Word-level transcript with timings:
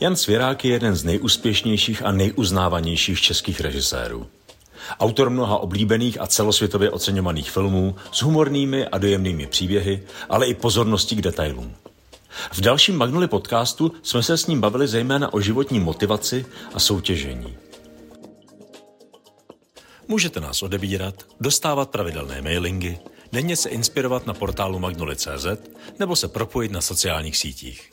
Jan 0.00 0.16
Svěrák 0.16 0.64
je 0.64 0.72
jeden 0.72 0.96
z 0.96 1.04
nejúspěšnějších 1.04 2.02
a 2.02 2.12
nejuznávanějších 2.12 3.20
českých 3.20 3.60
režisérů. 3.60 4.26
Autor 5.00 5.30
mnoha 5.30 5.56
oblíbených 5.58 6.20
a 6.20 6.26
celosvětově 6.26 6.90
oceňovaných 6.90 7.50
filmů 7.50 7.96
s 8.12 8.22
humornými 8.22 8.86
a 8.86 8.98
dojemnými 8.98 9.46
příběhy, 9.46 10.02
ale 10.28 10.46
i 10.46 10.54
pozorností 10.54 11.16
k 11.16 11.22
detailům. 11.22 11.74
V 12.52 12.60
dalším 12.60 12.96
Magnoli 12.96 13.28
podcastu 13.28 13.92
jsme 14.02 14.22
se 14.22 14.38
s 14.38 14.46
ním 14.46 14.60
bavili 14.60 14.88
zejména 14.88 15.32
o 15.34 15.40
životní 15.40 15.80
motivaci 15.80 16.46
a 16.74 16.80
soutěžení. 16.80 17.56
Můžete 20.08 20.40
nás 20.40 20.62
odebírat, 20.62 21.14
dostávat 21.40 21.90
pravidelné 21.90 22.42
mailingy, 22.42 22.98
denně 23.32 23.56
se 23.56 23.68
inspirovat 23.68 24.26
na 24.26 24.34
portálu 24.34 24.78
magnoli.cz 24.78 25.46
nebo 25.98 26.16
se 26.16 26.28
propojit 26.28 26.72
na 26.72 26.80
sociálních 26.80 27.36
sítích. 27.36 27.90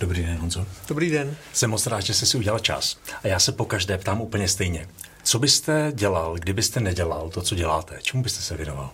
Dobrý 0.00 0.22
den, 0.22 0.36
Honzo. 0.38 0.66
Dobrý 0.88 1.10
den. 1.10 1.36
Jsem 1.52 1.70
moc 1.70 1.86
rád, 1.86 2.00
že 2.00 2.14
jste 2.14 2.26
si 2.26 2.36
udělal 2.36 2.58
čas. 2.58 2.96
A 3.24 3.28
já 3.28 3.38
se 3.38 3.52
po 3.52 3.64
každé 3.64 3.98
ptám 3.98 4.20
úplně 4.20 4.48
stejně. 4.48 4.88
Co 5.22 5.38
byste 5.38 5.92
dělal, 5.94 6.34
kdybyste 6.34 6.80
nedělal 6.80 7.30
to, 7.30 7.42
co 7.42 7.54
děláte? 7.54 7.98
Čemu 8.02 8.22
byste 8.22 8.42
se 8.42 8.56
věnoval? 8.56 8.90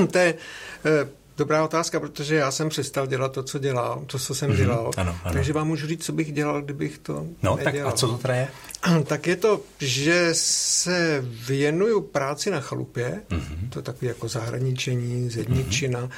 to 0.10 0.18
je 0.18 0.34
uh, 0.34 1.08
dobrá 1.38 1.64
otázka, 1.64 2.00
protože 2.00 2.34
já 2.34 2.50
jsem 2.50 2.68
přestal 2.68 3.06
dělat 3.06 3.32
to, 3.32 3.42
co 3.42 3.58
dělám, 3.58 4.06
to, 4.06 4.18
co 4.18 4.34
jsem 4.34 4.50
mm-hmm. 4.50 4.56
dělal. 4.56 4.90
Ano, 4.96 5.18
ano. 5.24 5.32
Takže 5.34 5.52
vám 5.52 5.68
můžu 5.68 5.86
říct, 5.86 6.04
co 6.04 6.12
bych 6.12 6.32
dělal, 6.32 6.62
kdybych 6.62 6.98
to 6.98 7.26
No, 7.42 7.56
nedělal. 7.56 7.84
tak 7.84 7.94
a 7.94 7.96
co 7.96 8.08
to 8.08 8.18
teda 8.18 8.34
je? 8.34 8.48
Tak 9.04 9.26
je 9.26 9.36
to, 9.36 9.60
že 9.80 10.28
se 10.32 11.24
věnuju 11.46 12.00
práci 12.00 12.50
na 12.50 12.60
chalupě, 12.60 13.20
mm-hmm. 13.28 13.68
to 13.70 13.78
je 13.78 13.82
takový 13.82 14.06
jako 14.06 14.28
zahraničení, 14.28 15.30
zedničina, 15.30 16.00
mm-hmm. 16.00 16.10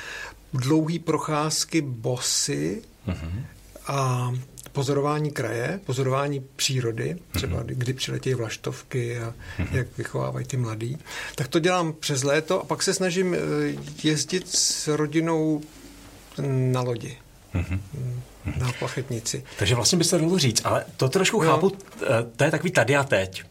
Dlouhý 0.52 0.98
procházky 0.98 1.80
bosy 1.80 2.82
mm-hmm. 3.08 3.44
a 3.86 4.32
pozorování 4.72 5.30
kraje, 5.30 5.80
pozorování 5.84 6.44
přírody, 6.56 7.16
třeba 7.32 7.62
mm-hmm. 7.62 7.66
kdy 7.66 7.92
přiletějí 7.92 8.34
vlaštovky 8.34 9.18
a 9.18 9.34
mm-hmm. 9.58 9.76
jak 9.76 9.86
vychovávají 9.98 10.46
ty 10.46 10.56
mladý. 10.56 10.98
Tak 11.34 11.48
to 11.48 11.58
dělám 11.58 11.92
přes 11.92 12.22
léto 12.22 12.60
a 12.60 12.64
pak 12.64 12.82
se 12.82 12.94
snažím 12.94 13.34
eh, 13.34 13.38
jezdit 14.04 14.48
s 14.48 14.88
rodinou 14.88 15.60
na 16.72 16.80
lodi. 16.80 17.16
Na 18.56 18.72
plachetnici. 18.78 19.44
Takže 19.58 19.74
vlastně 19.74 19.98
byste 19.98 20.18
dalo 20.18 20.38
říct, 20.38 20.60
ale 20.64 20.84
to 20.96 21.08
trošku 21.08 21.42
no. 21.42 21.50
chápu, 21.50 21.72
eh, 22.02 22.06
to 22.36 22.44
je 22.44 22.50
takový 22.50 22.70
tady 22.70 22.96
a 22.96 23.04
teď. 23.04 23.44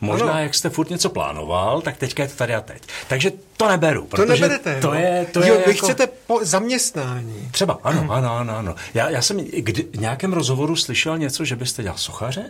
Možná, 0.00 0.30
ano. 0.30 0.42
jak 0.42 0.54
jste 0.54 0.70
furt 0.70 0.90
něco 0.90 1.08
plánoval, 1.08 1.80
tak 1.80 1.96
teďka 1.96 2.22
je 2.22 2.28
to 2.28 2.36
tady 2.36 2.54
a 2.54 2.60
teď. 2.60 2.82
Takže 3.08 3.32
to 3.56 3.68
neberu. 3.68 4.06
To 4.16 4.24
neberete. 4.24 4.80
To 4.80 4.94
je, 4.94 5.26
to 5.32 5.40
jo, 5.40 5.54
je 5.54 5.62
vy 5.66 5.74
jako... 5.74 5.86
chcete 5.86 6.06
po 6.26 6.44
zaměstnání. 6.44 7.48
Třeba, 7.50 7.78
ano, 7.82 8.06
ano, 8.10 8.36
ano. 8.36 8.56
ano. 8.56 8.74
Já, 8.94 9.10
já 9.10 9.22
jsem 9.22 9.36
kdy, 9.36 9.82
v 9.82 10.00
nějakém 10.00 10.32
rozhovoru 10.32 10.76
slyšel 10.76 11.18
něco, 11.18 11.44
že 11.44 11.56
byste 11.56 11.82
dělal 11.82 11.98
sochaře? 11.98 12.44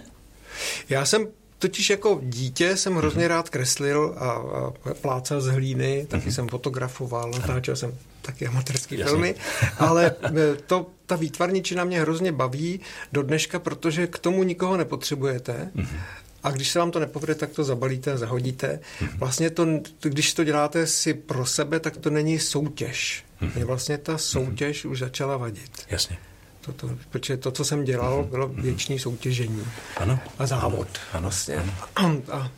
Já 0.89 1.05
jsem 1.05 1.27
Totiž 1.59 1.91
jako 1.91 2.21
dítě 2.23 2.77
jsem 2.77 2.95
hrozně 2.95 3.25
mm-hmm. 3.25 3.29
rád 3.29 3.51
kreslil 3.51 4.15
a, 4.19 4.31
a 4.31 4.73
plácal 5.01 5.41
z 5.41 5.47
hlíny, 5.47 6.07
taky 6.09 6.29
mm-hmm. 6.29 6.33
jsem 6.33 6.49
fotografoval, 6.49 7.31
natáčel 7.31 7.77
jsem 7.77 7.95
taky 8.23 8.47
amatérské 8.47 8.97
filmy, 8.97 9.35
ale 9.79 10.07
e, 10.07 10.55
to, 10.67 10.87
ta 11.07 11.17
výtvarničina 11.17 11.85
mě 11.85 12.01
hrozně 12.01 12.33
baví 12.33 12.81
do 13.13 13.23
dneška, 13.23 13.59
protože 13.59 14.07
k 14.07 14.19
tomu 14.19 14.43
nikoho 14.43 14.77
nepotřebujete. 14.77 15.71
Mm-hmm. 15.77 15.99
A 16.43 16.51
když 16.51 16.71
se 16.71 16.79
vám 16.79 16.91
to 16.91 17.01
nepovede, 17.01 17.35
tak 17.35 17.51
to 17.51 17.65
zabalíte 17.65 18.19
zahodíte. 18.19 18.81
Mhm. 19.01 19.19
Vlastně 19.19 19.51
to, 19.51 19.67
když 20.01 20.35
to 20.35 20.45
děláte 20.45 20.87
si 20.87 21.15
pro 21.15 21.47
sebe, 21.47 21.81
tak 21.81 21.97
to 21.97 22.11
není 22.11 22.39
soutěž. 22.39 23.25
Mě 23.41 23.51
mhm. 23.55 23.65
vlastně 23.65 23.99
ta 23.99 24.19
soutěž 24.19 24.85
už 24.85 24.99
začala 24.99 25.37
vadit. 25.37 25.71
Jasně. 25.91 26.19
To, 26.61 26.73
to, 26.73 26.91
protože 27.11 27.37
to, 27.37 27.51
co 27.51 27.65
jsem 27.65 27.85
dělal, 27.85 28.21
mhm. 28.21 28.31
bylo 28.31 28.49
věčné 28.49 28.99
soutěžení. 28.99 29.65
Ano. 29.97 30.21
A 30.39 30.47
závod. 30.47 30.89
Ano. 31.13 31.23
Vlastně. 31.23 31.57
ano. 31.97 32.23
A, 32.33 32.51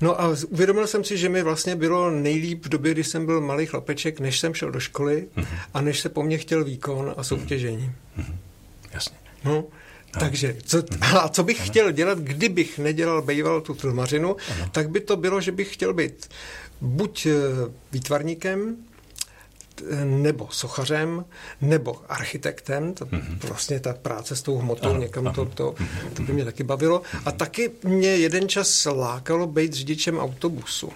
no 0.00 0.20
a 0.20 0.36
uvědomil 0.48 0.86
jsem 0.86 1.04
si, 1.04 1.18
že 1.18 1.28
mi 1.28 1.42
vlastně 1.42 1.76
bylo 1.76 2.10
nejlíp 2.10 2.66
v 2.66 2.68
době, 2.68 2.92
kdy 2.92 3.04
jsem 3.04 3.26
byl 3.26 3.40
malý 3.40 3.66
chlapeček, 3.66 4.20
než 4.20 4.40
jsem 4.40 4.54
šel 4.54 4.70
do 4.70 4.80
školy 4.80 5.28
a 5.74 5.80
než 5.80 6.00
se 6.00 6.08
po 6.08 6.22
mně 6.22 6.38
chtěl 6.38 6.64
výkon 6.64 7.14
a 7.16 7.24
soutěžení. 7.24 7.92
Jasně. 8.92 9.16
No, 9.44 9.64
takže, 10.20 10.56
co, 10.64 10.82
a 11.20 11.28
co 11.28 11.44
bych 11.44 11.60
ano. 11.60 11.66
chtěl 11.70 11.92
dělat, 11.92 12.18
kdybych 12.18 12.78
nedělal 12.78 13.22
bejval 13.22 13.60
tu 13.60 13.74
filmařinu, 13.74 14.36
ano. 14.50 14.68
tak 14.72 14.90
by 14.90 15.00
to 15.00 15.16
bylo, 15.16 15.40
že 15.40 15.52
bych 15.52 15.74
chtěl 15.74 15.94
být 15.94 16.28
buď 16.80 17.26
eh, 17.26 17.32
výtvarníkem, 17.92 18.76
nebo 20.04 20.48
sochařem, 20.50 21.24
nebo 21.60 22.00
architektem, 22.08 22.94
to 22.94 23.04
mm-hmm. 23.04 23.38
vlastně 23.48 23.80
ta 23.80 23.92
práce 23.92 24.36
s 24.36 24.42
tou 24.42 24.58
hmotou, 24.58 24.90
ano, 24.90 25.00
někam 25.00 25.26
ano. 25.26 25.34
To, 25.34 25.44
to, 25.44 25.74
to 26.14 26.22
by 26.22 26.32
mě 26.32 26.44
taky 26.44 26.62
bavilo. 26.62 27.02
A 27.24 27.32
taky 27.32 27.70
mě 27.84 28.08
jeden 28.08 28.48
čas 28.48 28.84
lákalo 28.84 29.46
být 29.46 29.72
řidičem 29.72 30.18
autobusu. 30.18 30.92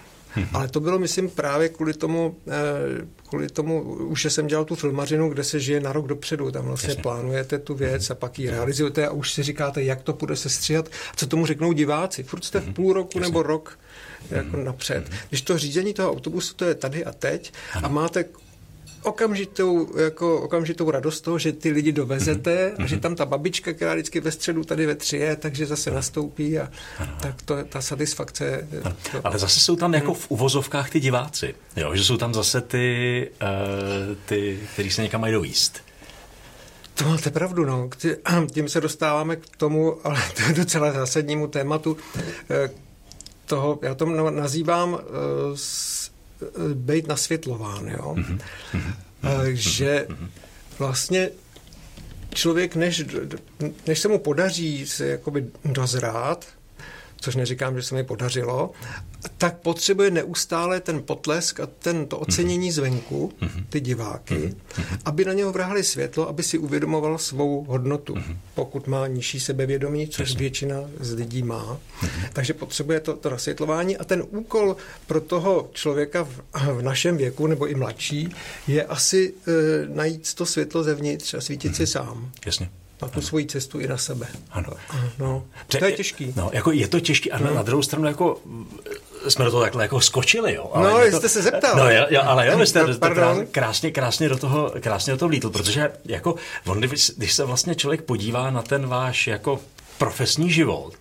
Ale 0.53 0.69
to 0.69 0.81
bylo, 0.81 0.99
myslím, 0.99 1.31
právě 1.31 1.69
kvůli 1.69 1.95
tomu, 1.95 2.37
eh, 2.49 3.07
kvůli 3.29 3.49
tomu, 3.49 3.83
už 3.83 4.25
jsem 4.25 4.47
dělal 4.47 4.65
tu 4.65 4.75
filmařinu, 4.75 5.29
kde 5.29 5.45
se 5.45 5.61
žije 5.61 5.81
na 5.81 5.93
rok 5.93 6.07
dopředu. 6.07 6.51
Tam 6.51 6.65
vlastně 6.65 6.89
Jasně. 6.89 7.03
plánujete 7.03 7.59
tu 7.59 7.75
věc 7.75 8.11
a 8.11 8.15
pak 8.15 8.39
ji 8.39 8.51
realizujete 8.51 9.07
a 9.07 9.11
už 9.11 9.33
si 9.33 9.43
říkáte, 9.43 9.83
jak 9.83 10.03
to 10.03 10.13
bude 10.13 10.37
se 10.37 10.49
stříhat, 10.49 10.89
co 11.17 11.27
tomu 11.27 11.47
řeknou 11.47 11.73
diváci. 11.73 12.23
Furt 12.23 12.45
jste 12.45 12.61
v 12.61 12.65
mhm. 12.65 12.75
půl 12.75 12.93
roku 12.93 13.19
Jasně. 13.19 13.21
nebo 13.21 13.43
rok 13.43 13.79
jako 14.31 14.57
napřed. 14.57 15.11
Když 15.29 15.43
to 15.43 15.59
řízení 15.59 15.95
toho 15.95 16.13
autobusu, 16.13 16.55
to 16.55 16.65
je 16.65 16.75
tady 16.75 17.05
a 17.05 17.13
teď 17.13 17.53
a 17.83 17.89
máte 17.89 18.25
okamžitou, 19.07 19.89
jako 19.99 20.41
okamžitou 20.41 20.91
radost 20.91 21.21
toho, 21.21 21.39
že 21.39 21.53
ty 21.53 21.71
lidi 21.71 21.93
dovezete 21.93 22.73
mm-hmm. 22.77 22.85
a 22.85 22.87
že 22.87 22.97
tam 22.97 23.15
ta 23.15 23.25
babička, 23.25 23.73
která 23.73 23.95
vždycky 23.95 24.21
ve 24.21 24.31
středu 24.31 24.65
tady 24.65 24.87
ve 24.87 24.95
tři 24.95 25.17
je, 25.17 25.37
takže 25.37 25.67
zase 25.67 25.91
nastoupí 25.91 26.59
a 26.59 26.71
ano. 26.99 27.17
tak 27.21 27.43
to, 27.43 27.65
ta 27.65 27.81
satisfakce. 27.81 28.69
To... 29.13 29.21
Ale 29.25 29.39
zase 29.39 29.61
jsou 29.61 29.77
tam 29.77 29.95
jako 29.95 30.15
v 30.15 30.31
uvozovkách 30.31 30.91
ty 30.91 31.01
diváci, 31.01 31.55
jo? 31.77 31.95
že 31.95 32.05
jsou 32.05 32.17
tam 32.17 32.35
zase 32.35 32.61
ty, 32.61 33.31
uh, 33.43 34.17
ty 34.27 34.61
kteří 34.73 34.91
se 34.91 35.03
někam 35.03 35.21
mají 35.21 35.33
dojíst. 35.33 35.83
To 36.95 37.05
máte 37.05 37.31
pravdu, 37.31 37.65
no. 37.65 37.91
Tím 38.53 38.69
se 38.69 38.81
dostáváme 38.81 39.37
k 39.37 39.57
tomu, 39.57 40.07
ale 40.07 40.23
to 40.37 40.43
je 40.43 40.55
docela 40.55 40.93
zásadnímu 40.93 41.47
tématu 41.47 41.97
eh, 42.51 42.71
toho, 43.47 43.79
já 43.83 43.95
to 43.95 44.07
nazývám 44.31 44.93
uh, 44.93 44.99
být 46.75 47.09
nasvětlován, 47.09 47.89
jo. 47.89 48.15
Mm-hmm. 48.15 48.91
Že 49.53 50.07
vlastně 50.79 51.31
člověk, 52.35 52.77
než, 52.77 53.05
než 53.87 53.99
se 53.99 54.09
mu 54.09 54.19
podaří 54.19 54.87
se 54.87 55.07
jakoby 55.07 55.47
dozrát, 55.65 56.47
což 57.27 57.37
neříkám, 57.37 57.77
že 57.77 57.83
se 57.83 57.95
mi 57.95 58.05
podařilo, 58.05 58.71
tak 59.39 59.59
potřebuje 59.59 60.11
neustále 60.11 60.81
ten 60.81 61.03
potlesk 61.03 61.61
a 61.61 61.67
ten, 61.67 62.07
to 62.07 62.19
ocenění 62.19 62.73
zvenku, 62.73 63.33
ty 63.69 63.81
diváky, 63.81 64.55
aby 65.05 65.25
na 65.25 65.33
něho 65.33 65.53
vrhali 65.53 65.85
světlo, 65.85 66.29
aby 66.29 66.43
si 66.43 66.59
uvědomoval 66.59 67.19
svou 67.19 67.65
hodnotu, 67.65 68.15
pokud 68.55 68.87
má 68.87 69.07
nižší 69.07 69.41
sebevědomí, 69.41 70.09
což 70.09 70.37
většina 70.37 70.77
z 71.01 71.13
lidí 71.13 71.43
má. 71.43 71.79
Takže 72.33 72.55
potřebuje 72.55 73.01
to, 73.01 73.17
to 73.17 73.31
nasvětlování 73.31 73.97
a 73.97 74.05
ten 74.05 74.23
úkol 74.31 74.77
pro 75.07 75.21
toho 75.21 75.71
člověka 75.73 76.25
v, 76.25 76.43
v 76.79 76.83
našem 76.83 77.17
věku 77.17 77.47
nebo 77.47 77.67
i 77.67 77.75
mladší 77.75 78.29
je 78.67 78.85
asi 78.85 79.35
e, 79.49 79.53
najít 79.95 80.35
to 80.35 80.47
světlo 80.47 80.83
zevnitř 80.83 81.35
a 81.35 81.41
svítit 81.41 81.77
si 81.77 81.87
sám. 81.87 82.31
Jasně 82.47 82.71
na 83.03 83.09
tu 83.09 83.21
svoji 83.21 83.47
cestu 83.47 83.81
i 83.81 83.89
na 83.89 83.97
sebe. 83.97 84.27
Ano. 84.51 84.73
No, 85.19 85.45
to 85.67 85.85
je 85.85 85.93
těžký. 85.93 86.33
No, 86.37 86.51
jako 86.53 86.73
je 86.73 86.89
to 86.89 87.01
těžký, 87.01 87.33
ale 87.33 87.51
no. 87.51 87.55
na 87.55 87.63
druhou 87.63 87.83
stranu 87.83 88.07
jako 88.07 88.41
jsme 89.29 89.45
do 89.45 89.51
toho 89.51 89.63
takhle 89.63 89.85
jako 89.85 90.01
skočili, 90.01 90.55
jo. 90.55 90.71
Ale 90.75 90.91
no, 90.91 90.99
jako, 90.99 91.19
jste 91.19 91.29
se 91.29 91.43
zeptal. 91.43 91.77
No, 91.77 91.91
jo, 91.91 92.07
jo, 92.11 92.21
ale 92.25 92.47
jo, 92.47 92.59
vy 92.59 92.67
jste 92.67 92.85
to 92.85 93.09
krásně, 93.51 93.91
krásně 93.91 94.29
do 94.29 94.37
toho, 94.37 94.73
krásně 94.81 95.13
do 95.13 95.19
toho 95.19 95.29
vlítl, 95.29 95.51
protože 95.51 95.93
jako, 96.05 96.35
on, 96.67 96.81
když 97.17 97.33
se 97.33 97.45
vlastně 97.45 97.75
člověk 97.75 98.03
podívá 98.03 98.51
na 98.51 98.63
ten 98.63 98.87
váš 98.87 99.27
jako 99.27 99.61
profesní 99.99 100.51
život, 100.51 100.95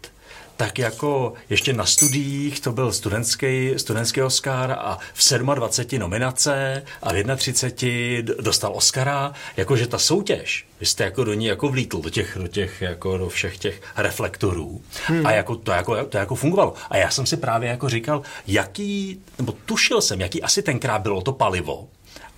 tak 0.57 0.80
jako 0.80 1.34
ještě 1.50 1.74
na 1.74 1.86
studiích 1.86 2.60
to 2.60 2.72
byl 2.72 2.92
studentský, 2.92 3.74
studentský 3.78 4.22
Oscar 4.22 4.72
a 4.72 4.98
v 5.13 5.34
27 5.56 6.00
nominace 6.00 6.84
a 7.04 7.13
v 7.13 7.36
31 7.38 8.36
dostal 8.42 8.72
Oscara, 8.75 9.34
jakože 9.57 9.88
ta 9.88 9.98
soutěž, 9.98 10.66
vy 10.80 10.86
jste 10.86 11.04
jako 11.04 11.24
do 11.24 11.34
ní 11.34 11.46
jako 11.46 11.69
vlítl, 11.69 12.02
do 12.02 12.10
těch, 12.10 12.38
do 12.42 12.48
těch, 12.48 12.81
jako 12.81 13.18
do 13.18 13.30
všech 13.30 13.57
těch 13.57 13.81
reflektorů 13.98 14.81
hmm. 15.06 15.25
a 15.25 15.31
jako 15.31 15.56
to, 15.56 15.72
jako 15.72 16.06
to 16.06 16.18
jako 16.18 16.36
fungovalo. 16.36 16.74
A 16.90 16.98
já 16.98 17.10
jsem 17.10 17.25
si 17.25 17.38
právě 17.38 17.69
jako 17.69 17.90
říkal, 17.90 18.22
jaký, 18.48 19.19
nebo 19.38 19.54
tušil 19.66 20.02
jsem, 20.02 20.22
jaký 20.22 20.42
asi 20.42 20.62
tenkrát 20.62 21.02
bylo 21.02 21.22
to 21.22 21.34
palivo, 21.34 21.88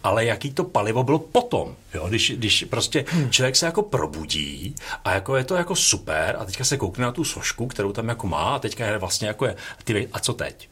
ale 0.07 0.25
jaký 0.25 0.51
to 0.51 0.63
palivo 0.63 1.03
bylo 1.03 1.19
potom, 1.19 1.75
jo? 1.93 2.07
Když, 2.07 2.31
když 2.35 2.65
prostě 2.69 3.05
hmm. 3.07 3.31
člověk 3.31 3.55
se 3.55 3.65
jako 3.65 3.81
probudí 3.81 4.75
a 5.05 5.13
jako 5.13 5.35
je 5.35 5.43
to 5.43 5.55
jako 5.55 5.75
super 5.75 6.35
a 6.39 6.45
teďka 6.45 6.63
se 6.63 6.77
koukne 6.77 7.05
na 7.05 7.11
tu 7.11 7.23
sošku, 7.23 7.67
kterou 7.67 7.93
tam 7.93 8.09
jako 8.09 8.27
má 8.27 8.55
a 8.55 8.59
teďka 8.59 8.85
je 8.85 8.97
vlastně 8.97 9.27
jako 9.27 9.45
je, 9.45 9.55
ty, 9.83 10.09
a 10.13 10.19
co 10.19 10.33
teď? 10.33 10.69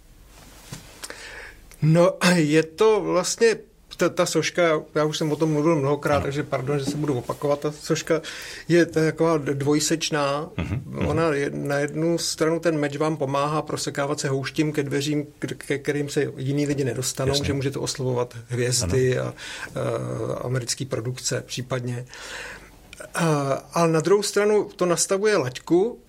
No 1.81 2.11
je 2.35 2.63
to 2.63 3.01
vlastně 3.01 3.55
ta, 3.97 4.09
ta 4.09 4.25
soška, 4.25 4.81
já 4.95 5.05
už 5.05 5.17
jsem 5.17 5.31
o 5.31 5.35
tom 5.35 5.51
mluvil 5.51 5.75
mnohokrát, 5.75 6.23
takže 6.23 6.43
pardon, 6.43 6.79
že 6.79 6.85
se 6.85 6.97
budu 6.97 7.13
opakovat, 7.13 7.59
ta 7.59 7.71
soška 7.71 8.21
je 8.67 8.85
taková 8.85 9.37
dvojsečná. 9.37 10.49
Mm-hmm. 10.57 11.09
Ona 11.09 11.33
je, 11.33 11.49
na 11.53 11.77
jednu 11.77 12.17
stranu 12.17 12.59
ten 12.59 12.79
meč 12.79 12.97
vám 12.97 13.17
pomáhá 13.17 13.61
prosekávat 13.61 14.19
se 14.19 14.29
houštím 14.29 14.71
ke 14.71 14.83
dveřím, 14.83 15.25
ke 15.57 15.77
kterým 15.77 16.09
se 16.09 16.31
jiní 16.37 16.65
lidi 16.65 16.83
nedostanou, 16.83 17.31
Jasně. 17.31 17.45
že 17.45 17.53
můžete 17.53 17.79
oslovovat 17.79 18.37
hvězdy 18.47 19.17
ano. 19.17 19.29
a, 19.29 19.79
a 19.79 20.43
americké 20.43 20.85
produkce 20.85 21.43
případně. 21.45 22.05
A, 23.13 23.51
ale 23.73 23.87
na 23.91 23.99
druhou 23.99 24.23
stranu 24.23 24.69
to 24.75 24.85
nastavuje 24.85 25.37
laťku, 25.37 25.99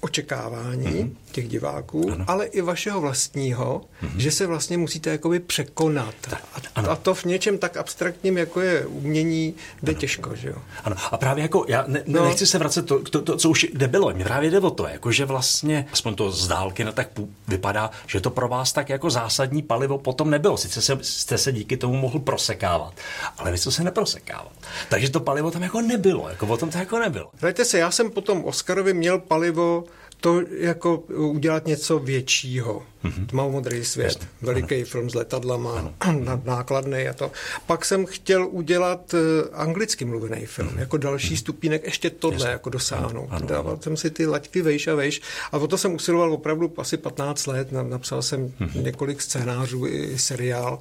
očekávání 0.00 0.86
mm-hmm. 0.86 1.29
Těch 1.30 1.48
diváků, 1.48 2.12
ano. 2.12 2.24
ale 2.28 2.46
i 2.46 2.60
vašeho 2.60 3.00
vlastního, 3.00 3.80
mm-hmm. 4.02 4.16
že 4.16 4.30
se 4.30 4.46
vlastně 4.46 4.78
musíte 4.78 5.10
jakoby 5.10 5.40
překonat. 5.40 6.14
Tak, 6.20 6.42
a, 6.74 6.80
a 6.80 6.96
to 6.96 7.14
v 7.14 7.24
něčem 7.24 7.58
tak 7.58 7.76
abstraktním, 7.76 8.38
jako 8.38 8.60
je 8.60 8.86
umění, 8.86 9.54
jde 9.82 9.92
ano. 9.92 10.00
těžko, 10.00 10.36
že 10.36 10.48
jo? 10.48 10.56
Ano. 10.84 10.96
A 11.10 11.16
právě 11.16 11.42
jako, 11.42 11.64
já 11.68 11.84
ne, 11.86 12.02
no. 12.06 12.24
nechci 12.24 12.46
se 12.46 12.58
vracet 12.58 12.86
to, 12.86 12.98
to, 12.98 13.22
to, 13.22 13.36
co 13.36 13.50
už 13.50 13.66
kde 13.72 13.88
bylo, 13.88 14.12
mě 14.12 14.24
právě 14.24 14.50
jde 14.50 14.60
o 14.60 14.70
to, 14.70 14.86
jako 14.86 15.12
že 15.12 15.24
vlastně, 15.24 15.86
aspoň 15.92 16.14
to 16.14 16.30
z 16.30 16.48
dálky 16.48 16.84
no, 16.84 16.92
tak 16.92 17.08
vypadá, 17.48 17.90
že 18.06 18.20
to 18.20 18.30
pro 18.30 18.48
vás 18.48 18.72
tak 18.72 18.88
jako 18.88 19.10
zásadní 19.10 19.62
palivo 19.62 19.98
potom 19.98 20.30
nebylo. 20.30 20.56
Sice 20.56 20.82
se, 20.82 20.98
jste 21.02 21.38
se 21.38 21.52
díky 21.52 21.76
tomu 21.76 21.96
mohl 21.96 22.18
prosekávat, 22.18 22.94
ale 23.38 23.52
vy 23.52 23.58
jste 23.58 23.70
se 23.70 23.84
neprosekával. 23.84 24.52
Takže 24.88 25.10
to 25.10 25.20
palivo 25.20 25.50
tam 25.50 25.62
jako 25.62 25.80
nebylo, 25.80 26.28
jako 26.28 26.46
o 26.46 26.56
tom 26.56 26.70
to 26.70 26.78
jako 26.78 26.98
nebylo. 26.98 27.30
Hlejte 27.40 27.64
se, 27.64 27.78
já 27.78 27.90
jsem 27.90 28.10
potom 28.10 28.44
Oscarovi 28.44 28.94
měl 28.94 29.18
palivo 29.18 29.84
to 30.20 30.42
jako 30.50 30.96
udělat 31.08 31.66
něco 31.66 31.98
většího. 31.98 32.82
Mm-hmm. 33.04 33.26
Tmavomodrý 33.26 33.84
svět, 33.84 34.06
Jasně. 34.06 34.28
veliký 34.42 34.74
ano. 34.74 34.84
film 34.84 35.10
s 35.10 35.14
letadlama, 35.14 35.92
ano. 36.02 36.40
nákladný 36.44 37.08
a 37.08 37.12
to. 37.12 37.30
Pak 37.66 37.84
jsem 37.84 38.06
chtěl 38.06 38.48
udělat 38.50 39.14
uh, 39.14 39.20
anglicky 39.52 40.04
mluvený 40.04 40.46
film, 40.46 40.68
mm-hmm. 40.68 40.78
jako 40.78 40.96
další 40.96 41.34
mm-hmm. 41.34 41.38
stupínek, 41.38 41.84
ještě 41.84 42.10
tohle 42.10 42.36
Jasně. 42.36 42.50
jako 42.50 42.70
dosáhnout. 42.70 43.28
Ano. 43.30 43.46
Dával 43.46 43.78
jsem 43.82 43.96
si 43.96 44.10
ty 44.10 44.26
laťky 44.26 44.62
vejš 44.62 44.86
a 44.86 44.94
vejš 44.94 45.20
a 45.52 45.58
o 45.58 45.66
to 45.66 45.78
jsem 45.78 45.94
usiloval 45.94 46.32
opravdu 46.32 46.72
asi 46.76 46.96
15 46.96 47.46
let, 47.46 47.72
napsal 47.72 48.22
jsem 48.22 48.48
mm-hmm. 48.48 48.82
několik 48.82 49.22
scénářů 49.22 49.86
i 49.86 50.18
seriál. 50.18 50.78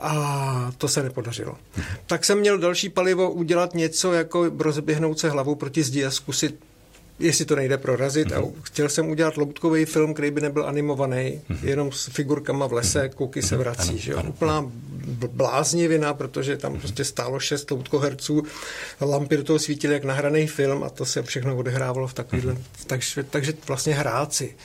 A 0.00 0.72
to 0.78 0.88
se 0.88 1.02
nepodařilo. 1.02 1.54
Mhm. 1.76 1.86
Tak 2.06 2.24
jsem 2.24 2.38
měl 2.38 2.58
další 2.58 2.88
palivo 2.88 3.30
udělat 3.30 3.74
něco 3.74 4.12
jako 4.12 4.50
rozběhnout 4.58 5.18
se 5.18 5.30
hlavou 5.30 5.54
proti 5.54 5.82
zdi 5.82 6.04
a 6.04 6.10
zkusit 6.10 6.60
jestli 7.18 7.44
to 7.44 7.56
nejde 7.56 7.78
prorazit. 7.78 8.28
Mm-hmm. 8.28 8.52
A 8.58 8.62
chtěl 8.62 8.88
jsem 8.88 9.08
udělat 9.08 9.36
loutkový 9.36 9.84
film, 9.84 10.14
který 10.14 10.30
by 10.30 10.40
nebyl 10.40 10.66
animovaný, 10.66 11.40
mm-hmm. 11.50 11.58
jenom 11.62 11.92
s 11.92 12.06
figurkama 12.06 12.66
v 12.66 12.72
lese, 12.72 13.02
mhm. 13.02 13.12
kuky 13.12 13.42
se 13.42 13.54
mhm. 13.54 13.64
vrací. 13.64 13.88
Ano, 13.88 13.98
že 13.98 14.12
jo? 14.12 14.18
Ano. 14.18 14.28
Úplná 14.28 14.70
bláznivina, 15.28 16.14
protože 16.14 16.56
tam 16.56 16.78
prostě 16.78 17.04
stálo 17.04 17.40
šest 17.40 17.70
loutkoherců, 17.70 18.42
lampy 19.00 19.36
do 19.36 19.44
toho 19.44 19.58
svítily 19.58 19.94
jak 19.94 20.04
nahraný 20.04 20.46
film 20.46 20.84
a 20.84 20.90
to 20.90 21.04
se 21.04 21.22
všechno 21.22 21.56
odehrávalo 21.56 22.06
v 22.06 22.14
takovýhle, 22.14 22.56
takže, 22.86 23.22
takže 23.22 23.52
vlastně 23.66 23.94
hráci. 23.94 24.56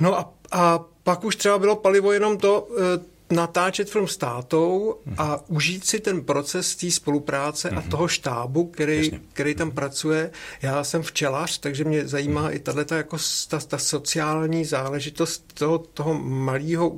No 0.00 0.18
a, 0.18 0.32
a 0.52 0.84
pak 1.02 1.24
už 1.24 1.36
třeba 1.36 1.58
bylo 1.58 1.76
palivo 1.76 2.12
jenom 2.12 2.38
to, 2.38 2.68
eh, 2.78 3.11
natáčet 3.32 3.90
film 3.90 4.08
s 4.08 4.16
tátou 4.16 4.96
a 5.18 5.40
užít 5.48 5.86
si 5.86 6.00
ten 6.00 6.24
proces 6.24 6.76
té 6.76 6.90
spolupráce 6.90 7.70
mm-hmm. 7.70 7.78
a 7.78 7.80
mhm. 7.80 7.90
toho 7.90 8.08
štábu, 8.08 8.66
který, 8.66 9.10
který 9.32 9.54
tam 9.54 9.70
pracuje. 9.70 10.30
Já 10.62 10.84
jsem 10.84 11.02
včelař, 11.02 11.58
takže 11.58 11.84
mě 11.84 12.08
zajímá 12.08 12.48
mm-hmm. 12.48 12.54
i 12.54 12.58
tato 12.58 12.94
jako 12.94 13.16
ta, 13.48 13.60
ta 13.60 13.78
sociální 13.78 14.64
záležitost 14.64 15.52
toho, 15.54 15.78
toho 15.78 16.14
malého 16.14 16.92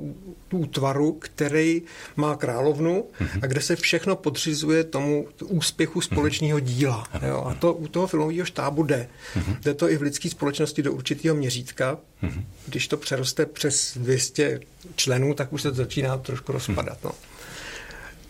útvaru, 0.54 1.12
který 1.12 1.82
má 2.16 2.36
královnu 2.36 3.04
mm-hmm. 3.20 3.40
a 3.42 3.46
kde 3.46 3.60
se 3.60 3.76
všechno 3.76 4.16
podřizuje 4.16 4.84
tomu 4.84 5.28
úspěchu 5.44 6.00
společného 6.00 6.60
díla. 6.60 7.04
Mm-hmm. 7.04 7.26
Jo? 7.28 7.44
A 7.48 7.54
to 7.54 7.72
u 7.72 7.88
toho 7.88 8.06
filmového 8.06 8.46
štábu 8.46 8.82
jde. 8.82 9.08
Mm-hmm. 9.36 9.56
Jde 9.60 9.74
to 9.74 9.90
i 9.90 9.96
v 9.96 10.02
lidské 10.02 10.30
společnosti 10.30 10.82
do 10.82 10.92
určitého 10.92 11.36
měřítka. 11.36 11.98
Mm-hmm. 12.22 12.44
Když 12.66 12.88
to 12.88 12.96
přeroste 12.96 13.46
přes 13.46 13.98
200 13.98 14.60
členů, 14.96 15.34
tak 15.34 15.52
už 15.52 15.62
se 15.62 15.70
to 15.70 15.76
začíná 15.76 16.18
trošku 16.18 16.52
rozpadat. 16.52 16.98
No, 17.04 17.12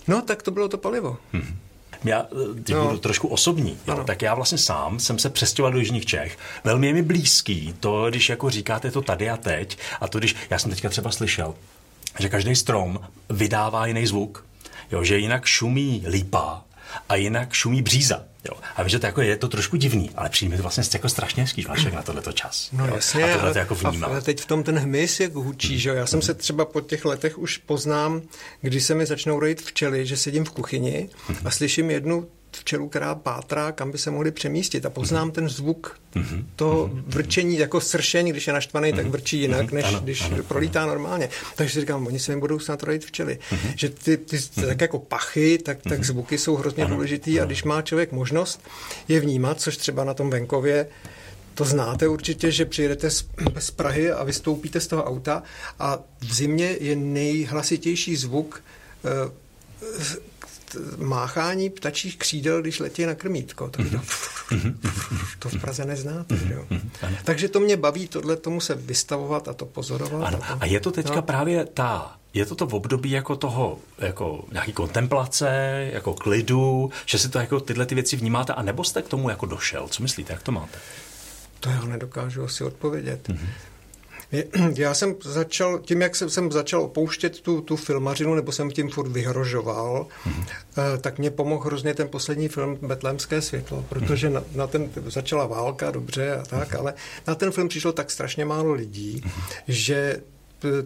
no 0.09 0.23
tak 0.23 0.43
to 0.43 0.51
bylo 0.51 0.69
to 0.69 0.79
palivo. 0.79 1.17
Mm-hmm. 1.35 1.55
Já 2.05 2.27
teď 2.65 2.75
no. 2.75 2.87
budu 2.87 2.99
trošku 2.99 3.29
osobní, 3.29 3.79
jo, 3.87 4.05
tak 4.07 4.23
já 4.23 4.35
vlastně 4.35 4.59
sám 4.59 5.01
jsem 5.01 5.19
se 5.19 5.31
přestěhoval 5.31 5.73
do 5.73 5.79
Jižních 5.79 6.07
Čech. 6.07 6.39
Velmi 6.65 6.87
je 6.87 6.93
mi 6.93 7.03
blízký 7.03 7.75
to, 7.81 8.11
když 8.11 8.29
jako 8.29 8.51
říkáte 8.51 8.91
to 8.91 9.03
tady 9.03 9.31
a 9.31 9.37
teď, 9.37 9.79
a 10.01 10.09
to 10.09 10.19
když, 10.19 10.37
já 10.51 10.59
jsem 10.59 10.71
teďka 10.71 10.89
třeba 10.89 11.11
slyšel, 11.11 11.55
že 12.19 12.29
každý 12.29 12.57
strom 12.57 13.01
vydává 13.31 13.87
jiný 13.87 14.07
zvuk. 14.07 14.47
Jo, 14.93 15.05
že 15.05 15.19
jinak 15.19 15.45
šumí 15.45 16.05
lípa 16.09 16.65
a 17.09 17.15
jinak 17.15 17.53
šumí 17.53 17.83
bříza. 17.83 18.25
Jo. 18.49 18.57
A 18.77 18.83
vím, 18.83 18.89
že 18.89 18.99
to 18.99 19.07
jako 19.07 19.21
je 19.21 19.37
to 19.37 19.49
trošku 19.49 19.77
divný, 19.77 20.11
ale 20.17 20.29
přijde 20.29 20.57
to 20.57 20.63
vlastně 20.63 20.85
jako 20.93 21.09
strašně 21.09 21.43
hezký, 21.43 21.65
máš 21.69 21.85
na 21.85 22.03
tohleto 22.03 22.33
čas. 22.33 22.69
No 22.73 22.87
jo. 22.87 22.95
jasně, 22.95 23.35
a 23.35 23.41
ale, 23.41 23.53
jako 23.59 23.75
vnímá. 23.75 24.07
ale 24.07 24.21
teď 24.21 24.41
v 24.41 24.47
tom 24.47 24.63
ten 24.63 24.79
hmyz 24.79 25.21
jak 25.21 25.35
hučí, 25.35 25.79
že 25.79 25.89
jo. 25.89 25.95
Já 25.95 26.07
jsem 26.07 26.23
se 26.23 26.35
třeba 26.35 26.65
po 26.65 26.81
těch 26.81 27.05
letech 27.05 27.39
už 27.39 27.59
poznám, 27.59 28.23
když 28.61 28.85
se 28.85 28.95
mi 28.95 29.07
začnou 29.07 29.41
rojit 29.41 29.63
včely, 29.63 30.07
že 30.07 30.17
sedím 30.17 30.45
v 30.45 30.51
kuchyni 30.51 31.09
a 31.45 31.51
slyším 31.51 31.91
jednu 31.91 32.29
včelu, 32.57 32.89
která 32.89 33.15
pátrá, 33.15 33.73
kam 33.73 33.91
by 33.91 33.99
se 33.99 34.11
mohli 34.11 34.31
přemístit. 34.31 34.87
A 34.87 34.91
poznám 34.91 35.31
ten 35.31 35.49
zvuk 35.49 35.99
mm-hmm. 36.15 36.45
to 36.57 36.91
vrčení, 37.07 37.59
jako 37.59 37.81
sršení, 37.81 38.31
když 38.31 38.47
je 38.47 38.53
naštvaný, 38.53 38.93
mm-hmm. 38.93 38.97
tak 38.97 39.07
vrčí 39.07 39.41
jinak, 39.41 39.73
než 39.73 39.85
ano, 39.85 40.01
když 40.01 40.23
ano, 40.23 40.43
prolítá 40.43 40.83
ano. 40.83 40.89
normálně. 40.89 41.29
Takže 41.57 41.75
si 41.75 41.81
říkám, 41.81 42.07
oni 42.07 42.19
se 42.19 42.35
mi 42.35 42.41
budou 42.41 42.59
snad 42.59 42.83
rodit 42.83 43.05
včely. 43.05 43.39
Mm-hmm. 43.51 43.73
Že 43.77 43.89
ty, 43.89 44.17
ty 44.17 44.37
mm-hmm. 44.37 44.67
tak 44.67 44.81
jako 44.81 44.99
pachy, 44.99 45.59
tak, 45.59 45.79
tak 45.89 46.05
zvuky 46.05 46.39
jsou 46.39 46.57
hrozně 46.57 46.85
ano, 46.85 46.95
důležitý 46.95 47.39
ano. 47.39 47.43
a 47.43 47.47
když 47.47 47.65
má 47.65 47.83
člověk 47.83 48.13
možnost 48.13 48.63
je 49.09 49.21
vnímat, 49.21 49.61
což 49.61 49.77
třeba 49.77 50.05
na 50.05 50.15
tom 50.15 50.31
venkově 50.31 50.87
to 51.55 51.65
znáte 51.65 52.09
určitě, 52.09 52.51
že 52.51 52.65
přijedete 52.65 53.11
z, 53.11 53.25
z 53.59 53.71
Prahy 53.71 54.13
a 54.13 54.25
vystoupíte 54.25 54.81
z 54.81 54.87
toho 54.87 55.05
auta 55.05 55.43
a 55.79 55.99
v 56.21 56.35
zimě 56.35 56.77
je 56.81 56.97
nejhlasitější 56.97 58.17
zvuk 58.17 58.63
eh, 59.05 59.31
máchání 60.97 61.71
ptačích 61.71 62.19
křídel, 62.19 62.63
když 62.63 62.81
letí 62.81 63.07
na 63.07 63.15
krmítko. 63.15 63.69
To, 63.69 63.83
to, 63.83 64.01
to 65.39 65.49
v 65.49 65.61
Praze 65.61 65.85
neznáte. 65.85 66.39
Jo? 66.49 66.67
Takže 67.25 67.49
to 67.49 67.61
mě 67.61 67.77
baví 67.77 68.09
tohle 68.09 68.37
tomu 68.37 68.61
se 68.61 68.75
vystavovat 68.75 69.49
a 69.49 69.53
to 69.53 69.67
pozorovat. 69.67 70.23
Ano. 70.25 70.39
A, 70.43 70.47
to, 70.47 70.63
a 70.63 70.67
je 70.67 70.81
to 70.81 70.91
teďka 70.91 71.17
no. 71.17 71.23
právě 71.23 71.65
ta 71.65 72.17
je 72.35 72.47
to 72.47 72.55
to 72.55 72.67
v 72.67 72.75
období 72.75 73.11
jako 73.11 73.37
toho, 73.37 73.79
jako 73.99 74.45
nějaký 74.53 74.73
kontemplace, 74.73 75.49
jako 75.93 76.15
klidu, 76.15 76.91
že 77.07 77.19
si 77.19 77.29
to 77.29 77.39
jako 77.39 77.61
tyhle 77.61 77.87
ty 77.87 77.95
věci 77.95 78.17
vnímáte, 78.17 78.53
a 78.53 78.63
nebo 78.63 78.85
jste 78.85 79.03
k 79.03 79.09
tomu 79.09 79.31
jako 79.31 79.47
došel? 79.47 79.89
Co 79.89 80.03
myslíte, 80.03 80.33
jak 80.33 80.43
to 80.43 80.53
máte? 80.53 80.79
To 81.61 81.71
já 81.71 81.85
nedokážu 81.85 82.45
asi 82.45 82.65
odpovědět. 82.65 83.29
Mm-hmm. 83.29 83.47
Já 84.75 84.95
jsem 84.95 85.15
začal, 85.23 85.79
tím, 85.79 86.01
jak 86.01 86.17
jsem, 86.17 86.31
jsem 86.31 86.53
začal 86.53 86.83
opouštět 86.83 87.41
tu, 87.41 87.61
tu 87.61 87.77
filmařinu, 87.77 88.35
nebo 88.35 88.53
jsem 88.53 88.71
tím 88.71 88.91
furt 88.91 89.09
vyhrožoval, 89.09 90.07
mm-hmm. 90.27 90.99
tak 91.01 91.19
mě 91.19 91.31
pomohl 91.31 91.65
hrozně 91.65 91.95
ten 91.95 92.09
poslední 92.09 92.49
film 92.49 92.79
Betlémské 92.83 93.41
světlo, 93.41 93.85
protože 93.89 94.31
na, 94.31 94.43
na 94.55 94.67
ten 94.67 94.91
začala 95.07 95.47
válka, 95.47 95.91
dobře 95.91 96.37
a 96.37 96.43
tak, 96.43 96.73
mm-hmm. 96.73 96.79
ale 96.79 96.95
na 97.27 97.35
ten 97.35 97.51
film 97.51 97.69
přišlo 97.69 97.93
tak 97.93 98.11
strašně 98.11 98.45
málo 98.45 98.73
lidí, 98.73 99.23
mm-hmm. 99.25 99.63
že 99.69 100.21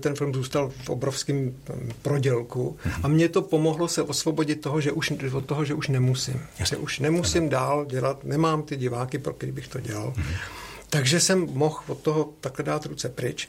ten 0.00 0.14
film 0.14 0.34
zůstal 0.34 0.72
v 0.84 0.90
obrovském 0.90 1.54
prodělku 2.02 2.76
a 3.02 3.08
mě 3.08 3.28
to 3.28 3.42
pomohlo 3.42 3.88
se 3.88 4.02
osvobodit 4.02 4.60
toho, 4.60 4.80
že 4.80 4.92
už, 4.92 5.12
od 5.32 5.44
toho, 5.44 5.64
že 5.64 5.74
už 5.74 5.88
nemusím. 5.88 6.40
Že 6.64 6.76
už 6.76 6.98
nemusím 6.98 7.48
dál 7.48 7.84
dělat, 7.84 8.24
nemám 8.24 8.62
ty 8.62 8.76
diváky, 8.76 9.18
pro 9.18 9.32
který 9.32 9.52
bych 9.52 9.68
to 9.68 9.80
dělal. 9.80 10.12
Mm-hmm. 10.16 10.67
Takže 10.90 11.20
jsem 11.20 11.46
mohl 11.52 11.78
od 11.86 11.98
toho 11.98 12.32
takhle 12.40 12.64
dát 12.64 12.86
ruce 12.86 13.08
pryč. 13.08 13.48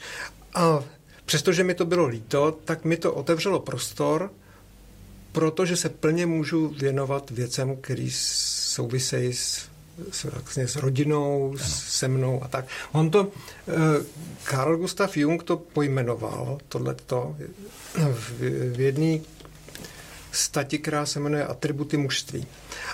A 0.53 0.83
přestože 1.25 1.63
mi 1.63 1.73
to 1.73 1.85
bylo 1.85 2.07
líto, 2.07 2.57
tak 2.65 2.85
mi 2.85 2.97
to 2.97 3.13
otevřelo 3.13 3.59
prostor, 3.59 4.31
protože 5.31 5.75
se 5.75 5.89
plně 5.89 6.25
můžu 6.25 6.67
věnovat 6.67 7.31
věcem, 7.31 7.77
které 7.81 8.07
souvisejí 8.11 9.33
s, 9.33 9.69
s, 10.11 10.23
vlastně 10.23 10.67
s 10.67 10.75
rodinou, 10.75 11.49
ano. 11.49 11.69
se 11.69 12.07
mnou 12.07 12.43
a 12.43 12.47
tak. 12.47 12.65
On 12.91 13.09
to, 13.09 13.31
eh, 13.67 13.73
Carl 14.49 14.77
Gustav 14.77 15.17
Jung 15.17 15.43
to 15.43 15.57
pojmenoval, 15.57 16.57
tohleto, 16.67 17.35
v, 17.93 18.31
v 18.75 18.79
jedné 18.79 19.19
stati, 20.31 20.79
která 20.79 21.05
se 21.05 21.19
jmenuje 21.19 21.45
Atributy 21.45 21.97
mužství. 21.97 22.47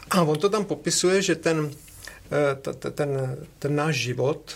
A 0.09 0.21
on 0.21 0.39
to 0.39 0.49
tam 0.49 0.65
popisuje, 0.65 1.21
že 1.21 1.35
ten 1.35 1.71
ten, 2.91 3.37
ten 3.59 3.75
náš 3.75 3.95
život, 3.95 4.55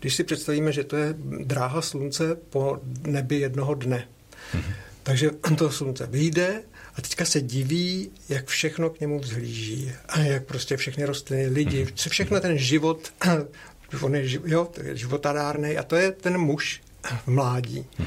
když 0.00 0.14
si 0.14 0.24
představíme, 0.24 0.72
že 0.72 0.84
to 0.84 0.96
je 0.96 1.14
dráha 1.44 1.82
slunce 1.82 2.34
po 2.34 2.78
nebi 3.06 3.40
jednoho 3.40 3.74
dne. 3.74 4.08
Mm-hmm. 4.54 4.74
Takže 5.02 5.30
to 5.58 5.70
slunce 5.70 6.06
vyjde 6.06 6.62
a 6.94 7.02
teďka 7.02 7.24
se 7.24 7.40
diví, 7.40 8.10
jak 8.28 8.46
všechno 8.46 8.90
k 8.90 9.00
němu 9.00 9.18
vzhlíží. 9.18 9.92
A 10.08 10.20
jak 10.20 10.44
prostě 10.44 10.76
všechny 10.76 11.04
rostliny, 11.04 11.46
lidi, 11.46 11.84
mm-hmm. 11.84 12.10
všechno 12.10 12.40
ten 12.40 12.58
život, 12.58 13.12
on 14.02 14.14
je, 14.14 14.40
jo, 14.44 14.70
životadárný 14.92 15.78
a 15.78 15.82
to 15.82 15.96
je 15.96 16.12
ten 16.12 16.38
muž 16.38 16.80
v 17.24 17.26
mládí. 17.26 17.86
Mm-hmm. 17.98 18.06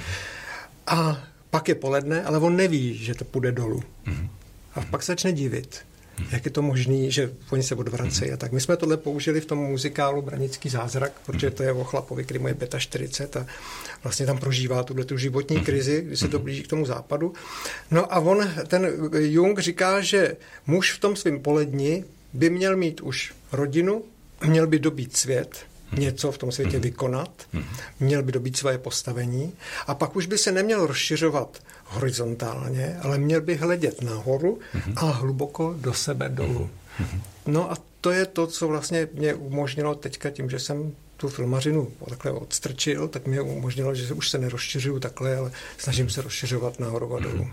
A 0.88 1.24
pak 1.50 1.67
je 1.67 1.75
poledne, 1.75 2.24
ale 2.24 2.39
on 2.39 2.55
neví, 2.55 2.98
že 2.98 3.15
to 3.15 3.25
půjde 3.25 3.51
dolů. 3.51 3.84
Mm-hmm. 4.05 4.29
A 4.75 4.82
pak 4.82 5.03
se 5.03 5.12
začne 5.12 5.32
divit 5.32 5.86
jak 6.32 6.46
je 6.46 6.51
to 6.51 6.62
možné, 6.62 7.12
že 7.12 7.32
oni 7.51 7.63
se 7.63 7.75
odvracejí. 7.75 8.32
A 8.32 8.38
tak 8.38 8.51
my 8.51 8.62
jsme 8.62 8.77
tohle 8.77 8.98
použili 8.98 9.42
v 9.42 9.46
tom 9.46 9.60
muzikálu 9.60 10.22
Branický 10.22 10.70
zázrak, 10.70 11.12
protože 11.25 11.51
to 11.51 11.63
je 11.63 11.72
o 11.72 11.84
chlapovi, 11.84 12.24
který 12.24 12.39
mu 12.39 12.48
je 12.48 12.56
45 12.77 13.42
a 13.42 13.48
vlastně 14.03 14.25
tam 14.25 14.38
prožívá 14.38 14.84
tuhle 14.84 15.06
tu 15.06 15.18
životní 15.18 15.60
krizi, 15.60 16.01
kdy 16.01 16.18
se 16.18 16.27
to 16.27 16.39
blíží 16.39 16.63
k 16.63 16.68
tomu 16.68 16.86
západu. 16.86 17.34
No 17.92 18.13
a 18.13 18.20
on, 18.20 18.50
ten 18.68 18.88
Jung 19.13 19.60
říká, 19.60 20.01
že 20.01 20.36
muž 20.68 20.94
v 20.94 21.00
tom 21.00 21.15
svém 21.15 21.39
poledni 21.39 22.03
by 22.34 22.50
měl 22.50 22.77
mít 22.77 23.01
už 23.01 23.34
rodinu, 23.51 24.03
měl 24.46 24.68
by 24.68 24.80
dobít 24.80 25.18
svět, 25.18 25.65
něco 25.98 26.32
v 26.32 26.38
tom 26.38 26.52
světě 26.52 26.80
vykonat, 26.80 27.48
měl 28.00 28.24
by 28.24 28.32
dobít 28.32 28.58
své 28.58 28.78
postavení 28.78 29.54
a 29.88 29.96
pak 29.96 30.16
už 30.16 30.26
by 30.26 30.38
se 30.38 30.52
neměl 30.52 30.88
rozšiřovat 30.88 31.60
horizontálně, 31.86 32.98
ale 33.02 33.18
měl 33.18 33.42
by 33.42 33.56
hledět 33.56 34.02
nahoru 34.02 34.60
mm-hmm. 34.76 34.94
a 34.96 35.06
hluboko 35.06 35.76
do 35.78 35.94
sebe 35.94 36.30
dolů. 36.30 36.70
No 37.46 37.72
a 37.72 37.76
to 38.02 38.12
je 38.12 38.26
to, 38.26 38.48
co 38.48 38.68
vlastně 38.68 39.08
mě 39.14 39.34
umožnilo 39.34 39.96
teďka 39.96 40.30
tím, 40.30 40.50
že 40.50 40.60
jsem 40.60 40.92
tu 41.18 41.30
filmařinu 41.30 41.88
takhle 42.10 42.32
odstrčil, 42.32 43.08
tak 43.08 43.28
mě 43.28 43.42
umožnilo, 43.42 43.96
že 43.96 44.14
už 44.14 44.30
se 44.30 44.38
nerozšiřuju 44.38 45.00
takhle, 45.00 45.38
ale 45.38 45.52
snažím 45.78 46.10
se 46.10 46.22
rozšiřovat 46.22 46.80
nahoru 46.80 47.16
a 47.16 47.20
dolů. 47.20 47.48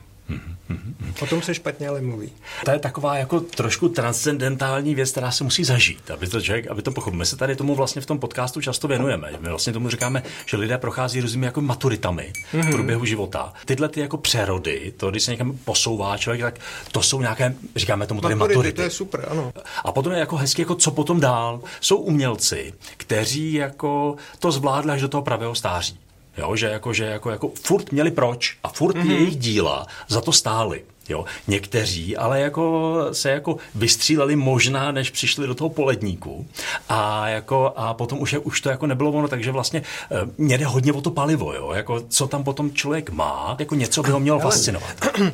O 1.21 1.27
tom 1.27 1.43
se 1.43 1.55
špatně 1.55 1.89
ale 1.89 2.01
mluví. 2.01 2.33
To 2.65 2.71
je 2.71 2.79
taková 2.79 3.17
jako 3.17 3.41
trošku 3.41 3.89
transcendentální 3.89 4.95
věc, 4.95 5.11
která 5.11 5.31
se 5.31 5.45
musí 5.45 5.65
zažít, 5.65 6.11
aby 6.11 6.27
to 6.27 6.41
člověk, 6.41 6.67
aby 6.67 6.83
to 6.83 6.91
pochopil. 6.91 7.19
My 7.19 7.27
se 7.27 7.37
tady 7.37 7.57
tomu 7.57 7.75
vlastně 7.75 8.03
v 8.03 8.07
tom 8.07 8.19
podcastu 8.19 8.61
často 8.61 8.89
věnujeme. 8.89 9.31
My 9.41 9.49
vlastně 9.49 9.73
tomu 9.73 9.89
říkáme, 9.89 10.23
že 10.47 10.57
lidé 10.57 10.79
prochází 10.79 11.21
různými 11.21 11.47
jako 11.47 11.61
maturitami 11.61 12.33
mm-hmm. 12.33 12.61
v 12.61 12.65
mhm. 12.65 12.73
průběhu 12.73 13.05
života. 13.05 13.53
Tyhle 13.65 13.89
ty 13.89 14.01
jako 14.01 14.17
přerody, 14.17 14.93
to, 14.97 15.11
když 15.11 15.23
se 15.23 15.31
někam 15.31 15.59
posouvá 15.65 16.17
člověk, 16.19 16.43
tak 16.43 16.59
to 16.93 17.03
jsou 17.03 17.21
nějaké, 17.21 17.55
říkáme 17.77 18.07
tomu 18.07 18.21
tady 18.21 18.35
maturity. 18.35 18.57
maturity. 18.59 18.77
To 18.77 18.83
je 18.83 18.91
super, 18.91 19.27
ano. 19.31 19.53
A 19.85 19.93
potom 19.93 20.13
je 20.13 20.19
jako 20.19 20.37
hezky, 20.37 20.63
jako 20.63 20.75
co 20.75 20.91
potom 20.91 21.21
dál. 21.21 21.61
Jsou 21.81 21.97
umělci, 21.97 22.73
kteří 22.97 23.53
jako 23.53 24.17
to 24.39 24.53
zvládli 24.53 24.93
až 24.93 25.01
do 25.01 25.09
toho 25.09 25.23
pravého 25.23 25.55
stáří. 25.55 25.99
Jo, 26.41 26.57
že 26.57 26.67
jako, 26.67 26.93
že 26.93 27.05
jako, 27.05 27.31
jako 27.31 27.53
furt 27.63 27.93
měli 27.93 28.11
proč 28.11 28.57
a 28.65 28.69
furt 28.69 28.97
mm-hmm. 28.97 29.11
jejich 29.11 29.37
díla 29.37 29.87
za 30.09 30.21
to 30.21 30.33
stály. 30.33 30.83
Jo, 31.09 31.25
někteří 31.49 32.17
ale 32.17 32.41
jako 32.41 32.97
se 33.13 33.31
jako 33.31 33.57
vystříleli 33.75 34.37
možná, 34.37 34.93
než 34.93 35.11
přišli 35.11 35.47
do 35.47 35.55
toho 35.55 35.71
poledníku 35.71 36.47
a, 36.89 37.29
jako, 37.29 37.73
a 37.77 37.95
potom 37.95 38.21
už, 38.21 38.33
je, 38.33 38.39
už 38.39 38.61
to 38.61 38.71
jako 38.71 38.87
nebylo 38.87 39.11
ono, 39.11 39.29
takže 39.29 39.53
vlastně 39.53 39.81
e, 39.81 40.17
mě 40.39 40.59
jde 40.59 40.67
hodně 40.67 40.93
o 40.93 41.01
to 41.01 41.11
palivo, 41.11 41.53
jo, 41.55 41.73
jako 41.73 42.01
co 42.09 42.27
tam 42.27 42.45
potom 42.45 42.73
člověk 42.73 43.11
má, 43.11 43.57
jako 43.59 43.75
něco 43.75 44.03
by 44.03 44.11
ho 44.11 44.21
mělo 44.21 44.41
fascinovat. 44.41 44.97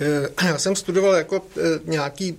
Eh, 0.00 0.46
já 0.46 0.58
jsem 0.58 0.76
studoval 0.76 1.14
jako 1.14 1.36
e, 1.36 1.90
nějaký 1.90 2.36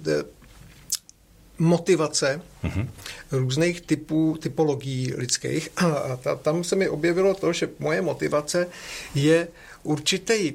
motivace 1.60 2.42
mm-hmm. 2.64 2.88
různých 3.32 3.82
typů, 3.82 4.38
typologií 4.42 5.14
lidských. 5.16 5.70
A 5.76 6.16
ta, 6.16 6.36
tam 6.36 6.64
se 6.64 6.76
mi 6.76 6.90
objevilo 6.90 7.34
to, 7.34 7.54
že 7.54 7.70
moje 7.80 8.02
motivace 8.02 8.68
je 9.16 9.48
určitý 9.84 10.54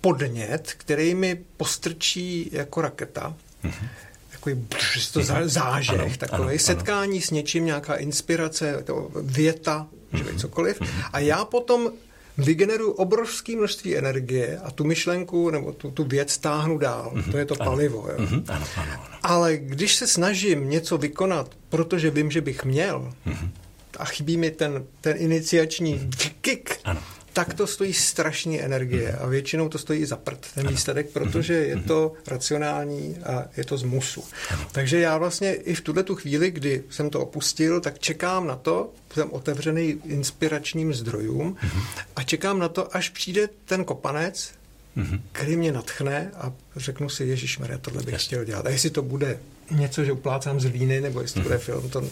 podnět, 0.00 0.74
který 0.76 1.14
mi 1.14 1.40
postrčí 1.56 2.50
jako 2.52 2.80
raketa. 2.80 3.36
Mm-hmm 3.64 3.88
takový 4.44 4.66
to 5.12 5.20
mhm. 5.20 5.48
zážeh, 5.48 6.00
ano, 6.00 6.16
takový 6.18 6.48
ano, 6.48 6.58
setkání 6.58 7.18
ano. 7.18 7.26
s 7.26 7.30
něčím, 7.30 7.64
nějaká 7.64 7.94
inspirace, 7.94 8.82
to 8.84 9.10
věta, 9.22 9.86
mm-hmm. 10.12 10.38
cokoliv. 10.38 10.80
Mhm. 10.80 11.02
A 11.12 11.18
já 11.18 11.44
potom 11.44 11.90
vygeneruju 12.38 12.90
obrovské 12.90 13.56
množství 13.56 13.96
energie 13.96 14.58
a 14.58 14.70
tu 14.70 14.84
myšlenku 14.84 15.50
nebo 15.50 15.72
tu, 15.72 15.90
tu 15.90 16.04
věc 16.04 16.38
táhnu 16.38 16.78
dál. 16.78 17.12
Mm-hmm. 17.14 17.30
To 17.30 17.38
je 17.38 17.44
to 17.44 17.54
palivo. 17.54 18.08
Jo. 18.08 18.18
Mm-hmm. 18.18 18.44
Ano, 18.48 18.66
ano, 18.76 18.92
ano. 18.92 19.18
Ale 19.22 19.56
když 19.56 19.94
se 19.94 20.06
snažím 20.06 20.70
něco 20.70 20.98
vykonat, 20.98 21.50
protože 21.68 22.10
vím, 22.10 22.30
že 22.30 22.40
bych 22.40 22.64
měl, 22.64 23.12
mm-hmm. 23.26 23.48
a 23.98 24.04
chybí 24.04 24.36
mi 24.36 24.50
ten, 24.50 24.84
ten 25.00 25.16
iniciační 25.18 26.10
kick, 26.40 26.70
ano 26.84 27.00
tak 27.34 27.54
to 27.54 27.66
stojí 27.66 27.92
strašně 27.92 28.60
energie 28.60 29.12
a 29.12 29.26
většinou 29.26 29.68
to 29.68 29.78
stojí 29.78 30.00
i 30.00 30.06
za 30.06 30.16
prd, 30.16 30.46
ten 30.54 30.68
výsledek, 30.68 31.10
protože 31.10 31.54
je 31.54 31.76
to 31.76 32.12
racionální 32.26 33.16
a 33.24 33.44
je 33.56 33.64
to 33.64 33.78
z 33.78 33.82
musu. 33.82 34.24
Takže 34.72 35.00
já 35.00 35.18
vlastně 35.18 35.54
i 35.54 35.74
v 35.74 35.80
tuhle 35.80 36.02
tu 36.02 36.14
chvíli, 36.14 36.50
kdy 36.50 36.82
jsem 36.90 37.10
to 37.10 37.20
opustil, 37.20 37.80
tak 37.80 37.98
čekám 37.98 38.46
na 38.46 38.56
to, 38.56 38.92
jsem 39.14 39.30
otevřený 39.30 40.00
inspiračním 40.04 40.94
zdrojům 40.94 41.56
a 42.16 42.22
čekám 42.22 42.58
na 42.58 42.68
to, 42.68 42.96
až 42.96 43.08
přijde 43.08 43.48
ten 43.64 43.84
kopanec, 43.84 44.50
který 45.32 45.56
mě 45.56 45.72
natchne 45.72 46.30
a 46.34 46.52
řeknu 46.76 47.08
si, 47.08 47.24
Ježíš 47.24 47.58
Maria, 47.58 47.78
tohle 47.78 48.02
bych 48.02 48.24
chtěl 48.24 48.44
dělat. 48.44 48.66
A 48.66 48.70
jestli 48.70 48.90
to 48.90 49.02
bude 49.02 49.38
něco, 49.70 50.04
že 50.04 50.12
uplácám 50.12 50.60
z 50.60 50.64
líny, 50.64 51.00
nebo 51.00 51.20
jestli 51.20 51.40
to 51.40 51.48
bude 51.48 51.58
film, 51.58 51.90
to 51.90 52.02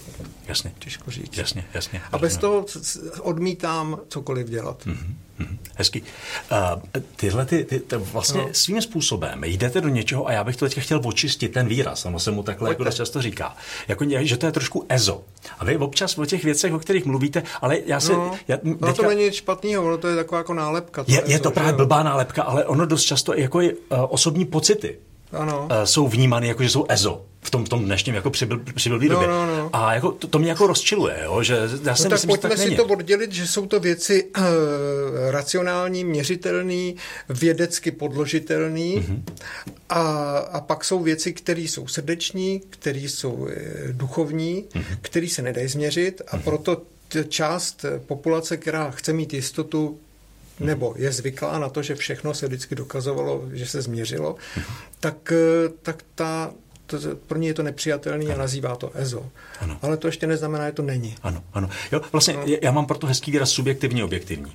jasně. 0.49 0.73
těžko 0.79 1.11
říct. 1.11 1.39
Jasně, 1.39 1.65
jasně. 1.75 2.01
A 2.13 2.19
bez 2.19 2.37
toho 2.37 2.67
odmítám 3.21 3.99
cokoliv 4.09 4.49
dělat. 4.49 4.87
Mm-hmm. 4.87 5.15
Hezký. 5.77 6.03
Uh, 6.03 7.03
tyhle 7.17 7.47
ty, 7.47 7.65
ty, 7.65 7.81
ty 7.81 7.97
vlastně 7.97 8.41
no. 8.41 8.49
svým 8.53 8.83
způsobem 8.83 9.45
jdete 9.45 9.81
do 9.81 9.89
něčeho 9.89 10.29
a 10.29 10.33
já 10.33 10.45
bych 10.45 10.57
to 10.57 10.65
teďka 10.65 10.81
chtěl 10.81 11.01
očistit 11.05 11.53
ten 11.53 11.67
výraz, 11.67 12.07
ono 12.07 12.19
se 12.19 12.31
mu 12.31 12.43
takhle 12.43 12.69
jako 12.69 12.85
často 12.91 13.23
říká. 13.23 13.57
Jako, 13.89 14.05
že 14.21 14.37
to 14.37 14.47
je 14.47 14.53
trošku 14.53 14.87
ezo. 14.89 15.25
A 15.59 15.65
vy 15.65 15.77
občas 15.77 16.19
o 16.19 16.27
těch 16.27 16.45
věcech, 16.45 16.73
o 16.73 16.79
kterých 16.79 17.05
mluvíte, 17.05 17.43
ale 17.61 17.79
já 17.87 18.01
se... 18.01 18.13
No, 18.13 18.37
já, 18.49 18.57
teďka, 18.57 18.77
no 18.81 18.95
to 18.95 19.09
není 19.09 19.25
nic 19.25 19.35
špatného, 19.35 19.85
ono 19.85 19.99
to 19.99 20.09
je 20.09 20.17
taková 20.17 20.39
jako 20.39 20.55
nálepka. 20.55 21.05
To 21.05 21.13
je, 21.13 21.23
ezo, 21.23 21.33
je 21.33 21.39
to 21.39 21.51
právě 21.51 21.73
blbá 21.73 22.03
nálepka, 22.03 22.43
ale 22.43 22.65
ono 22.65 22.87
dost 22.87 23.03
často 23.03 23.35
jako 23.35 23.61
je, 23.61 23.73
uh, 23.73 23.79
osobní 24.09 24.45
pocity 24.45 24.99
ano. 25.33 25.69
Uh, 25.71 25.85
jsou 25.85 26.09
vnímány 26.09 26.49
jako, 26.49 26.63
že 26.63 26.71
jsou 26.71 26.87
ezo 26.89 27.25
v 27.43 27.51
tom, 27.51 27.65
v 27.65 27.69
tom 27.69 27.85
dnešním 27.85 28.15
jako 28.15 28.31
přibyl, 28.31 28.61
přibylý 28.75 29.09
no, 29.09 29.15
době. 29.15 29.29
No, 29.29 29.47
no. 29.47 29.71
A 29.73 29.95
jako 29.95 30.13
to, 30.13 30.27
to 30.27 30.39
mě 30.39 30.49
jako 30.49 30.67
rozčiluje, 30.67 31.21
jo? 31.25 31.43
že 31.43 31.55
já 31.85 31.97
si 31.97 32.09
no, 32.09 32.11
myslím, 32.11 32.11
tak 32.11 32.21
pojďme 32.27 32.37
že 32.37 32.49
tak 32.49 32.59
si 32.59 32.65
není. 32.65 32.77
to 32.77 32.85
oddělit, 32.85 33.33
že 33.33 33.47
jsou 33.47 33.67
to 33.67 33.81
věci 33.81 34.25
uh, 34.25 34.45
racionální, 35.31 36.05
měřitelné, 36.05 36.93
vědecky 37.29 37.91
podložitelné 37.91 38.79
mm-hmm. 38.79 39.23
a, 39.89 40.39
a 40.39 40.61
pak 40.61 40.85
jsou 40.85 41.03
věci, 41.03 41.33
které 41.33 41.61
jsou 41.61 41.87
srdeční, 41.87 42.61
které 42.71 43.01
jsou 43.01 43.49
e, 43.51 43.93
duchovní, 43.93 44.65
mm-hmm. 44.73 44.99
které 45.01 45.29
se 45.29 45.43
nedají 45.43 45.69
změřit 45.69 46.23
a 46.27 46.37
mm-hmm. 46.37 46.43
proto 46.43 46.83
část 47.29 47.85
populace, 48.07 48.57
která 48.57 48.91
chce 48.91 49.13
mít 49.13 49.33
jistotu, 49.35 49.99
nebo 50.67 50.95
je 50.97 51.13
zvyklá 51.13 51.59
na 51.59 51.69
to, 51.69 51.83
že 51.83 51.95
všechno 51.95 52.35
se 52.35 52.47
vždycky 52.47 52.75
dokazovalo, 52.75 53.45
že 53.53 53.67
se 53.67 53.83
změřilo, 53.83 54.37
tak, 55.01 55.33
e, 55.33 55.69
tak 55.83 56.03
ta, 56.15 56.53
to, 56.87 56.99
pro 57.27 57.39
ně 57.39 57.49
je 57.49 57.55
to 57.55 57.63
nepřijatelný 57.63 58.27
ano. 58.27 58.35
a 58.35 58.39
nazývá 58.39 58.77
to 58.77 58.91
EZO. 58.95 59.27
Ano. 59.61 59.79
Ale 59.83 59.97
to 59.97 60.09
ještě 60.09 60.27
neznamená, 60.27 60.67
že 60.67 60.73
to 60.73 60.83
není. 60.83 61.17
Ano, 61.23 61.43
ano. 61.53 61.69
Jo, 61.93 62.01
vlastně 62.13 62.35
no. 62.35 62.43
já 62.63 62.71
mám 62.71 62.87
proto 62.87 63.07
hezký 63.07 63.31
výraz 63.31 63.51
subjektivní, 63.51 64.03
objektivní. 64.03 64.53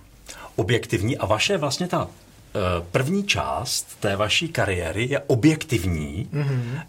Objektivní 0.55 1.17
a 1.17 1.25
vaše 1.25 1.57
vlastně 1.57 1.87
ta 1.87 2.07
eh, 2.07 2.59
první 2.91 3.23
část 3.23 3.99
té 3.99 4.15
vaší 4.15 4.49
kariéry 4.49 5.07
je 5.09 5.19
objektivní 5.19 6.29
mm-hmm. 6.33 6.81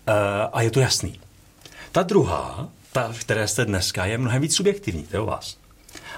a 0.53 0.63
je 0.63 0.71
to 0.71 0.81
jasný. 0.81 1.21
Ta 1.93 2.03
druhá, 2.03 2.69
ta, 2.93 3.15
které 3.21 3.49
jste 3.49 3.65
dneska, 3.65 4.07
je 4.07 4.19
mnohem 4.19 4.43
víc 4.43 4.57
subjektivní, 4.57 5.03
to 5.03 5.17
je 5.17 5.21
u 5.21 5.27
vás. 5.27 5.57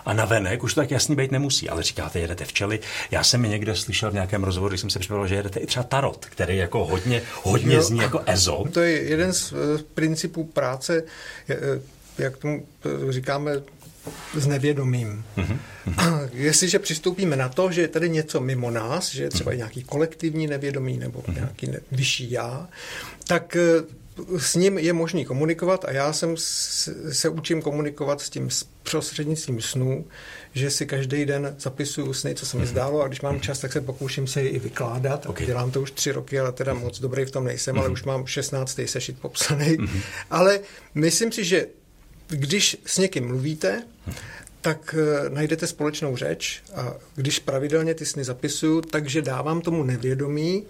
A 0.05 0.13
na 0.13 0.25
venek 0.25 0.63
už 0.63 0.75
to 0.75 0.81
tak 0.81 0.91
jasný 0.91 1.17
být 1.17 1.31
nemusí, 1.31 1.69
ale 1.69 1.83
říkáte, 1.83 2.21
jedete 2.21 2.45
včely. 2.45 2.81
Já 3.11 3.25
jsem 3.25 3.43
někde 3.43 3.77
slyšel 3.77 4.11
v 4.11 4.15
nějakém 4.15 4.45
rozhovoru, 4.45 4.71
když 4.71 4.81
jsem 4.81 4.91
se 4.91 4.99
připravil, 4.99 5.27
že 5.27 5.35
jedete 5.35 5.61
i 5.61 5.67
třeba 5.67 5.85
tarot, 5.85 6.27
který 6.27 6.57
jako 6.57 6.85
hodně, 6.85 7.23
hodně 7.43 7.75
jo, 7.75 7.83
zní 7.83 8.01
jako 8.01 8.21
EZO. 8.27 8.65
To 8.73 8.81
je 8.81 9.03
jeden 9.03 9.33
z 9.33 9.53
principů 9.95 10.45
práce, 10.45 11.03
eh, 11.49 11.57
jak 12.19 12.37
tomu 12.37 12.67
eh, 12.85 13.13
říkáme, 13.13 13.53
s 14.35 14.47
nevědomím. 14.47 15.25
Mm-hmm. 15.37 15.59
Jestliže 16.33 16.79
přistoupíme 16.79 17.37
na 17.37 17.49
to, 17.49 17.73
že 17.73 17.81
je 17.81 17.89
tady 17.89 18.09
něco 18.09 18.41
mimo 18.41 18.71
nás, 18.71 19.11
že 19.11 19.23
je 19.23 19.31
třeba 19.31 19.53
mm-hmm. 19.53 19.57
nějaký 19.57 19.83
kolektivní 19.83 20.47
nevědomí 20.47 20.99
nebo 20.99 21.21
mm-hmm. 21.21 21.35
nějaký 21.35 21.67
ne- 21.67 21.81
vyšší 21.93 22.31
já, 22.31 22.69
tak 23.27 23.57
eh, 23.57 24.00
s 24.39 24.55
ním 24.55 24.79
je 24.79 24.93
možný 24.93 25.25
komunikovat 25.25 25.85
a 25.85 25.93
já 25.93 26.13
jsem 26.13 26.35
se 27.13 27.29
učím 27.29 27.63
komunikovat 27.63 28.21
s 28.21 28.31
tím 28.31 28.49
prostřednictvím 28.91 29.61
snů, 29.61 30.05
že 30.55 30.71
si 30.71 30.87
každý 30.87 31.25
den 31.25 31.57
zapisuju 31.59 32.13
sny, 32.13 32.35
co 32.35 32.47
se 32.47 32.57
mi 32.57 32.63
mhm. 32.63 32.71
zdálo 32.71 33.03
a 33.03 33.09
když 33.09 33.21
mám 33.21 33.41
čas, 33.41 33.59
tak 33.59 33.73
se 33.73 33.81
pokouším 33.81 34.27
se 34.27 34.43
i 34.43 34.59
vykládat. 34.59 35.27
Okay. 35.27 35.47
Dělám 35.47 35.71
to 35.71 35.81
už 35.81 35.91
tři 35.91 36.13
roky, 36.13 36.41
ale 36.41 36.53
teda 36.53 36.75
moc 36.75 37.01
dobrý 37.01 37.25
v 37.25 37.31
tom 37.31 37.45
nejsem, 37.45 37.75
mm-hmm. 37.75 37.79
ale 37.79 37.89
mhm. 37.89 37.93
už 37.93 38.05
mám 38.05 38.27
16. 38.27 38.81
sešit 38.87 39.21
popsaný. 39.21 39.77
Mm-hmm. 39.77 40.01
Ale 40.31 40.61
myslím 40.95 41.33
si, 41.33 41.45
že 41.45 41.67
když 42.29 42.77
s 42.87 42.99
někým 42.99 43.27
mluvíte, 43.27 43.83
tak 44.61 44.95
uh, 44.99 45.35
najdete 45.35 45.67
společnou 45.67 46.17
řeč 46.17 46.63
a 46.75 46.95
když 47.15 47.39
pravidelně 47.39 47.95
ty 47.95 48.07
sny 48.07 48.25
zapisuju, 48.25 48.81
takže 48.81 49.23
dávám 49.23 49.61
tomu 49.61 49.83
nevědomí 49.83 50.67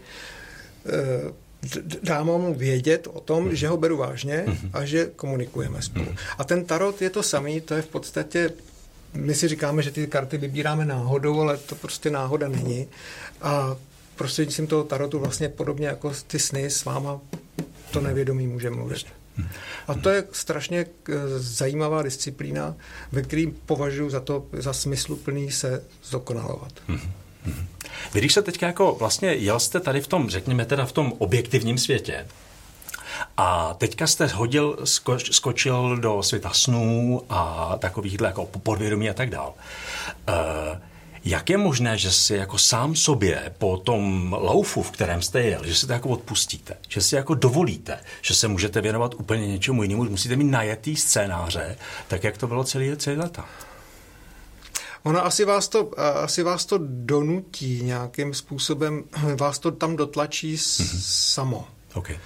dám 2.02 2.26
mu 2.26 2.54
vědět 2.54 3.08
o 3.12 3.20
tom, 3.20 3.44
mm. 3.44 3.54
že 3.54 3.68
ho 3.68 3.76
beru 3.76 3.96
vážně 3.96 4.44
mm. 4.46 4.70
a 4.72 4.84
že 4.84 5.10
komunikujeme 5.16 5.82
spolu. 5.82 6.04
Mm. 6.04 6.16
A 6.38 6.44
ten 6.44 6.64
tarot 6.64 7.02
je 7.02 7.10
to 7.10 7.22
samý, 7.22 7.60
to 7.60 7.74
je 7.74 7.82
v 7.82 7.86
podstatě 7.86 8.50
my 9.14 9.34
si 9.34 9.48
říkáme, 9.48 9.82
že 9.82 9.90
ty 9.90 10.06
karty 10.06 10.38
vybíráme 10.38 10.84
náhodou, 10.84 11.40
ale 11.40 11.56
to 11.56 11.74
prostě 11.74 12.10
náhoda 12.10 12.48
není. 12.48 12.86
A 13.42 13.76
prostřednictvím 14.16 14.66
toho 14.66 14.84
tarotu 14.84 15.18
vlastně 15.18 15.48
podobně 15.48 15.86
jako 15.86 16.12
ty 16.26 16.38
sny 16.38 16.64
s 16.64 16.84
váma 16.84 17.20
to 17.90 18.00
nevědomí 18.00 18.46
může 18.46 18.70
mluvit. 18.70 19.06
A 19.88 19.94
to 19.94 20.10
je 20.10 20.24
strašně 20.32 20.86
eh, 21.08 21.12
zajímavá 21.38 22.02
disciplína, 22.02 22.76
ve 23.12 23.22
kterým 23.22 23.56
považuji 23.66 24.10
za 24.10 24.20
to 24.20 24.46
za 24.52 24.72
smysluplný 24.72 25.50
se 25.50 25.84
zdokonalovat. 26.04 26.72
Vy 28.14 28.20
když 28.20 28.34
se 28.34 28.42
teďka 28.42 28.66
jako 28.66 28.96
vlastně 28.98 29.28
jel 29.32 29.60
jste 29.60 29.80
tady 29.80 30.00
v 30.00 30.06
tom, 30.06 30.30
řekněme 30.30 30.64
teda 30.64 30.86
v 30.86 30.92
tom 30.92 31.12
objektivním 31.18 31.78
světě, 31.78 32.26
a 33.36 33.74
teďka 33.74 34.06
jste 34.06 34.26
hodil, 34.26 34.78
skoč, 34.84 35.34
skočil 35.34 35.96
do 35.96 36.22
světa 36.22 36.50
snů 36.52 37.22
a 37.30 37.72
takovýchhle 37.78 38.28
jako 38.28 38.46
podvědomí 38.46 39.10
a 39.10 39.14
tak 39.14 39.30
dál. 39.30 39.54
Uh, 40.28 40.34
jak 41.24 41.50
je 41.50 41.56
možné, 41.56 41.98
že 41.98 42.12
si 42.12 42.34
jako 42.34 42.58
sám 42.58 42.96
sobě 42.96 43.54
po 43.58 43.76
tom 43.76 44.32
laufu, 44.40 44.82
v 44.82 44.90
kterém 44.90 45.22
jste 45.22 45.42
jel, 45.42 45.66
že 45.66 45.74
si 45.74 45.86
to 45.86 45.92
jako 45.92 46.08
odpustíte, 46.08 46.76
že 46.88 47.00
si 47.00 47.14
jako 47.16 47.34
dovolíte, 47.34 48.00
že 48.22 48.34
se 48.34 48.48
můžete 48.48 48.80
věnovat 48.80 49.14
úplně 49.14 49.46
něčemu 49.46 49.82
jinému, 49.82 50.04
musíte 50.04 50.36
mít 50.36 50.50
najetý 50.50 50.96
scénáře, 50.96 51.76
tak 52.08 52.24
jak 52.24 52.38
to 52.38 52.46
bylo 52.46 52.64
celý, 52.64 52.96
celý 52.96 53.16
leta? 53.16 53.44
Ona 55.02 55.20
asi 55.20 55.44
vás, 55.44 55.68
to, 55.68 56.00
asi 56.00 56.42
vás 56.42 56.64
to 56.64 56.78
donutí 56.82 57.82
nějakým 57.82 58.34
způsobem, 58.34 59.04
vás 59.40 59.58
to 59.58 59.70
tam 59.70 59.96
dotlačí 59.96 60.54
mm-hmm. 60.54 61.00
samo. 61.02 61.68
Okay. 61.94 62.18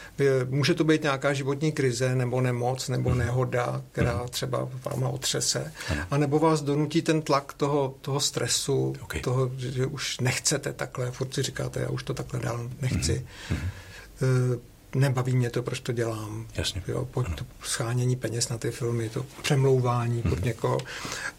Může 0.48 0.74
to 0.74 0.84
být 0.84 1.02
nějaká 1.02 1.32
životní 1.32 1.72
krize, 1.72 2.14
nebo 2.14 2.40
nemoc, 2.40 2.88
nebo 2.88 3.10
mm. 3.10 3.18
nehoda, 3.18 3.82
která 3.92 4.22
mm. 4.22 4.28
třeba 4.28 4.68
vám 4.84 5.02
otřese, 5.02 5.72
ano. 5.88 6.02
a 6.10 6.18
nebo 6.18 6.38
vás 6.38 6.62
donutí 6.62 7.02
ten 7.02 7.22
tlak 7.22 7.52
toho, 7.52 7.94
toho 8.00 8.20
stresu, 8.20 8.94
okay. 9.02 9.20
toho, 9.20 9.50
že 9.56 9.86
už 9.86 10.20
nechcete 10.20 10.72
takhle, 10.72 11.10
furt 11.10 11.34
si 11.34 11.42
říkáte, 11.42 11.80
já 11.80 11.88
už 11.88 12.02
to 12.02 12.14
takhle 12.14 12.40
dál 12.40 12.70
nechci. 12.82 13.26
Mm. 13.50 13.56
Uh, 13.56 14.56
nebaví 14.94 15.36
mě 15.36 15.50
to, 15.50 15.62
proč 15.62 15.80
to 15.80 15.92
dělám. 15.92 16.46
Jasně. 16.54 16.82
Jo, 16.88 17.04
po, 17.04 17.22
to 17.22 17.44
schánění 17.62 18.16
peněz 18.16 18.48
na 18.48 18.58
ty 18.58 18.70
filmy, 18.70 19.08
to 19.08 19.26
přemlouvání 19.42 20.22
mm. 20.24 20.30
pod 20.30 20.44
někoho. 20.44 20.78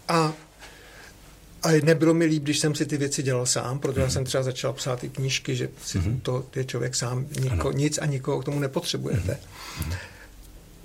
A 0.07 0.33
a 1.65 1.81
nebylo 1.83 2.13
mi 2.13 2.25
líp, 2.25 2.43
když 2.43 2.59
jsem 2.59 2.75
si 2.75 2.85
ty 2.85 2.97
věci 2.97 3.23
dělal 3.23 3.45
sám, 3.45 3.79
protože 3.79 4.01
já 4.01 4.09
jsem 4.09 4.25
třeba 4.25 4.43
začal 4.43 4.73
psát 4.73 4.99
ty 4.99 5.09
knížky, 5.09 5.55
že 5.55 5.69
si 5.85 5.99
mm-hmm. 5.99 6.19
to 6.21 6.45
je 6.55 6.65
člověk 6.65 6.95
sám, 6.95 7.25
niko, 7.39 7.71
nic 7.71 7.97
a 7.97 8.05
nikoho 8.05 8.39
k 8.39 8.45
tomu 8.45 8.59
nepotřebujete. 8.59 9.37
Mm-hmm. 9.79 9.95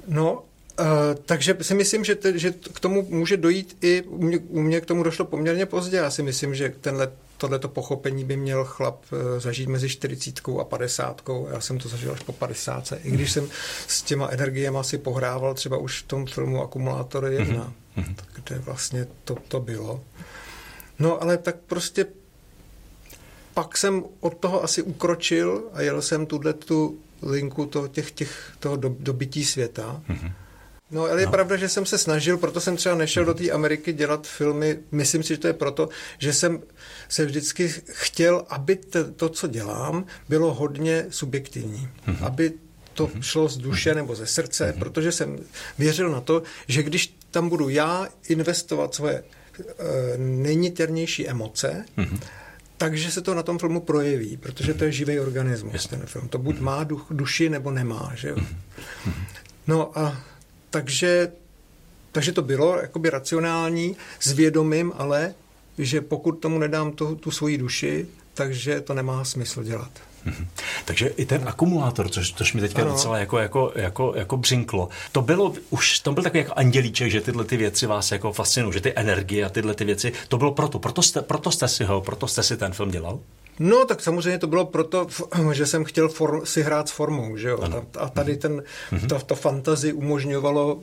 No, 0.09 0.43
Uh, 0.81 0.87
takže 1.27 1.57
si 1.61 1.75
myslím, 1.75 2.05
že, 2.05 2.15
te, 2.15 2.39
že 2.39 2.55
k 2.73 2.81
tomu 2.81 3.07
může 3.09 3.37
dojít 3.37 3.77
i, 3.81 4.03
u 4.03 4.23
mě, 4.23 4.39
u 4.39 4.61
mě 4.61 4.81
k 4.81 4.87
tomu 4.87 5.03
došlo 5.03 5.25
poměrně 5.25 5.67
pozdě. 5.67 5.97
Já 5.97 6.11
si 6.11 6.23
myslím, 6.23 6.55
že 6.55 6.73
tenhle, 6.81 7.13
tohleto 7.37 7.69
pochopení 7.69 8.25
by 8.25 8.37
měl 8.37 8.65
chlap 8.65 9.05
uh, 9.13 9.19
zažít 9.39 9.69
mezi 9.69 9.89
40 9.89 10.41
a 10.61 10.65
50. 10.65 11.23
Já 11.51 11.61
jsem 11.61 11.79
to 11.79 11.89
zažil 11.89 12.13
až 12.13 12.23
po 12.23 12.33
50. 12.33 12.93
I 13.05 13.11
když 13.11 13.33
jsem 13.33 13.49
s 13.87 14.03
těma 14.03 14.29
energiemi 14.29 14.79
asi 14.79 14.99
pohrával 14.99 15.55
třeba 15.55 15.77
už 15.77 16.03
v 16.03 16.07
tom 16.07 16.27
filmu 16.27 16.63
Akumulátor 16.63 17.25
1, 17.25 17.73
mm-hmm. 17.97 18.15
kde 18.35 18.59
vlastně 18.59 19.07
to, 19.25 19.37
to 19.49 19.61
bylo. 19.61 20.01
No 21.01 21.23
ale 21.23 21.39
tak 21.39 21.57
prostě 21.67 22.07
pak 23.55 23.77
jsem 23.77 24.05
od 24.21 24.35
toho 24.35 24.65
asi 24.65 24.83
ukročil 24.83 25.63
a 25.73 25.83
jel 25.83 26.03
jsem 26.03 26.27
tuhle 26.27 26.53
tu 26.53 26.99
linku 27.23 27.67
to, 27.67 27.89
těch, 27.89 28.11
těch, 28.11 28.53
toho 28.59 28.77
do, 28.77 28.97
dobytí 28.99 29.45
světa. 29.45 30.03
Mm-hmm. 30.09 30.33
No, 30.91 31.03
ale 31.03 31.23
je 31.23 31.27
no. 31.27 31.33
pravda, 31.33 31.57
že 31.57 31.69
jsem 31.69 31.87
se 31.87 31.99
snažil, 31.99 32.39
proto 32.39 32.61
jsem 32.61 32.77
třeba 32.77 32.95
nešel 32.95 33.25
do 33.25 33.35
té 33.35 33.51
Ameriky 33.51 33.93
dělat 33.93 34.27
filmy. 34.27 34.79
Myslím 34.93 35.23
si, 35.23 35.29
že 35.29 35.39
to 35.39 35.47
je 35.47 35.53
proto, 35.53 35.89
že 36.19 36.33
jsem 36.33 36.63
se 37.09 37.25
vždycky 37.25 37.75
chtěl, 37.85 38.45
aby 38.49 38.77
to, 38.77 39.13
to 39.13 39.29
co 39.29 39.47
dělám, 39.47 40.05
bylo 40.29 40.55
hodně 40.55 41.07
subjektivní. 41.11 41.89
Mm-hmm. 42.07 42.27
Aby 42.27 42.53
to 42.95 43.07
mm-hmm. 43.07 43.21
šlo 43.21 43.49
z 43.49 43.57
duše 43.57 43.95
nebo 43.95 44.15
ze 44.15 44.27
srdce, 44.27 44.73
mm-hmm. 44.73 44.79
protože 44.79 45.13
jsem 45.13 45.39
věřil 45.79 46.11
na 46.11 46.21
to, 46.21 46.43
že 46.69 46.83
když 46.83 47.15
tam 47.31 47.49
budu 47.49 47.69
já 47.69 48.09
investovat 48.29 48.95
svoje 48.95 49.25
Eh, 49.69 50.19
nejniternější 50.19 51.29
emoce, 51.29 51.85
mm-hmm. 51.99 52.21
takže 52.77 53.11
se 53.11 53.21
to 53.21 53.35
na 53.35 53.43
tom 53.43 53.59
filmu 53.59 53.81
projeví, 53.81 54.37
protože 54.37 54.75
to 54.75 54.85
je 54.85 54.93
živý 54.93 55.21
organismus, 55.21 55.73
Jasně. 55.73 55.99
ten 55.99 56.07
film. 56.07 56.29
To 56.29 56.39
buď 56.39 56.57
mm-hmm. 56.57 56.63
má 56.63 56.85
duch, 56.85 57.07
duši, 57.11 57.49
nebo 57.49 57.71
nemá. 57.71 58.13
Že 58.15 58.29
jo? 58.29 58.37
Mm-hmm. 58.37 59.13
No 59.67 59.99
a 59.99 60.21
takže, 60.71 61.33
takže 62.13 62.33
to 62.33 62.43
bylo 62.43 62.79
jakoby 62.81 63.11
racionální, 63.11 63.97
s 64.21 64.33
vědomím, 64.33 64.93
ale 64.97 65.35
že 65.79 66.01
pokud 66.01 66.33
tomu 66.33 66.59
nedám 66.59 66.93
tu, 66.93 67.15
tu 67.15 67.31
svoji 67.31 67.59
duši, 67.59 68.07
takže 68.35 68.81
to 68.81 68.95
nemá 68.95 69.25
smysl 69.25 69.63
dělat. 69.63 69.91
Takže 70.85 71.07
i 71.07 71.27
ten 71.27 71.43
akumulátor, 71.49 72.09
což, 72.09 72.33
což 72.33 72.53
mi 72.53 72.61
teďka 72.61 72.83
ano. 72.83 72.91
docela 72.91 73.19
jako, 73.19 73.39
jako, 73.39 73.73
jako, 73.75 74.13
jako 74.17 74.37
břinklo, 74.37 74.89
to 75.13 75.23
bylo 75.23 75.55
už, 75.71 76.01
to 76.01 76.13
byl 76.13 76.23
takový 76.23 76.39
jako 76.39 76.53
andělíček, 76.57 77.11
že 77.11 77.21
tyhle 77.21 77.45
ty 77.45 77.57
věci 77.57 77.87
vás 77.87 78.13
jako 78.13 78.33
fascinují, 78.33 78.73
že 78.73 78.81
ty 78.81 78.93
energie 78.97 79.45
a 79.45 79.49
tyhle 79.49 79.75
ty 79.75 79.85
věci, 79.85 80.13
to 80.29 80.39
bylo 80.39 80.53
proto, 80.53 80.79
proto 80.79 81.03
jste, 81.03 81.23
proto 81.23 81.51
jste 81.51 81.69
si 81.69 81.85
ho, 81.85 82.01
proto 82.01 82.27
jste 82.27 82.43
si 82.43 82.57
ten 82.57 82.73
film 82.73 82.91
dělal? 82.91 83.19
No, 83.59 83.85
tak 83.85 84.01
samozřejmě 84.03 84.39
to 84.39 84.47
bylo 84.47 84.65
proto, 84.65 85.07
že 85.53 85.67
jsem 85.67 85.85
chtěl 85.85 86.09
form, 86.09 86.47
si 86.47 86.63
hrát 86.63 86.89
s 86.89 86.93
formou, 86.93 87.37
že 87.37 87.49
jo? 87.49 87.59
Ano. 87.63 87.85
A 87.99 88.09
tady 88.09 88.37
ten, 88.37 88.63
mm-hmm. 88.93 89.07
to, 89.07 89.19
to 89.19 89.35
fantazi 89.35 89.93
umožňovalo 89.93 90.83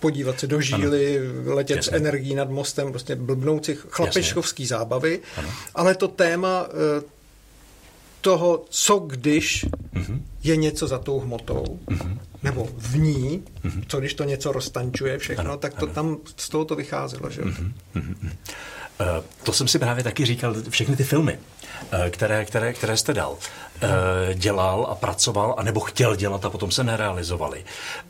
podívat 0.00 0.40
se 0.40 0.46
do 0.46 0.60
žíly, 0.60 1.18
ano. 1.18 1.54
letět 1.54 1.76
Jasně. 1.76 1.92
s 1.92 1.94
energií 1.94 2.34
nad 2.34 2.50
mostem, 2.50 2.90
prostě 2.90 3.16
blbnoucí 3.16 3.74
chlapečkovský 3.88 4.62
Jasně. 4.62 4.76
zábavy. 4.76 5.20
Ano. 5.36 5.48
Ale 5.74 5.94
to 5.94 6.08
téma 6.08 6.66
eh, 6.68 7.02
toho, 8.20 8.64
co 8.68 8.98
když 8.98 9.64
mm-hmm. 9.94 10.20
je 10.42 10.56
něco 10.56 10.86
za 10.86 10.98
tou 10.98 11.20
hmotou, 11.20 11.78
mm-hmm. 11.86 12.18
nebo 12.42 12.68
v 12.76 12.96
ní, 12.96 13.42
mm-hmm. 13.64 13.84
co 13.88 14.00
když 14.00 14.14
to 14.14 14.24
něco 14.24 14.52
roztančuje 14.52 15.18
všechno, 15.18 15.44
ano, 15.44 15.56
tak 15.56 15.74
to 15.74 15.86
ano. 15.86 15.94
tam 15.94 16.16
z 16.36 16.48
toho 16.48 16.64
to 16.64 16.76
vycházelo. 16.76 17.30
Že? 17.30 17.42
Mm-hmm. 17.42 17.72
Uh, 17.94 19.24
to 19.44 19.52
jsem 19.52 19.68
si 19.68 19.78
právě 19.78 20.04
taky 20.04 20.24
říkal, 20.24 20.54
všechny 20.68 20.96
ty 20.96 21.04
filmy, 21.04 21.38
které, 22.10 22.44
které, 22.44 22.72
které 22.72 22.96
jste 22.96 23.14
dal, 23.14 23.36
eh, 23.82 23.88
dělal 24.34 24.86
a 24.90 24.94
pracoval, 24.94 25.54
anebo 25.58 25.80
chtěl 25.80 26.16
dělat 26.16 26.44
a 26.44 26.50
potom 26.50 26.70
se 26.70 26.84
nerealizovali. 26.84 27.64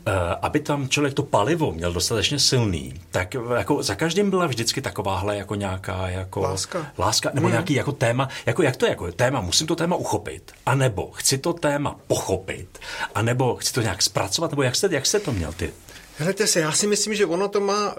Eh, 0.05 0.11
aby 0.41 0.59
tam 0.59 0.89
člověk 0.89 1.13
to 1.13 1.23
palivo 1.23 1.71
měl 1.71 1.93
dostatečně 1.93 2.39
silný, 2.39 2.93
tak 3.11 3.33
jako 3.57 3.83
za 3.83 3.95
každým 3.95 4.29
byla 4.29 4.47
vždycky 4.47 4.81
takováhle 4.81 5.37
jako 5.37 5.55
nějaká 5.55 6.09
jako 6.09 6.41
láska, 6.41 6.91
láska 6.97 7.31
nebo 7.33 7.47
hmm. 7.47 7.51
nějaký 7.51 7.73
jako 7.73 7.91
téma, 7.91 8.29
jako 8.45 8.63
jak 8.63 8.75
to 8.75 8.85
je, 8.85 8.89
jako 8.89 9.11
téma, 9.11 9.41
musím 9.41 9.67
to 9.67 9.75
téma 9.75 9.95
uchopit, 9.95 10.51
anebo 10.65 11.11
chci 11.11 11.37
to 11.37 11.53
téma 11.53 11.95
pochopit, 12.07 12.79
anebo 13.15 13.55
chci 13.55 13.73
to 13.73 13.81
nějak 13.81 14.01
zpracovat, 14.01 14.51
nebo 14.51 14.63
jak 14.63 14.75
jste, 14.75 14.87
jak 14.91 15.05
jste 15.05 15.19
to 15.19 15.31
měl 15.31 15.53
ty? 15.53 15.73
Hlejte 16.17 16.47
se, 16.47 16.59
já 16.59 16.71
si 16.71 16.87
myslím, 16.87 17.15
že 17.15 17.25
ono 17.25 17.47
to 17.47 17.59
má 17.59 17.95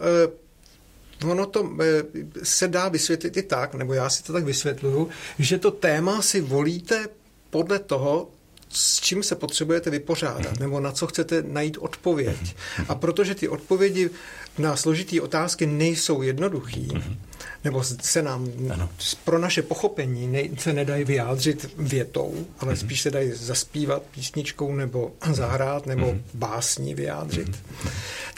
ono 1.24 1.46
to 1.46 1.70
eh, 1.80 2.02
se 2.42 2.68
dá 2.68 2.88
vysvětlit 2.88 3.36
i 3.36 3.42
tak, 3.42 3.74
nebo 3.74 3.94
já 3.94 4.10
si 4.10 4.22
to 4.22 4.32
tak 4.32 4.44
vysvětluju, 4.44 5.08
že 5.38 5.58
to 5.58 5.70
téma 5.70 6.22
si 6.22 6.40
volíte 6.40 7.08
podle 7.50 7.78
toho, 7.78 8.28
s 8.68 9.00
čím 9.00 9.22
se 9.22 9.34
potřebujete 9.34 9.90
vypořádat, 9.90 10.60
nebo 10.60 10.80
na 10.80 10.92
co 10.92 11.06
chcete 11.06 11.42
najít 11.42 11.76
odpověď. 11.80 12.56
A 12.88 12.94
protože 12.94 13.34
ty 13.34 13.48
odpovědi 13.48 14.10
na 14.58 14.76
složitý 14.76 15.20
otázky 15.20 15.66
nejsou 15.66 16.22
jednoduchý, 16.22 16.88
nebo 17.64 17.84
se 17.84 18.22
nám 18.22 18.48
ano. 18.72 18.88
pro 19.24 19.38
naše 19.38 19.62
pochopení 19.62 20.26
ne, 20.26 20.42
se 20.58 20.72
nedají 20.72 21.04
vyjádřit 21.04 21.74
větou, 21.78 22.46
ale 22.58 22.76
spíš 22.76 23.00
se 23.00 23.10
dají 23.10 23.32
zaspívat 23.34 24.02
písničkou 24.02 24.74
nebo 24.74 25.12
zahrát 25.32 25.86
nebo 25.86 26.14
básní 26.34 26.94
vyjádřit, 26.94 27.62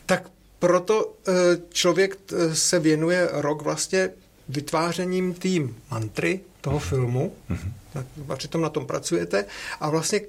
tak 0.07 0.31
proto 0.59 1.15
eh, 1.29 1.33
člověk 1.69 2.19
eh, 2.33 2.55
se 2.55 2.79
věnuje 2.79 3.29
rok 3.33 3.63
vlastně 3.63 4.11
vytvářením 4.49 5.35
tým 5.35 5.77
mantry 5.91 6.41
toho 6.61 6.79
filmu, 6.79 7.35
mm-hmm. 7.51 8.33
a 8.33 8.37
přitom 8.37 8.61
na 8.61 8.69
tom 8.69 8.87
pracujete 8.87 9.45
a 9.81 9.91
vlastně 9.91 10.21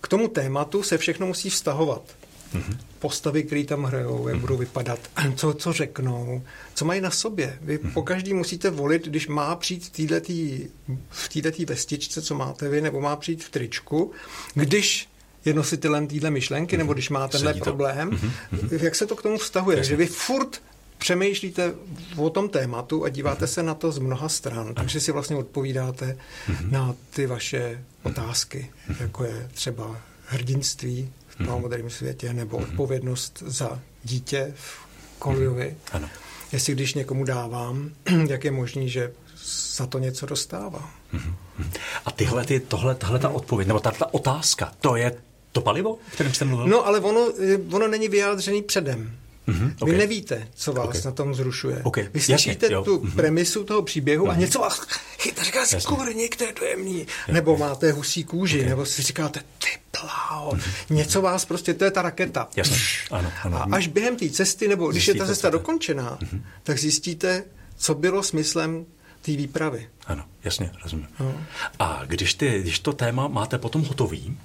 k 0.00 0.08
tomu 0.08 0.28
tématu 0.28 0.82
se 0.82 0.98
všechno 0.98 1.26
musí 1.26 1.50
vztahovat. 1.50 2.02
Mm-hmm. 2.54 2.76
Postavy, 2.98 3.42
které 3.42 3.64
tam 3.64 3.84
hrajou, 3.84 4.28
jak 4.28 4.36
mm-hmm. 4.36 4.40
budou 4.40 4.56
vypadat, 4.56 4.98
co, 5.36 5.54
co 5.54 5.72
řeknou, 5.72 6.42
co 6.74 6.84
mají 6.84 7.00
na 7.00 7.10
sobě. 7.10 7.58
Vy 7.60 7.78
mm-hmm. 7.78 7.92
po 7.92 8.02
každý 8.02 8.34
musíte 8.34 8.70
volit, 8.70 9.08
když 9.08 9.28
má 9.28 9.56
přijít 9.56 9.84
v 11.10 11.28
této 11.28 11.64
vestičce, 11.66 12.22
co 12.22 12.34
máte 12.34 12.68
vy, 12.68 12.80
nebo 12.80 13.00
má 13.00 13.16
přijít 13.16 13.44
v 13.44 13.50
tričku, 13.50 14.12
když 14.54 15.08
je 15.44 15.54
nositelem 15.54 16.06
téhle 16.06 16.30
myšlenky, 16.30 16.74
mm-hmm. 16.74 16.78
nebo 16.78 16.92
když 16.92 17.10
má 17.10 17.28
tenhle 17.28 17.52
Sedí 17.52 17.60
problém, 17.60 18.10
mm-hmm. 18.10 18.84
jak 18.84 18.94
se 18.94 19.06
to 19.06 19.16
k 19.16 19.22
tomu 19.22 19.38
vztahuje? 19.38 19.76
Jasně. 19.76 19.88
Že 19.88 19.96
vy 19.96 20.06
furt 20.06 20.62
přemýšlíte 20.98 21.74
o 22.16 22.30
tom 22.30 22.48
tématu 22.48 23.04
a 23.04 23.08
díváte 23.08 23.44
mm-hmm. 23.44 23.48
se 23.48 23.62
na 23.62 23.74
to 23.74 23.92
z 23.92 23.98
mnoha 23.98 24.28
stran, 24.28 24.74
takže 24.74 25.00
si 25.00 25.12
vlastně 25.12 25.36
odpovídáte 25.36 26.16
mm-hmm. 26.48 26.70
na 26.70 26.94
ty 27.10 27.26
vaše 27.26 27.84
otázky, 28.02 28.70
jako 29.00 29.24
je 29.24 29.48
třeba 29.54 30.00
hrdinství 30.26 31.12
v 31.28 31.46
tom 31.46 31.62
moderním 31.62 31.90
světě, 31.90 32.32
nebo 32.32 32.56
odpovědnost 32.56 33.42
za 33.46 33.80
dítě 34.04 34.52
v 34.54 34.80
Koliovi. 35.18 35.76
Ano. 35.92 36.08
Jestli 36.52 36.72
když 36.72 36.94
někomu 36.94 37.24
dávám, 37.24 37.90
jak 38.28 38.44
je 38.44 38.50
možný, 38.50 38.88
že 38.88 39.12
za 39.76 39.86
to 39.86 39.98
něco 39.98 40.26
dostává. 40.26 40.90
Mhm. 41.12 41.34
A 42.04 42.10
tyhle, 42.10 42.44
ty, 42.44 42.60
tohle, 42.60 42.94
tahle 42.94 43.18
ta 43.18 43.28
odpověď, 43.28 43.68
nebo 43.68 43.80
ta 43.80 44.14
otázka, 44.14 44.72
to 44.80 44.96
je 44.96 45.12
to 45.52 45.60
palivo, 45.60 45.90
o 45.90 45.98
kterém 46.12 46.34
jste 46.34 46.44
mluvil? 46.44 46.66
No, 46.66 46.86
ale 46.86 47.00
ono, 47.00 47.32
ono 47.70 47.88
není 47.88 48.08
vyjádřený 48.08 48.62
předem. 48.62 49.16
Mm-hmm, 49.48 49.74
okay. 49.80 49.94
Vy 49.94 49.98
nevíte, 49.98 50.48
co 50.54 50.72
vás 50.72 50.88
okay. 50.88 51.00
na 51.04 51.10
tom 51.10 51.34
zrušuje. 51.34 51.80
Okay. 51.82 52.08
Vy 52.14 52.20
slyšíte 52.20 52.66
Jasně, 52.66 52.84
tu 52.84 52.98
mm-hmm. 52.98 53.14
premisu 53.14 53.64
toho 53.64 53.82
příběhu 53.82 54.24
mm-hmm. 54.24 54.30
a 54.30 54.32
mhm. 54.32 54.40
něco 54.40 54.58
vás 54.58 54.80
chytá, 55.18 55.42
říká 55.42 55.66
si, 55.66 55.76
kurník, 55.86 56.36
to 56.36 56.44
je 56.44 56.52
dojemný. 56.60 57.06
Nebo 57.32 57.56
máte 57.56 57.92
husí 57.92 58.24
kůži, 58.24 58.58
okay. 58.58 58.68
nebo 58.68 58.86
si 58.86 59.02
říkáte, 59.02 59.40
ty 59.40 59.68
pláho, 59.90 60.52
mm-hmm. 60.52 60.94
něco 60.94 61.22
vás 61.22 61.44
prostě, 61.44 61.74
to 61.74 61.84
je 61.84 61.90
ta 61.90 62.02
raketa. 62.02 62.48
Jasně. 62.56 62.76
Ano, 63.10 63.32
ano. 63.44 63.56
A 63.56 63.66
až 63.72 63.86
během 63.86 64.16
té 64.16 64.30
cesty, 64.30 64.68
nebo 64.68 64.90
když 64.90 65.04
zjistíte 65.04 65.24
je 65.24 65.26
ta 65.26 65.32
cesta 65.32 65.50
dokončená, 65.50 66.18
mm-hmm. 66.20 66.42
tak 66.62 66.78
zjistíte, 66.78 67.44
co 67.76 67.94
bylo 67.94 68.22
smyslem 68.22 68.86
té 69.22 69.32
výpravy. 69.32 69.88
Ano, 70.06 70.24
jasně, 70.44 70.70
rozumím. 70.82 71.08
No. 71.20 71.34
A 71.78 72.02
když, 72.06 72.34
ty, 72.34 72.60
když 72.60 72.78
to 72.78 72.92
téma 72.92 73.28
máte 73.28 73.58
potom 73.58 73.82
hotový, 73.84 74.36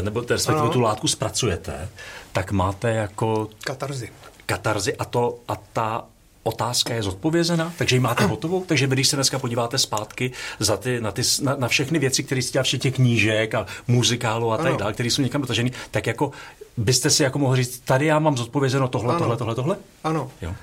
nebo 0.00 0.24
respektive 0.30 0.68
tu 0.68 0.80
látku 0.80 1.08
zpracujete, 1.08 1.88
tak 2.32 2.52
máte 2.52 2.90
jako... 2.90 3.48
Katarzy. 3.64 4.08
Katarzy 4.46 4.96
a, 4.96 5.04
to, 5.04 5.38
a 5.48 5.56
ta 5.56 6.04
otázka 6.42 6.94
je 6.94 7.02
zodpovězena, 7.02 7.72
takže 7.78 7.96
ji 7.96 8.00
máte 8.00 8.26
hotovou. 8.26 8.64
Takže 8.64 8.86
když 8.86 9.08
se 9.08 9.16
dneska 9.16 9.38
podíváte 9.38 9.78
zpátky 9.78 10.32
za 10.58 10.76
ty, 10.76 11.00
na, 11.00 11.12
ty, 11.12 11.22
na, 11.42 11.56
na 11.56 11.68
všechny 11.68 11.98
věci, 11.98 12.22
které 12.22 12.42
jste 12.42 12.52
dělali, 12.52 12.64
včetně 12.64 12.90
knížek 12.90 13.54
a 13.54 13.66
muzikálu 13.88 14.52
a 14.52 14.56
tak 14.56 14.76
dále, 14.76 14.92
které 14.92 15.10
jsou 15.10 15.22
někam 15.22 15.40
dotažený, 15.40 15.72
tak 15.90 16.06
jako 16.06 16.30
byste 16.76 17.10
si 17.10 17.22
jako 17.22 17.38
mohli 17.38 17.64
říct, 17.64 17.78
tady 17.78 18.06
já 18.06 18.18
mám 18.18 18.36
zodpovězeno 18.36 18.88
tohle, 18.88 19.10
ano. 19.10 19.18
tohle, 19.18 19.36
tohle, 19.36 19.54
tohle? 19.54 19.76
Ano. 20.04 20.30
Jo. 20.42 20.54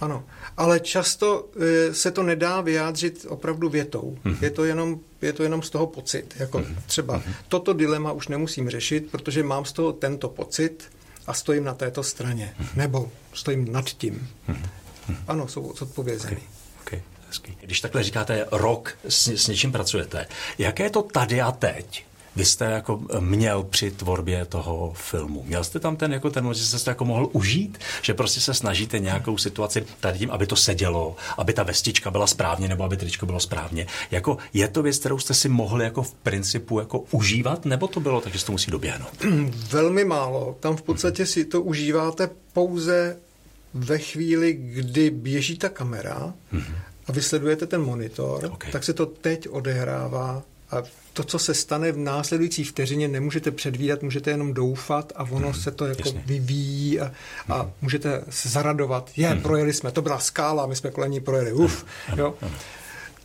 Ano, 0.00 0.22
ale 0.58 0.80
často 0.80 1.48
e, 1.60 1.94
se 1.94 2.10
to 2.10 2.22
nedá 2.22 2.60
vyjádřit 2.60 3.26
opravdu 3.28 3.68
větou. 3.68 4.18
Mm-hmm. 4.24 4.36
Je, 4.40 4.50
to 4.50 4.64
jenom, 4.64 5.00
je 5.22 5.32
to 5.32 5.42
jenom 5.42 5.62
z 5.62 5.70
toho 5.70 5.86
pocit. 5.86 6.34
Jako 6.38 6.58
mm-hmm. 6.58 6.76
třeba 6.86 7.18
mm-hmm. 7.18 7.34
toto 7.48 7.72
dilema 7.72 8.12
už 8.12 8.28
nemusím 8.28 8.70
řešit, 8.70 9.10
protože 9.10 9.42
mám 9.42 9.64
z 9.64 9.72
toho 9.72 9.92
tento 9.92 10.28
pocit 10.28 10.90
a 11.26 11.34
stojím 11.34 11.64
na 11.64 11.74
této 11.74 12.02
straně. 12.02 12.54
Mm-hmm. 12.60 12.76
Nebo 12.76 13.10
stojím 13.32 13.72
nad 13.72 13.84
tím. 13.84 14.28
Mm-hmm. 14.48 15.16
Ano, 15.28 15.48
jsou 15.48 15.62
odpovězený. 15.66 16.36
Okay. 16.80 17.02
Okay. 17.38 17.54
Když 17.60 17.80
takhle 17.80 18.02
říkáte 18.02 18.46
rok 18.52 18.98
s, 19.08 19.28
s 19.28 19.46
něčím 19.46 19.72
pracujete, 19.72 20.26
jaké 20.58 20.82
je 20.82 20.90
to 20.90 21.02
tady 21.02 21.40
a 21.40 21.52
teď? 21.52 22.04
Vy 22.36 22.44
jste 22.44 22.64
jako 22.64 23.00
měl 23.20 23.62
při 23.62 23.90
tvorbě 23.90 24.44
toho 24.44 24.92
filmu? 24.96 25.44
Měl 25.46 25.64
jste 25.64 25.78
tam 25.80 25.96
ten, 25.96 26.12
jako 26.12 26.30
ten, 26.30 26.54
že 26.54 26.64
jste 26.64 26.78
to 26.78 26.90
jako 26.90 27.04
mohl 27.04 27.28
užít? 27.32 27.78
Že 28.02 28.14
prostě 28.14 28.40
se 28.40 28.54
snažíte 28.54 28.98
nějakou 28.98 29.38
situaci 29.38 29.84
tady 30.00 30.18
tím, 30.18 30.30
aby 30.30 30.46
to 30.46 30.56
sedělo, 30.56 31.16
aby 31.38 31.52
ta 31.52 31.62
vestička 31.62 32.10
byla 32.10 32.26
správně, 32.26 32.68
nebo 32.68 32.84
aby 32.84 32.96
tričko 32.96 33.26
bylo 33.26 33.40
správně. 33.40 33.86
Jako 34.10 34.38
je 34.52 34.68
to 34.68 34.82
věc, 34.82 34.98
kterou 34.98 35.18
jste 35.18 35.34
si 35.34 35.48
mohli 35.48 35.84
jako 35.84 36.02
v 36.02 36.14
principu 36.14 36.78
jako 36.78 37.04
užívat, 37.10 37.64
nebo 37.64 37.88
to 37.88 38.00
bylo 38.00 38.20
tak, 38.20 38.34
že 38.34 38.44
to 38.44 38.52
musí 38.52 38.70
doběhnout? 38.70 39.24
Velmi 39.70 40.04
málo. 40.04 40.56
Tam 40.60 40.76
v 40.76 40.82
podstatě 40.82 41.26
si 41.26 41.44
to 41.44 41.62
užíváte 41.62 42.30
pouze 42.52 43.16
ve 43.74 43.98
chvíli, 43.98 44.52
kdy 44.52 45.10
běží 45.10 45.58
ta 45.58 45.68
kamera 45.68 46.34
mm-hmm. 46.52 46.74
a 47.06 47.12
vysledujete 47.12 47.66
ten 47.66 47.82
monitor, 47.82 48.50
okay. 48.52 48.72
tak 48.72 48.84
se 48.84 48.92
to 48.92 49.06
teď 49.06 49.48
odehrává 49.48 50.42
a 50.70 50.82
to, 51.12 51.24
co 51.24 51.38
se 51.38 51.54
stane 51.54 51.92
v 51.92 51.98
následující 51.98 52.64
vteřině, 52.64 53.08
nemůžete 53.08 53.50
předvídat, 53.50 54.02
můžete 54.02 54.30
jenom 54.30 54.54
doufat 54.54 55.12
a 55.16 55.22
ono 55.22 55.48
hmm, 55.48 55.60
se 55.60 55.70
to 55.70 55.86
jako 55.86 56.08
jasně. 56.08 56.22
vyvíjí 56.26 57.00
a, 57.00 57.12
a 57.48 57.62
hmm. 57.62 57.72
můžete 57.82 58.24
se 58.30 58.48
zaradovat. 58.48 59.10
Je, 59.16 59.28
hmm. 59.28 59.42
projeli 59.42 59.72
jsme, 59.72 59.90
to 59.90 60.02
byla 60.02 60.18
skála, 60.18 60.66
my 60.66 60.76
jsme 60.76 60.90
kolem 60.90 61.10
ní 61.10 61.20
projeli, 61.20 61.52
uf, 61.52 61.86
hmm. 62.06 62.18
jo. 62.18 62.34
Hmm. 62.40 62.50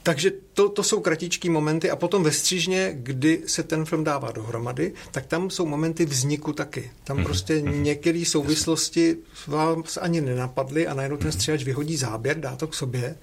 Takže 0.04 0.32
to, 0.54 0.70
to 0.70 0.84
jsou 0.84 1.00
kratičký 1.00 1.50
momenty 1.50 1.90
a 1.92 1.96
potom 1.96 2.24
ve 2.24 2.32
střížně, 2.32 2.92
kdy 2.98 3.42
se 3.48 3.64
ten 3.64 3.86
film 3.86 4.04
dává 4.04 4.32
dohromady, 4.32 4.94
tak 5.12 5.26
tam 5.26 5.50
jsou 5.50 5.66
momenty 5.66 6.06
vzniku 6.06 6.54
taky. 6.54 6.92
Tam 7.04 7.18
mm-hmm. 7.18 7.24
prostě 7.24 7.62
některé 7.62 8.24
souvislosti 8.26 9.18
vás 9.48 9.98
ani 10.02 10.22
nenapadly 10.22 10.88
a 10.88 10.94
najednou 10.94 11.18
ten 11.18 11.32
stříhač 11.32 11.64
vyhodí 11.64 11.98
záběr, 11.98 12.40
dá 12.40 12.56
to 12.56 12.68
k 12.68 12.74
sobě. 12.74 13.16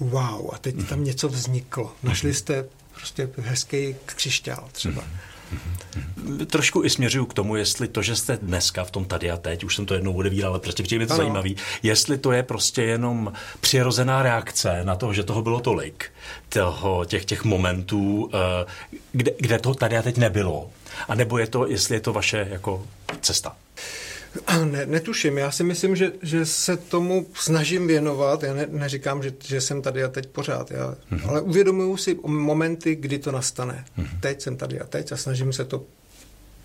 Wow, 0.00 0.50
a 0.52 0.58
teď 0.58 0.88
tam 0.88 1.04
něco 1.04 1.28
vzniklo. 1.28 1.92
Našli 2.02 2.34
jste 2.34 2.68
prostě 3.00 3.28
hezký 3.38 3.96
křišťál 4.06 4.68
třeba. 4.72 5.04
Trošku 6.46 6.84
i 6.84 6.90
směřuju 6.90 7.26
k 7.26 7.34
tomu, 7.34 7.56
jestli 7.56 7.88
to, 7.88 8.02
že 8.02 8.16
jste 8.16 8.36
dneska 8.36 8.84
v 8.84 8.90
tom 8.90 9.04
tady 9.04 9.30
a 9.30 9.36
teď, 9.36 9.64
už 9.64 9.76
jsem 9.76 9.86
to 9.86 9.94
jednou 9.94 10.12
odevíral, 10.12 10.52
ale 10.52 10.60
prostě 10.60 10.82
přijde 10.82 11.06
to 11.06 11.12
ano. 11.12 11.22
zajímavý, 11.22 11.56
jestli 11.82 12.18
to 12.18 12.32
je 12.32 12.42
prostě 12.42 12.82
jenom 12.82 13.32
přirozená 13.60 14.22
reakce 14.22 14.80
na 14.84 14.96
to, 14.96 15.12
že 15.12 15.22
toho 15.22 15.42
bylo 15.42 15.60
tolik, 15.60 16.12
toho, 16.48 17.04
těch, 17.04 17.24
těch 17.24 17.44
momentů, 17.44 18.30
eh, 18.34 18.66
kde, 19.12 19.32
kde 19.38 19.58
to 19.58 19.74
tady 19.74 19.96
a 19.96 20.02
teď 20.02 20.16
nebylo, 20.16 20.70
a 21.08 21.14
nebo 21.14 21.38
je 21.38 21.46
to, 21.46 21.66
jestli 21.66 21.94
je 21.96 22.00
to 22.00 22.12
vaše 22.12 22.48
jako 22.50 22.86
cesta. 23.20 23.56
Ne, 24.64 24.86
netuším. 24.86 25.38
Já 25.38 25.50
si 25.50 25.64
myslím, 25.64 25.96
že, 25.96 26.12
že 26.22 26.46
se 26.46 26.76
tomu 26.76 27.26
snažím 27.34 27.86
věnovat. 27.86 28.42
Já 28.42 28.54
ne, 28.54 28.66
neříkám, 28.70 29.22
že, 29.22 29.32
že 29.44 29.60
jsem 29.60 29.82
tady 29.82 30.04
a 30.04 30.08
teď 30.08 30.26
pořád. 30.26 30.70
Já, 30.70 30.94
mm-hmm. 31.12 31.28
Ale 31.28 31.40
uvědomuju 31.40 31.96
si 31.96 32.18
momenty, 32.24 32.94
kdy 32.94 33.18
to 33.18 33.32
nastane. 33.32 33.84
Mm-hmm. 33.98 34.20
Teď 34.20 34.42
jsem 34.42 34.56
tady 34.56 34.80
a 34.80 34.86
teď 34.86 35.12
a 35.12 35.16
snažím 35.16 35.52
se 35.52 35.64
to 35.64 35.84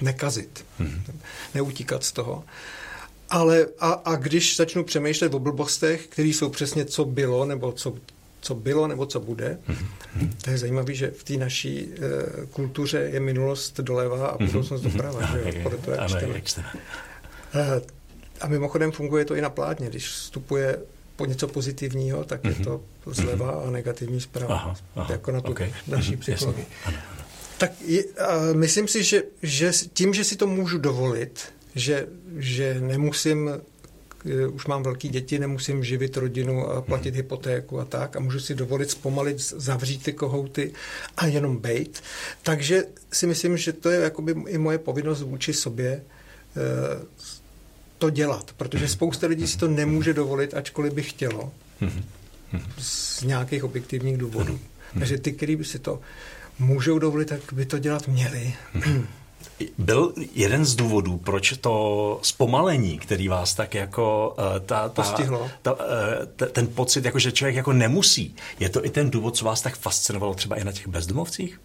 nekazit. 0.01 0.65
Mm-hmm. 0.79 1.01
Neutíkat 1.55 2.03
z 2.03 2.11
toho. 2.11 2.43
Ale 3.29 3.67
a, 3.79 3.91
a 3.91 4.15
když 4.15 4.57
začnu 4.57 4.83
přemýšlet 4.83 5.33
o 5.33 5.39
blbostech, 5.39 6.07
které 6.07 6.27
jsou 6.27 6.49
přesně 6.49 6.85
co 6.85 7.05
bylo, 7.05 7.45
nebo 7.45 7.71
co, 7.71 7.95
co 8.41 8.55
bylo, 8.55 8.87
nebo 8.87 9.05
co 9.05 9.19
bude, 9.19 9.57
mm-hmm. 9.69 10.29
to 10.43 10.49
je 10.49 10.57
zajímavé, 10.57 10.93
že 10.93 11.11
v 11.11 11.23
té 11.23 11.33
naší 11.33 11.79
e, 11.79 12.45
kultuře 12.45 13.09
je 13.13 13.19
minulost 13.19 13.79
doleva 13.79 14.27
a 14.27 14.37
budoucnost 14.37 14.81
mm-hmm. 14.83 14.91
doprava. 14.91 15.25
Že 15.25 15.37
jo? 15.37 15.63
Podle 15.63 15.77
toho, 15.77 15.95
jak 15.95 16.43
čteme. 16.43 16.67
Eh, 17.55 17.81
a 18.41 18.47
mimochodem 18.47 18.91
funguje 18.91 19.25
to 19.25 19.35
i 19.35 19.41
na 19.41 19.49
plátně. 19.49 19.89
Když 19.89 20.07
vstupuje 20.07 20.79
po 21.15 21.25
něco 21.25 21.47
pozitivního, 21.47 22.23
tak 22.23 22.43
mm-hmm. 22.43 22.49
je 22.49 22.55
mhm. 22.55 22.63
to 22.63 22.81
zleva 23.05 23.53
mm-hmm. 23.53 23.67
a 23.67 23.71
negativní 23.71 24.21
zprava. 24.21 24.55
Aha, 24.55 24.75
aha, 24.95 25.11
jako 25.11 25.31
na 25.31 25.41
tu 25.41 25.51
okay. 25.51 25.73
naší 25.87 26.11
mhm, 26.11 26.19
psychologii. 26.19 26.65
Tak 27.57 27.71
je, 27.81 28.03
a 28.03 28.53
myslím 28.53 28.87
si, 28.87 29.03
že, 29.03 29.23
že 29.43 29.71
tím, 29.93 30.13
že 30.13 30.23
si 30.23 30.35
to 30.35 30.47
můžu 30.47 30.77
dovolit, 30.77 31.39
že, 31.75 32.07
že 32.37 32.81
nemusím 32.81 33.49
eh, 33.49 34.47
už 34.47 34.65
mám 34.67 34.83
velké 34.83 35.07
děti, 35.07 35.39
nemusím 35.39 35.83
živit 35.83 36.17
rodinu 36.17 36.67
a 36.67 36.81
platit 36.81 37.09
hmm. 37.09 37.17
hypotéku 37.17 37.79
a 37.79 37.85
tak 37.85 38.15
a 38.15 38.19
můžu 38.19 38.39
si 38.39 38.55
dovolit 38.55 38.91
zpomalit, 38.91 39.39
zavřít 39.39 40.03
ty 40.03 40.13
kohouty 40.13 40.73
a 41.17 41.25
jenom 41.25 41.57
bejt. 41.57 42.03
Takže 42.43 42.83
si 43.11 43.27
myslím, 43.27 43.57
že 43.57 43.73
to 43.73 43.89
je 43.89 43.99
jakoby 43.99 44.35
i 44.47 44.57
moje 44.57 44.77
povinnost 44.77 45.21
vůči 45.21 45.53
sobě 45.53 46.01
eh, 46.55 47.05
to 47.97 48.09
dělat, 48.09 48.51
protože 48.57 48.87
spousta 48.87 49.27
lidí 49.27 49.47
si 49.47 49.57
to 49.57 49.67
nemůže 49.67 50.13
dovolit, 50.13 50.53
ačkoliv 50.53 50.93
by 50.93 51.03
chtělo, 51.03 51.51
z 52.77 53.21
nějakých 53.21 53.63
objektivních 53.63 54.17
důvodů. 54.17 54.59
Takže 54.99 55.17
ty, 55.17 55.31
kteří 55.31 55.55
by 55.55 55.65
si 55.65 55.79
to 55.79 55.99
můžou 56.59 56.99
dovolit, 56.99 57.29
tak 57.29 57.53
by 57.53 57.65
to 57.65 57.79
dělat 57.79 58.07
měli. 58.07 58.53
Byl 59.77 60.13
jeden 60.33 60.65
z 60.65 60.75
důvodů, 60.75 61.17
proč 61.17 61.53
to 61.61 62.19
zpomalení, 62.21 62.99
který 62.99 63.27
vás 63.27 63.53
tak 63.53 63.73
jako 63.73 64.35
uh, 64.37 64.65
ta, 64.65 64.89
ta, 64.89 65.03
Postihlo. 65.03 65.51
Ta, 65.61 65.73
uh, 65.73 65.79
ta, 66.35 66.45
ten 66.45 66.67
pocit, 66.67 67.05
jako 67.05 67.19
že 67.19 67.31
člověk 67.31 67.55
jako 67.55 67.73
nemusí, 67.73 68.35
je 68.59 68.69
to 68.69 68.85
i 68.85 68.89
ten 68.89 69.09
důvod, 69.09 69.37
co 69.37 69.45
vás 69.45 69.61
tak 69.61 69.77
fascinovalo 69.77 70.33
třeba 70.33 70.55
i 70.55 70.63
na 70.63 70.71
těch 70.71 70.87
bezdomovcích? 70.87 71.61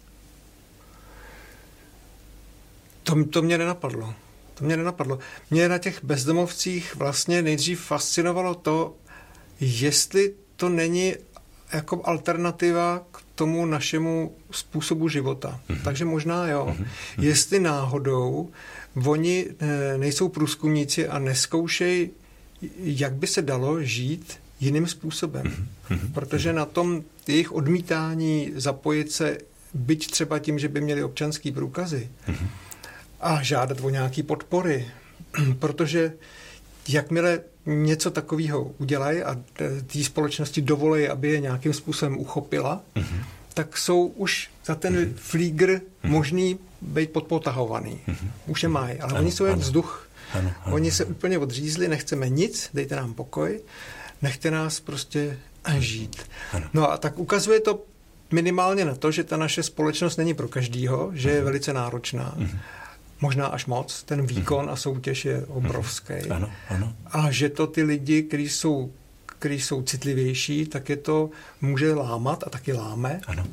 To, 3.03 3.25
to 3.25 3.41
mě 3.41 3.57
nenapadlo. 3.57 4.13
To 4.61 4.65
mě 4.65 4.77
nenapadlo. 4.77 5.19
Mě 5.51 5.69
na 5.69 5.77
těch 5.77 6.03
bezdomovcích 6.03 6.95
vlastně 6.95 7.41
nejdřív 7.41 7.81
fascinovalo 7.81 8.55
to, 8.55 8.95
jestli 9.59 10.33
to 10.55 10.69
není 10.69 11.15
jako 11.73 12.01
alternativa 12.03 13.05
k 13.11 13.21
tomu 13.35 13.65
našemu 13.65 14.35
způsobu 14.51 15.09
života. 15.09 15.59
Mm-hmm. 15.69 15.81
Takže 15.83 16.05
možná 16.05 16.47
jo. 16.47 16.75
Mm-hmm. 16.79 16.85
Jestli 17.23 17.59
náhodou 17.59 18.49
oni 19.05 19.45
eh, 19.59 19.97
nejsou 19.97 20.29
průzkumníci 20.29 21.07
a 21.07 21.19
neskoušejí, 21.19 22.09
jak 22.79 23.13
by 23.13 23.27
se 23.27 23.41
dalo 23.41 23.83
žít 23.83 24.39
jiným 24.59 24.87
způsobem. 24.87 25.45
Mm-hmm. 25.89 26.13
Protože 26.13 26.53
na 26.53 26.65
tom 26.65 27.03
jejich 27.27 27.51
odmítání 27.51 28.51
zapojit 28.55 29.11
se, 29.11 29.37
byť 29.73 30.11
třeba 30.11 30.39
tím, 30.39 30.59
že 30.59 30.67
by 30.67 30.81
měli 30.81 31.03
občanský 31.03 31.51
průkazy, 31.51 32.09
mm-hmm 32.27 32.47
a 33.21 33.43
žádat 33.43 33.77
o 33.81 33.89
nějaké 33.89 34.23
podpory, 34.23 34.87
protože 35.59 36.13
jakmile 36.89 37.39
něco 37.65 38.11
takového 38.11 38.63
udělají 38.77 39.23
a 39.23 39.37
té 39.87 40.03
společnosti 40.03 40.61
dovolí, 40.61 41.07
aby 41.07 41.29
je 41.29 41.39
nějakým 41.39 41.73
způsobem 41.73 42.17
uchopila, 42.17 42.81
mm-hmm. 42.95 43.23
tak 43.53 43.77
jsou 43.77 44.05
už 44.05 44.49
za 44.65 44.75
ten 44.75 44.95
mm-hmm. 44.95 45.13
flígr 45.15 45.69
mm-hmm. 45.69 46.09
možný 46.09 46.59
být 46.81 47.09
podpotahovaný. 47.09 47.99
Mm-hmm. 48.07 48.31
Už 48.47 48.63
je 48.63 48.69
mají, 48.69 48.99
ale 48.99 49.11
ano, 49.11 49.21
oni 49.21 49.31
jsou 49.31 49.45
jak 49.45 49.57
vzduch. 49.57 50.07
Ano, 50.33 50.53
ano, 50.65 50.75
Oni 50.75 50.91
se 50.91 51.05
úplně 51.05 51.37
odřízli, 51.37 51.87
nechceme 51.87 52.29
nic, 52.29 52.69
dejte 52.73 52.95
nám 52.95 53.13
pokoj, 53.13 53.61
nechte 54.21 54.51
nás 54.51 54.79
prostě 54.79 55.39
žít. 55.77 56.21
Ano. 56.53 56.69
No 56.73 56.91
a 56.91 56.97
tak 56.97 57.19
ukazuje 57.19 57.59
to 57.59 57.83
minimálně 58.31 58.85
na 58.85 58.95
to, 58.95 59.11
že 59.11 59.23
ta 59.23 59.37
naše 59.37 59.63
společnost 59.63 60.17
není 60.17 60.33
pro 60.33 60.47
každýho, 60.47 61.11
že 61.13 61.29
je 61.29 61.35
mhm. 61.35 61.45
velice 61.45 61.73
náročná. 61.73 62.35
Možná 63.21 63.47
až 63.47 63.65
moc. 63.65 64.03
Ten 64.03 64.25
výkon 64.25 64.65
uh-huh. 64.65 64.71
a 64.71 64.75
soutěž 64.75 65.25
je 65.25 65.45
obrovský. 65.45 66.13
Uh-huh. 66.13 66.35
Ano, 66.35 66.51
ano. 66.69 66.95
A 67.05 67.31
že 67.31 67.49
to 67.49 67.67
ty 67.67 67.83
lidi, 67.83 68.23
kteří 68.23 68.49
jsou, 68.49 68.91
kteří 69.25 69.61
jsou 69.61 69.81
citlivější, 69.81 70.65
tak 70.65 70.89
je 70.89 70.97
to 70.97 71.29
může 71.61 71.93
lámat 71.93 72.43
a 72.47 72.49
taky 72.49 72.73
láme. 72.73 73.21
Ano. 73.27 73.47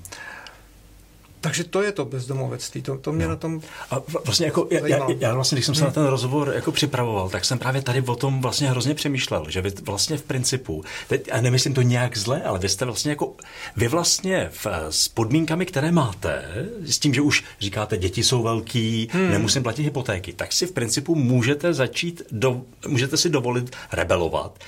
Takže 1.40 1.64
to 1.64 1.82
je 1.82 1.92
to 1.92 2.04
bezdomovectví, 2.04 2.82
to, 2.82 2.98
to 2.98 3.12
mě 3.12 3.24
no. 3.24 3.30
na 3.30 3.36
tom 3.36 3.60
A 3.90 3.96
vlastně 4.24 4.46
jako, 4.46 4.68
já, 4.70 4.86
já, 4.86 5.06
já 5.18 5.34
vlastně, 5.34 5.56
když 5.56 5.66
jsem 5.66 5.74
se 5.74 5.80
hmm. 5.80 5.88
na 5.88 5.92
ten 5.92 6.04
rozhovor 6.06 6.52
jako 6.54 6.72
připravoval, 6.72 7.28
tak 7.28 7.44
jsem 7.44 7.58
právě 7.58 7.82
tady 7.82 8.02
o 8.02 8.16
tom 8.16 8.40
vlastně 8.40 8.70
hrozně 8.70 8.94
přemýšlel, 8.94 9.46
že 9.48 9.60
vy 9.60 9.70
vlastně 9.82 10.16
v 10.16 10.22
principu, 10.22 10.84
teď, 11.08 11.28
a 11.32 11.40
nemyslím 11.40 11.74
to 11.74 11.82
nějak 11.82 12.18
zle, 12.18 12.42
ale 12.42 12.58
vy 12.58 12.68
jste 12.68 12.84
vlastně 12.84 13.10
jako, 13.10 13.34
vy 13.76 13.88
vlastně 13.88 14.48
v, 14.52 14.66
s 14.90 15.08
podmínkami, 15.08 15.66
které 15.66 15.92
máte, 15.92 16.44
s 16.84 16.98
tím, 16.98 17.14
že 17.14 17.20
už 17.20 17.44
říkáte, 17.60 17.96
děti 17.96 18.22
jsou 18.22 18.42
velký, 18.42 19.08
hmm. 19.12 19.30
nemusím 19.30 19.62
platit 19.62 19.82
hypotéky, 19.82 20.32
tak 20.32 20.52
si 20.52 20.66
v 20.66 20.72
principu 20.72 21.14
můžete 21.14 21.74
začít, 21.74 22.22
do, 22.30 22.62
můžete 22.88 23.16
si 23.16 23.30
dovolit 23.30 23.76
rebelovat, 23.92 24.58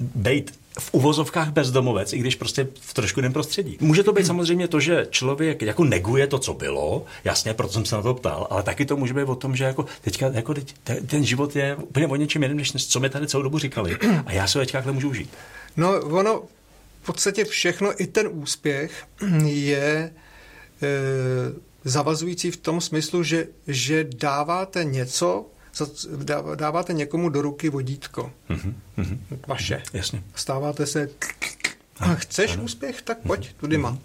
být 0.00 0.52
v 0.78 0.94
uvozovkách 0.94 1.50
bezdomovec, 1.50 2.12
i 2.12 2.18
když 2.18 2.34
prostě 2.34 2.68
v 2.80 2.94
trošku 2.94 3.20
jiném 3.20 3.32
prostředí. 3.32 3.76
Může 3.80 4.02
to 4.02 4.12
být 4.12 4.20
hmm. 4.20 4.26
samozřejmě 4.26 4.68
to, 4.68 4.80
že 4.80 5.06
člověk 5.10 5.62
jako 5.62 5.84
neguje 5.84 6.26
to, 6.26 6.38
co 6.38 6.54
bylo, 6.54 7.04
jasně, 7.24 7.54
proto 7.54 7.72
jsem 7.72 7.84
se 7.84 7.96
na 7.96 8.02
to 8.02 8.14
ptal, 8.14 8.46
ale 8.50 8.62
taky 8.62 8.86
to 8.86 8.96
může 8.96 9.14
být 9.14 9.24
o 9.24 9.34
tom, 9.34 9.56
že 9.56 9.64
jako 9.64 9.86
teďka 10.00 10.26
jako 10.32 10.54
teď, 10.54 10.74
ten 11.06 11.24
život 11.24 11.56
je 11.56 11.76
úplně 11.76 12.06
o 12.06 12.16
něčem 12.16 12.42
jiném, 12.42 12.56
než 12.56 12.88
co 12.88 13.00
mi 13.00 13.10
tady 13.10 13.26
celou 13.26 13.42
dobu 13.42 13.58
říkali. 13.58 13.96
A 14.26 14.32
já 14.32 14.46
se 14.46 14.58
teďka 14.58 14.92
můžu 14.92 15.10
užít. 15.10 15.30
No, 15.76 16.00
ono 16.00 16.42
v 17.02 17.06
podstatě 17.06 17.44
všechno, 17.44 18.02
i 18.02 18.06
ten 18.06 18.28
úspěch 18.32 19.06
je 19.44 19.86
e, 19.86 20.12
zavazující 21.84 22.50
v 22.50 22.56
tom 22.56 22.80
smyslu, 22.80 23.22
že, 23.22 23.46
že 23.66 24.04
dáváte 24.04 24.84
něco, 24.84 25.46
dáváte 26.54 26.92
někomu 26.92 27.28
do 27.28 27.42
ruky 27.42 27.68
vodítko. 27.68 28.32
Mm-hmm. 28.50 29.18
Vaše. 29.46 29.82
Jasně. 29.92 30.22
Stáváte 30.34 30.86
se... 30.86 31.08
A 32.00 32.14
chceš 32.14 32.52
ano. 32.52 32.62
úspěch? 32.62 33.02
Tak 33.02 33.18
pojď, 33.18 33.54
tudy 33.54 33.78
má. 33.78 33.98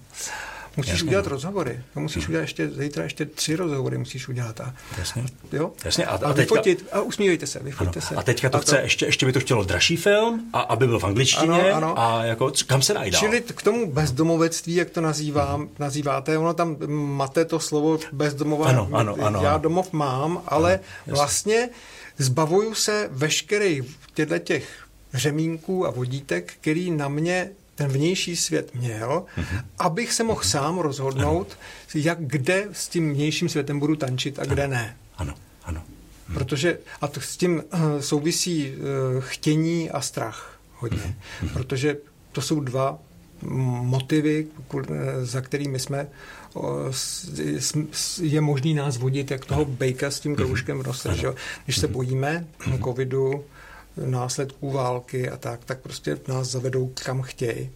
Musíš 0.77 0.93
Jasně. 0.93 1.07
udělat 1.07 1.27
rozhovory. 1.27 1.79
To 1.93 1.99
musíš 1.99 2.27
udělat 2.27 2.41
ještě, 2.41 2.69
zítra 2.69 3.03
ještě 3.03 3.25
tři 3.25 3.55
rozhovory 3.55 3.97
musíš 3.97 4.27
udělat. 4.27 4.61
A, 4.61 4.75
Jasně. 4.97 5.23
Jo? 5.51 5.71
Jasně. 5.85 6.05
A, 6.05 6.09
a, 6.09 6.15
a 6.15 6.17
teďka... 6.17 6.41
vyfotit. 6.41 6.87
A 6.91 7.01
usmívejte 7.01 7.47
se, 7.47 7.59
vyfoťte 7.59 7.99
ano. 7.99 8.07
se. 8.07 8.15
A 8.15 8.23
teďka 8.23 8.49
to, 8.49 8.57
a 8.57 8.59
to 8.59 8.65
chce, 8.65 8.81
ještě, 8.81 9.05
ještě 9.05 9.25
by 9.25 9.33
to 9.33 9.39
chtělo 9.39 9.63
dražší 9.63 9.97
film, 9.97 10.49
a 10.53 10.59
aby 10.59 10.87
byl 10.87 10.99
v 10.99 11.03
angličtině. 11.03 11.71
Ano, 11.71 11.75
ano. 11.75 11.99
A 11.99 12.23
jako, 12.23 12.51
kam 12.67 12.81
se 12.81 12.93
najde? 12.93 13.17
Čili 13.17 13.41
k 13.41 13.61
tomu 13.61 13.91
bezdomovectví, 13.91 14.75
jak 14.75 14.89
to 14.89 15.01
nazývám, 15.01 15.69
nazýváte, 15.79 16.37
ono 16.37 16.53
tam 16.53 16.77
máte 16.89 17.45
to 17.45 17.59
slovo 17.59 17.99
bezdomová. 18.11 18.65
Ano, 18.65 18.89
ano, 18.93 19.15
ano, 19.21 19.43
Já 19.43 19.57
domov 19.57 19.93
mám, 19.93 20.41
ale 20.47 20.73
ano, 20.73 21.15
vlastně 21.15 21.69
zbavuju 22.17 22.75
se 22.75 23.09
veškerých 23.11 23.83
těchto 24.13 24.39
těch 24.39 24.87
řemínků 25.13 25.87
a 25.87 25.89
vodítek, 25.89 26.53
který 26.61 26.91
na 26.91 27.07
mě 27.07 27.49
ten 27.81 27.91
vnější 27.91 28.35
svět 28.35 28.75
měl, 28.75 29.25
mm-hmm. 29.37 29.63
abych 29.79 30.13
se 30.13 30.23
mohl 30.23 30.41
sám 30.43 30.79
rozhodnout, 30.79 31.47
ano. 31.51 32.03
jak 32.03 32.17
kde 32.21 32.67
s 32.71 32.87
tím 32.87 33.13
vnějším 33.13 33.49
světem 33.49 33.79
budu 33.79 33.95
tančit 33.95 34.39
a 34.39 34.45
kde 34.45 34.67
ne. 34.67 34.97
Ano, 35.17 35.33
ano. 35.63 35.83
Protože, 36.33 36.77
a 37.01 37.07
to 37.07 37.21
s 37.21 37.37
tím 37.37 37.63
uh, 37.73 37.79
souvisí 37.99 38.71
uh, 38.71 38.75
chtění 39.19 39.89
a 39.89 40.01
strach 40.01 40.59
hodně, 40.75 41.15
protože 41.53 41.97
to 42.31 42.41
jsou 42.41 42.59
dva 42.59 42.99
motivy, 43.81 44.47
za 45.21 45.41
kterými 45.41 45.79
jsme 45.79 46.07
je 48.21 48.41
možný 48.41 48.73
nás 48.73 48.97
vodit, 48.97 49.31
jak 49.31 49.45
toho 49.45 49.65
bejka 49.65 50.11
s 50.11 50.19
tím 50.19 50.35
kroužkem 50.35 50.79
v 50.79 50.87
nose. 50.87 51.15
Že? 51.15 51.27
Když 51.65 51.77
se 51.77 51.87
bojíme 51.87 52.47
covidu, 52.83 53.43
následků 54.05 54.71
války 54.71 55.29
a 55.29 55.37
tak, 55.37 55.65
tak 55.65 55.79
prostě 55.79 56.17
nás 56.27 56.47
zavedou 56.47 56.93
kam 57.03 57.21
chtějí. 57.21 57.69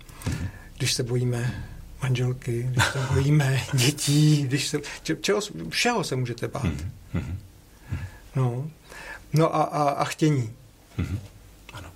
Když 0.77 0.93
se 0.93 1.03
bojíme 1.03 1.65
manželky, 2.03 2.63
když 2.63 2.85
se 2.85 2.99
bojíme 3.13 3.61
dětí, 3.73 4.43
když 4.43 4.67
se, 4.67 4.79
čeho, 5.21 5.41
všeho 5.69 6.03
se 6.03 6.15
můžete 6.15 6.47
bát. 6.47 6.73
No, 8.35 8.69
no 9.33 9.55
a, 9.55 9.63
a, 9.63 9.89
a 9.89 10.05
chtění. 10.05 10.53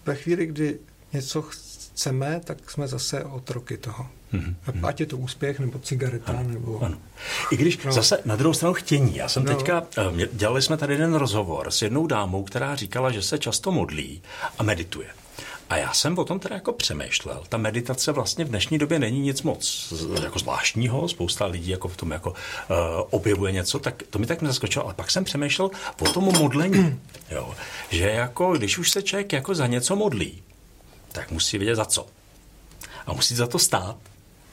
Ve 0.06 0.16
chvíli, 0.16 0.46
kdy 0.46 0.80
něco 1.14 1.42
chceme, 1.42 2.42
tak 2.44 2.72
jsme 2.72 2.88
zase 2.88 3.24
otroky 3.24 3.78
toho. 3.78 4.10
Hmm. 4.32 4.56
Ať 4.84 5.00
je 5.00 5.06
to 5.06 5.18
úspěch, 5.18 5.60
nebo 5.60 5.80
cigareta, 5.80 6.32
ano, 6.32 6.50
nebo... 6.50 6.80
Ano. 6.84 6.98
I 7.52 7.58
když 7.58 7.78
no. 7.78 7.92
zase 7.92 8.20
na 8.26 8.36
druhou 8.36 8.54
stranu 8.54 8.74
chtění. 8.74 9.16
Já 9.16 9.30
jsem 9.30 9.44
no. 9.46 9.56
teďka, 9.56 9.84
eh, 9.98 10.28
dělali 10.34 10.62
jsme 10.62 10.78
tady 10.78 10.94
jeden 10.94 11.14
rozhovor 11.14 11.72
s 11.72 11.82
jednou 11.82 12.08
dámou, 12.08 12.44
která 12.44 12.76
říkala, 12.76 13.12
že 13.12 13.22
se 13.22 13.38
často 13.38 13.72
modlí 13.72 14.22
a 14.58 14.64
medituje. 14.64 15.08
A 15.70 15.78
já 15.78 15.94
jsem 15.94 16.18
o 16.18 16.26
tom 16.26 16.40
teda 16.40 16.56
jako 16.56 16.74
přemýšlel. 16.74 17.44
Ta 17.50 17.58
meditace 17.58 18.12
vlastně 18.12 18.46
v 18.46 18.50
dnešní 18.50 18.78
době 18.78 19.00
není 19.00 19.20
nic 19.20 19.42
moc 19.42 19.94
jako 20.24 20.40
zvláštního. 20.40 21.08
Spousta 21.08 21.46
lidí 21.46 21.70
jako 21.70 21.88
v 21.88 21.98
tom 21.98 22.12
jako 22.12 22.30
uh, 22.30 22.36
objevuje 23.10 23.52
něco, 23.52 23.80
tak 23.80 24.04
to 24.10 24.20
mi 24.20 24.26
tak 24.26 24.42
nezaskočilo. 24.42 24.86
Ale 24.86 24.94
pak 24.94 25.12
jsem 25.12 25.24
přemýšlel 25.24 25.70
o 26.00 26.06
tom 26.14 26.24
modlení. 26.24 27.00
jo. 27.32 27.56
Že 27.90 28.10
jako, 28.10 28.54
když 28.54 28.78
už 28.78 28.92
se 28.92 29.02
člověk 29.02 29.34
jako 29.34 29.56
za 29.56 29.68
něco 29.68 29.96
modlí, 29.96 30.44
tak 31.12 31.32
musí 31.32 31.58
vědět 31.58 31.76
za 31.76 31.86
co. 31.86 32.08
A 33.06 33.14
musí 33.14 33.36
za 33.36 33.48
to 33.48 33.60
stát. 33.60 33.98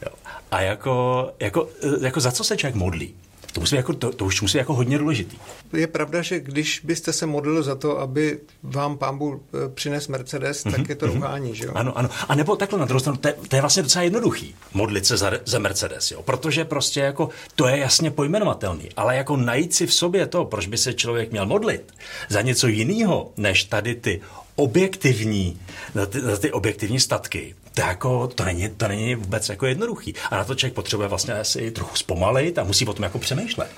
Jo. 0.03 0.13
A 0.51 0.61
jako, 0.61 1.29
jako, 1.41 1.69
jako 2.01 2.21
za 2.21 2.33
co 2.33 2.45
se 2.45 2.57
člověk 2.57 2.75
modlí? 2.75 3.15
To, 3.57 3.61
musí 3.61 3.77
jako, 3.77 3.93
to, 3.93 4.13
to 4.13 4.25
už 4.25 4.43
musí 4.43 4.59
jako 4.59 4.75
hodně 4.75 4.99
důležitý. 4.99 5.37
Je 5.73 5.87
pravda, 5.87 6.23
že 6.23 6.41
když 6.41 6.81
byste 6.85 7.13
se 7.13 7.27
modlili 7.27 7.63
za 7.63 7.75
to, 7.75 7.99
aby 8.01 8.41
vám 8.63 8.99
pán 8.99 9.19
Bůh 9.19 9.35
eh, 9.35 9.69
přines 9.75 10.09
Mercedes, 10.09 10.65
mm-hmm, 10.65 10.71
tak 10.71 10.81
mhm, 10.81 10.87
je 10.89 10.95
to 10.97 11.07
mm-hmm. 11.07 11.53
že 11.53 11.65
jo? 11.65 11.73
Ano, 11.75 11.99
ano. 11.99 12.09
A 12.29 12.35
nebo 12.35 12.57
takhle 12.57 12.79
na 12.79 12.85
druhou 12.85 13.01
stranu, 13.01 13.19
to 13.19 13.29
je, 13.29 13.35
to 13.49 13.57
je 13.57 13.61
vlastně 13.61 13.83
docela 13.83 14.03
jednoduchý, 14.03 14.55
modlit 14.75 15.07
se 15.07 15.17
za, 15.17 15.33
za 15.45 15.59
Mercedes, 15.59 16.11
jo? 16.11 16.23
Protože 16.23 16.65
prostě 16.65 17.01
jako 17.01 17.29
to 17.55 17.67
je 17.69 17.79
jasně 17.79 18.11
pojmenovatelný, 18.11 18.89
ale 18.97 19.17
jako 19.17 19.37
najít 19.37 19.75
si 19.75 19.87
v 19.87 19.95
sobě 19.95 20.27
to, 20.27 20.45
proč 20.45 20.67
by 20.67 20.79
se 20.79 20.95
člověk 20.95 21.31
měl 21.31 21.47
modlit 21.47 21.95
za 22.29 22.43
něco 22.43 22.67
jiného, 22.67 23.31
než 23.37 23.65
tady 23.65 23.95
ty 23.95 24.21
objektivní, 24.57 25.61
na 25.95 26.07
ty, 26.07 26.23
na 26.23 26.37
ty 26.37 26.53
objektivní 26.53 27.01
statky, 27.01 27.55
to, 27.77 27.83
jako, 27.83 28.29
to, 28.29 28.45
není, 28.45 28.69
to 28.69 28.89
není 28.89 29.15
vůbec 29.15 29.49
jako 29.49 29.67
jednoduchý. 29.67 30.15
A 30.31 30.37
na 30.37 30.45
to 30.45 30.55
člověk 30.55 30.75
potřebuje 30.75 31.09
vlastně 31.09 31.35
asi 31.35 31.71
trochu 31.71 31.97
zpomalit 31.97 32.59
a 32.59 32.65
musí 32.65 32.87
o 32.87 32.93
tom 32.93 33.03
jako 33.03 33.19
přemýšlet. 33.19 33.71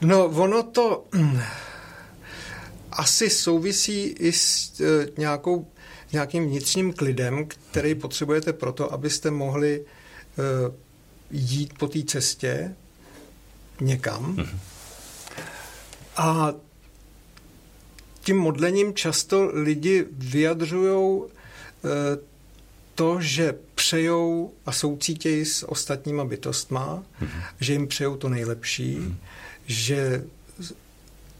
No, 0.00 0.24
ono 0.26 0.62
to 0.62 1.04
hm, 1.14 1.40
asi 2.92 3.30
souvisí 3.30 4.02
i 4.02 4.32
s 4.32 4.80
e, 4.80 5.08
nějakou, 5.18 5.66
nějakým 6.12 6.48
vnitřním 6.48 6.92
klidem, 6.92 7.46
který 7.46 7.94
potřebujete 7.94 8.52
proto, 8.52 8.92
abyste 8.92 9.30
mohli 9.30 9.84
e, 9.84 9.84
jít 11.30 11.78
po 11.78 11.88
té 11.88 12.02
cestě 12.02 12.74
někam. 13.80 14.36
Mm-hmm. 14.36 14.58
A 16.16 16.52
tím 18.20 18.38
modlením 18.38 18.94
často 18.94 19.50
lidi 19.52 20.06
vyjadřují 20.10 21.22
to, 22.94 23.20
že 23.20 23.54
přejou 23.74 24.52
a 24.66 24.72
soucítějí 24.72 25.44
s 25.44 25.68
ostatníma 25.68 26.24
bytostma, 26.24 27.02
mm-hmm. 27.22 27.42
že 27.60 27.72
jim 27.72 27.88
přejou 27.88 28.16
to 28.16 28.28
nejlepší, 28.28 28.98
mm-hmm. 28.98 29.14
že, 29.66 30.24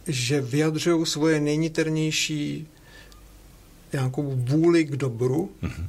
že 0.06 0.40
vyjadřují 0.40 1.06
svoje 1.06 1.40
nejniternější 1.40 2.68
nějakou 3.92 4.32
vůli 4.36 4.84
k 4.84 4.96
dobru. 4.96 5.50
Mm-hmm. 5.62 5.86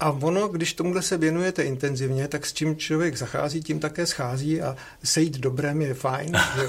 A 0.00 0.10
ono, 0.10 0.48
když 0.48 0.74
tomuhle 0.74 1.02
se 1.02 1.16
věnujete 1.16 1.62
intenzivně, 1.62 2.28
tak 2.28 2.46
s 2.46 2.52
čím 2.52 2.76
člověk 2.76 3.16
zachází, 3.16 3.60
tím 3.60 3.80
také 3.80 4.06
schází 4.06 4.62
a 4.62 4.76
sejít 5.04 5.38
dobrem 5.38 5.82
je 5.82 5.94
fajn. 5.94 6.32
jo? 6.62 6.68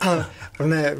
A 0.00 0.28
ne, 0.64 0.96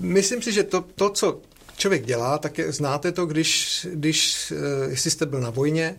myslím 0.00 0.42
si, 0.42 0.52
že 0.52 0.62
to, 0.62 0.84
to, 0.94 1.10
co 1.10 1.40
člověk 1.80 2.06
dělá, 2.06 2.38
tak 2.38 2.58
je, 2.58 2.72
znáte 2.72 3.12
to, 3.12 3.26
když, 3.26 3.86
když 3.92 4.50
uh, 4.50 4.90
jestli 4.90 5.10
jste 5.10 5.26
byl 5.26 5.40
na 5.40 5.50
vojně, 5.50 5.96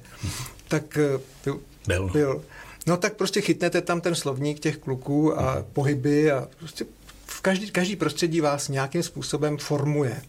tak 0.67 0.97
uh, 1.45 1.61
byl. 1.87 2.09
byl. 2.09 2.43
No 2.87 2.97
tak 2.97 3.13
prostě 3.13 3.41
chytnete 3.41 3.81
tam 3.81 4.01
ten 4.01 4.15
slovník 4.15 4.59
těch 4.59 4.77
kluků 4.77 5.39
a 5.39 5.65
pohyby 5.73 6.31
a 6.31 6.47
prostě 6.59 6.85
v 7.25 7.41
každý, 7.41 7.71
každý 7.71 7.95
prostředí 7.95 8.41
vás 8.41 8.67
nějakým 8.67 9.03
způsobem 9.03 9.57
formuje. 9.57 10.21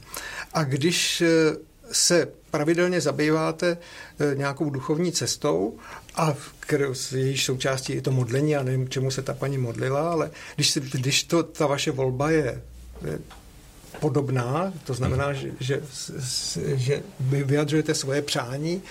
A 0.53 0.65
když 0.65 1.21
uh, 1.21 1.57
se 1.93 2.29
pravidelně 2.51 3.01
zabýváte 3.01 3.79
nějakou 4.35 4.71
duchovní 4.71 5.13
cestou 5.13 5.79
a 6.15 6.35
jejíž 7.17 7.45
součástí 7.45 7.95
je 7.95 8.03
to 8.03 8.11
modlení, 8.11 8.51
já 8.51 8.63
nevím, 8.63 8.89
čemu 8.89 9.11
se 9.11 9.23
ta 9.23 9.35
paní 9.35 9.59
modlila, 9.59 10.13
ale 10.13 10.31
když, 10.55 10.71
se, 10.71 10.81
když 10.81 11.25
to, 11.25 11.43
ta 11.43 11.67
vaše 11.67 11.91
volba 11.91 12.31
je 12.31 12.63
podobná, 14.01 14.73
to 14.85 14.95
znamená, 14.95 15.33
že, 15.33 15.51
že, 15.61 15.83
že 16.75 17.03
vy 17.21 17.45
vyjadřujete 17.45 17.95
svoje 17.95 18.23
přání, 18.23 18.83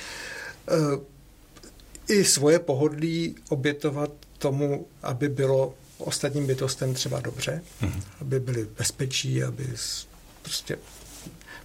eh, 0.68 1.12
i 2.08 2.24
svoje 2.24 2.60
pohodlí 2.60 3.36
obětovat 3.50 4.12
tomu, 4.38 4.88
aby 5.04 5.30
bylo 5.30 5.74
ostatním 5.98 6.48
bytostem 6.48 6.94
třeba 6.94 7.20
dobře, 7.20 7.64
mm-hmm. 7.82 8.02
aby 8.22 8.40
byli 8.40 8.68
bezpečí, 8.78 9.44
aby 9.44 9.68
prostě 10.42 10.78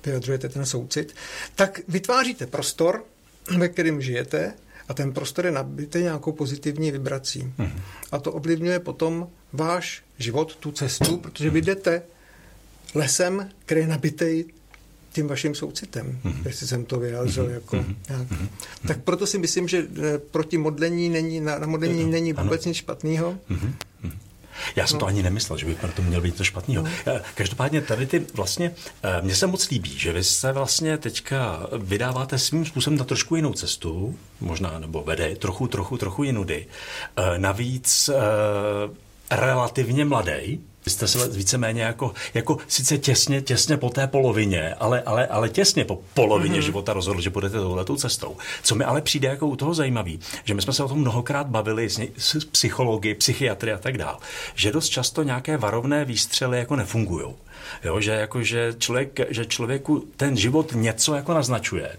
vyjadřujete 0.05 0.49
ten 0.49 0.67
soucit, 0.67 1.15
tak 1.55 1.81
vytváříte 1.89 2.47
prostor, 2.47 3.05
ve 3.59 3.69
kterém 3.69 4.03
žijete 4.03 4.55
a 4.89 4.95
ten 4.95 5.13
prostor 5.13 5.47
je 5.47 5.53
nabitý 5.53 5.99
nějakou 5.99 6.33
pozitivní 6.33 6.91
vibrací. 6.91 7.53
Mm-hmm. 7.59 7.81
A 8.13 8.19
to 8.19 8.33
ovlivňuje 8.33 8.79
potom 8.79 9.29
váš 9.53 10.03
život, 10.19 10.57
tu 10.57 10.73
cestu, 10.73 11.17
protože 11.17 11.51
vy 11.51 11.63
jdete 11.63 12.03
lesem, 12.97 13.49
který 13.65 13.81
je 13.81 13.87
nabitý 13.87 14.45
tím 15.17 15.29
vaším 15.29 15.55
soucitem, 15.55 16.19
mm-hmm. 16.25 16.47
jestli 16.47 16.67
jsem 16.67 16.85
to 16.85 16.99
vyjádřil. 16.99 17.47
Mm-hmm. 17.47 17.55
Jako 17.55 17.77
mm-hmm. 17.77 17.95
nějak. 18.09 18.29
Mm-hmm. 18.29 18.49
Tak 18.87 18.99
proto 19.03 19.27
si 19.27 19.39
myslím, 19.39 19.69
že 19.69 19.79
eh, 19.79 20.19
proti 20.19 20.59
modlení 20.59 21.09
není, 21.09 21.41
na, 21.41 21.59
na 21.59 21.67
modlení 21.67 22.05
no, 22.05 22.11
není 22.11 22.33
vůbec 22.33 22.67
ano. 22.67 22.71
nic 22.71 22.77
špatného. 22.77 23.39
Mm-hmm. 23.51 23.73
Já 24.77 24.87
jsem 24.87 24.95
no. 24.95 25.01
to 25.01 25.07
ani 25.07 25.23
nemyslel, 25.23 25.59
že 25.59 25.67
by 25.67 25.77
to 25.95 26.03
měl 26.03 26.21
být 26.21 26.37
to 26.37 26.45
špatného. 26.45 26.85
No. 26.85 26.91
Eh, 27.07 27.23
každopádně 27.35 27.81
tady 27.81 28.07
ty 28.07 28.27
vlastně, 28.35 28.75
eh, 29.03 29.23
mně 29.23 29.35
se 29.35 29.47
moc 29.47 29.71
líbí, 29.71 29.99
že 29.99 30.13
vy 30.13 30.25
se 30.25 30.53
vlastně 30.53 30.99
teďka 30.99 31.67
vydáváte 31.79 32.39
svým 32.39 32.65
způsobem 32.67 32.99
na 32.99 33.05
trošku 33.05 33.37
jinou 33.37 33.53
cestu, 33.53 34.19
možná, 34.41 34.79
nebo 34.79 35.03
vede 35.03 35.37
trochu, 35.37 35.67
trochu, 35.67 35.97
trochu 35.97 36.25
jinudy. 36.25 36.67
Navíc 37.37 38.11
relativně 39.31 40.05
mladý, 40.05 40.61
vy 40.87 40.93
jste 40.93 41.09
se 41.09 41.29
víceméně 41.29 41.83
jako, 41.83 42.13
jako 42.35 42.59
sice 42.69 42.99
těsně, 42.99 43.43
těsně 43.43 43.77
po 43.77 43.91
té 43.91 44.07
polovině, 44.07 44.75
ale, 44.75 45.03
ale, 45.03 45.27
ale 45.27 45.49
těsně 45.49 45.85
po 45.85 46.03
polovině 46.15 46.59
mm-hmm. 46.59 46.65
života 46.65 46.93
rozhodl, 46.93 47.21
že 47.21 47.31
budete 47.31 47.57
touhletou 47.57 47.97
cestou. 47.97 48.37
Co 48.63 48.75
mi 48.75 48.85
ale 48.85 49.03
přijde 49.03 49.29
jako 49.29 49.47
u 49.47 49.57
toho 49.57 49.75
zajímavý, 49.75 50.21
že 50.45 50.55
my 50.55 50.63
jsme 50.63 50.73
se 50.73 50.85
o 50.85 50.89
tom 50.89 50.99
mnohokrát 50.99 51.47
bavili 51.47 51.91
s, 51.91 52.01
s 52.19 52.45
psychologi, 52.45 53.15
psychiatry 53.15 53.73
a 53.73 53.79
tak 53.79 53.99
dál, 53.99 54.19
že 54.55 54.73
dost 54.73 54.89
často 54.89 55.23
nějaké 55.23 55.57
varovné 55.57 56.05
výstřely 56.05 56.59
jako 56.59 56.77
nefungují. 56.77 57.35
Jo, 57.85 58.01
že, 58.01 58.11
jako, 58.11 58.43
že, 58.43 58.75
člověk, 58.79 59.21
že 59.29 59.47
člověku 59.47 60.07
ten 60.17 60.37
život 60.37 60.73
něco 60.75 61.15
jako 61.15 61.35
naznačuje 61.35 61.97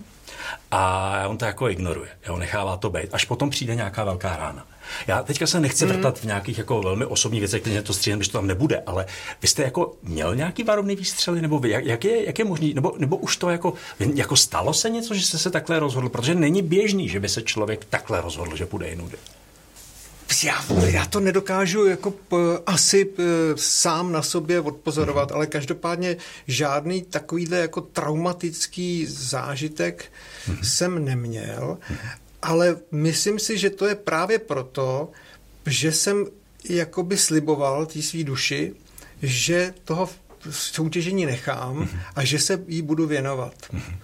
a 0.71 1.23
on 1.27 1.37
to 1.37 1.45
jako 1.45 1.69
ignoruje. 1.69 2.09
Jo, 2.27 2.37
nechává 2.37 2.77
to 2.77 2.89
být. 2.89 3.09
Až 3.11 3.25
potom 3.25 3.49
přijde 3.49 3.75
nějaká 3.75 4.03
velká 4.03 4.35
rána. 4.35 4.65
Já 5.07 5.23
teďka 5.23 5.47
se 5.47 5.59
nechci 5.59 5.85
mm. 5.85 5.91
vrtat 5.91 6.19
v 6.19 6.23
nějakých 6.23 6.57
jako 6.57 6.81
velmi 6.81 7.05
osobních 7.05 7.41
věcech, 7.41 7.61
které 7.61 7.81
to 7.81 7.93
stříhám, 7.93 8.19
když 8.19 8.27
to 8.27 8.37
tam 8.37 8.47
nebude, 8.47 8.83
ale 8.85 9.05
vy 9.41 9.47
jste 9.47 9.63
jako 9.63 9.93
měl 10.03 10.35
nějaký 10.35 10.63
varovný 10.63 10.95
výstřely, 10.95 11.41
nebo 11.41 11.59
vy, 11.59 11.69
jak, 11.69 11.85
jak, 11.85 12.05
je, 12.05 12.25
jak 12.25 12.39
je 12.39 12.45
možný, 12.45 12.73
nebo, 12.73 12.93
nebo 12.97 13.17
už 13.17 13.37
to 13.37 13.49
jako, 13.49 13.73
jako 13.99 14.35
stalo 14.35 14.73
se 14.73 14.89
něco, 14.89 15.13
že 15.13 15.25
jste 15.25 15.37
se 15.37 15.51
takhle 15.51 15.79
rozhodl, 15.79 16.09
protože 16.09 16.35
není 16.35 16.61
běžný, 16.61 17.09
že 17.09 17.19
by 17.19 17.29
se 17.29 17.41
člověk 17.41 17.85
takhle 17.85 18.21
rozhodl, 18.21 18.55
že 18.55 18.65
půjde 18.65 18.89
jinudy. 18.89 19.17
Já, 20.43 20.65
já 20.85 21.05
to 21.05 21.19
nedokážu 21.19 21.85
jako 21.85 22.11
p, 22.11 22.35
asi 22.65 23.05
p, 23.05 23.23
sám 23.55 24.11
na 24.11 24.21
sobě 24.21 24.59
odpozorovat, 24.59 25.29
mm. 25.29 25.35
ale 25.35 25.47
každopádně 25.47 26.17
žádný 26.47 27.01
takovýhle 27.01 27.57
jako 27.57 27.81
traumatický 27.81 29.05
zážitek 29.05 30.11
mm. 30.47 30.57
jsem 30.63 31.05
neměl. 31.05 31.77
Mm. 31.89 31.97
Ale 32.41 32.77
myslím 32.91 33.39
si, 33.39 33.57
že 33.57 33.69
to 33.69 33.87
je 33.87 33.95
právě 33.95 34.39
proto, 34.39 35.11
že 35.65 35.91
jsem 35.91 36.25
jakoby 36.69 37.17
sliboval 37.17 37.85
té 37.85 38.01
svý 38.01 38.23
duši, 38.23 38.73
že 39.21 39.73
toho 39.83 40.09
soutěžení 40.51 41.25
nechám 41.25 41.83
mm-hmm. 41.83 41.99
a 42.15 42.23
že 42.23 42.39
se 42.39 42.63
jí 42.67 42.81
budu 42.81 43.07
věnovat. 43.07 43.53
Mm-hmm. 43.73 43.97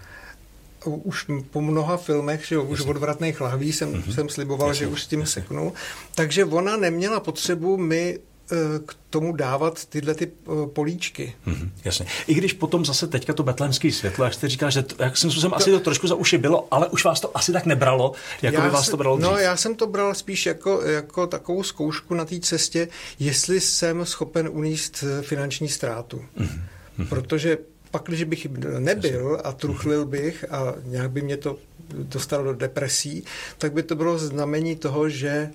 Už 0.86 1.26
po 1.52 1.62
mnoha 1.62 1.98
filmech, 1.98 2.46
že 2.48 2.58
už 2.58 2.82
odvratných 2.82 3.42
lahví 3.42 3.74
jsem, 3.74 3.94
mm-hmm. 3.94 4.14
jsem 4.14 4.30
sliboval, 4.30 4.68
Jasně. 4.68 4.80
že 4.80 4.88
už 4.88 5.04
s 5.04 5.08
tím 5.08 5.20
Jasně. 5.20 5.42
seknu. 5.42 5.74
Takže 6.16 6.46
ona 6.46 6.78
neměla 6.78 7.20
potřebu 7.20 7.78
mi 7.78 8.20
Eh, 8.52 8.80
k 8.86 8.96
tomu 9.10 9.34
dávat 9.36 9.86
tyhle 9.86 10.14
ty 10.14 10.28
eh, 10.28 10.68
políčky. 10.68 11.36
Mm-hmm, 11.48 11.70
jasně. 11.86 12.06
I 12.28 12.34
když 12.34 12.54
potom 12.54 12.86
zase 12.86 13.08
teďka 13.08 13.34
to 13.34 13.44
betlémský 13.44 13.92
světlo, 13.92 14.26
jak 14.26 14.34
jste 14.34 14.48
říkal, 14.48 14.72
že 14.72 14.84
to, 14.84 15.04
jak 15.04 15.18
jsem 15.18 15.32
způsobem 15.32 15.54
asi 15.54 15.72
to 15.72 15.80
trošku 15.80 16.08
za 16.08 16.16
uši 16.16 16.38
bylo, 16.38 16.68
ale 16.72 16.88
už 16.88 17.06
vás 17.06 17.20
to 17.20 17.38
asi 17.38 17.52
tak 17.52 17.66
nebralo, 17.66 18.12
jako 18.42 18.62
by 18.62 18.70
vás 18.70 18.86
se, 18.86 18.92
to 18.92 18.98
bralo 18.98 19.18
dřív. 19.18 19.32
No, 19.32 19.38
já 19.38 19.58
jsem 19.58 19.76
to 19.76 19.88
bral 19.88 20.14
spíš 20.14 20.46
jako, 20.46 20.82
jako 20.82 21.28
takovou 21.28 21.64
zkoušku 21.64 22.14
na 22.14 22.26
té 22.26 22.40
cestě, 22.40 22.88
jestli 23.20 23.62
jsem 23.62 24.06
schopen 24.06 24.50
uníst 24.52 25.04
eh, 25.04 25.22
finanční 25.22 25.70
ztrátu. 25.70 26.26
Mm-hmm. 26.38 27.08
Protože 27.10 27.58
pak, 27.94 28.04
když 28.04 28.24
bych 28.24 28.48
nebyl 28.80 29.42
a 29.44 29.52
truchlil 29.52 30.06
bych 30.06 30.46
a 30.52 30.76
nějak 30.84 31.12
by 31.12 31.22
mě 31.22 31.38
to 31.38 31.58
dostalo 31.94 32.44
do 32.44 32.54
depresí, 32.54 33.24
tak 33.58 33.74
by 33.74 33.84
to 33.84 33.96
bylo 33.96 34.18
znamení 34.18 34.76
toho, 34.76 35.10
že 35.10 35.50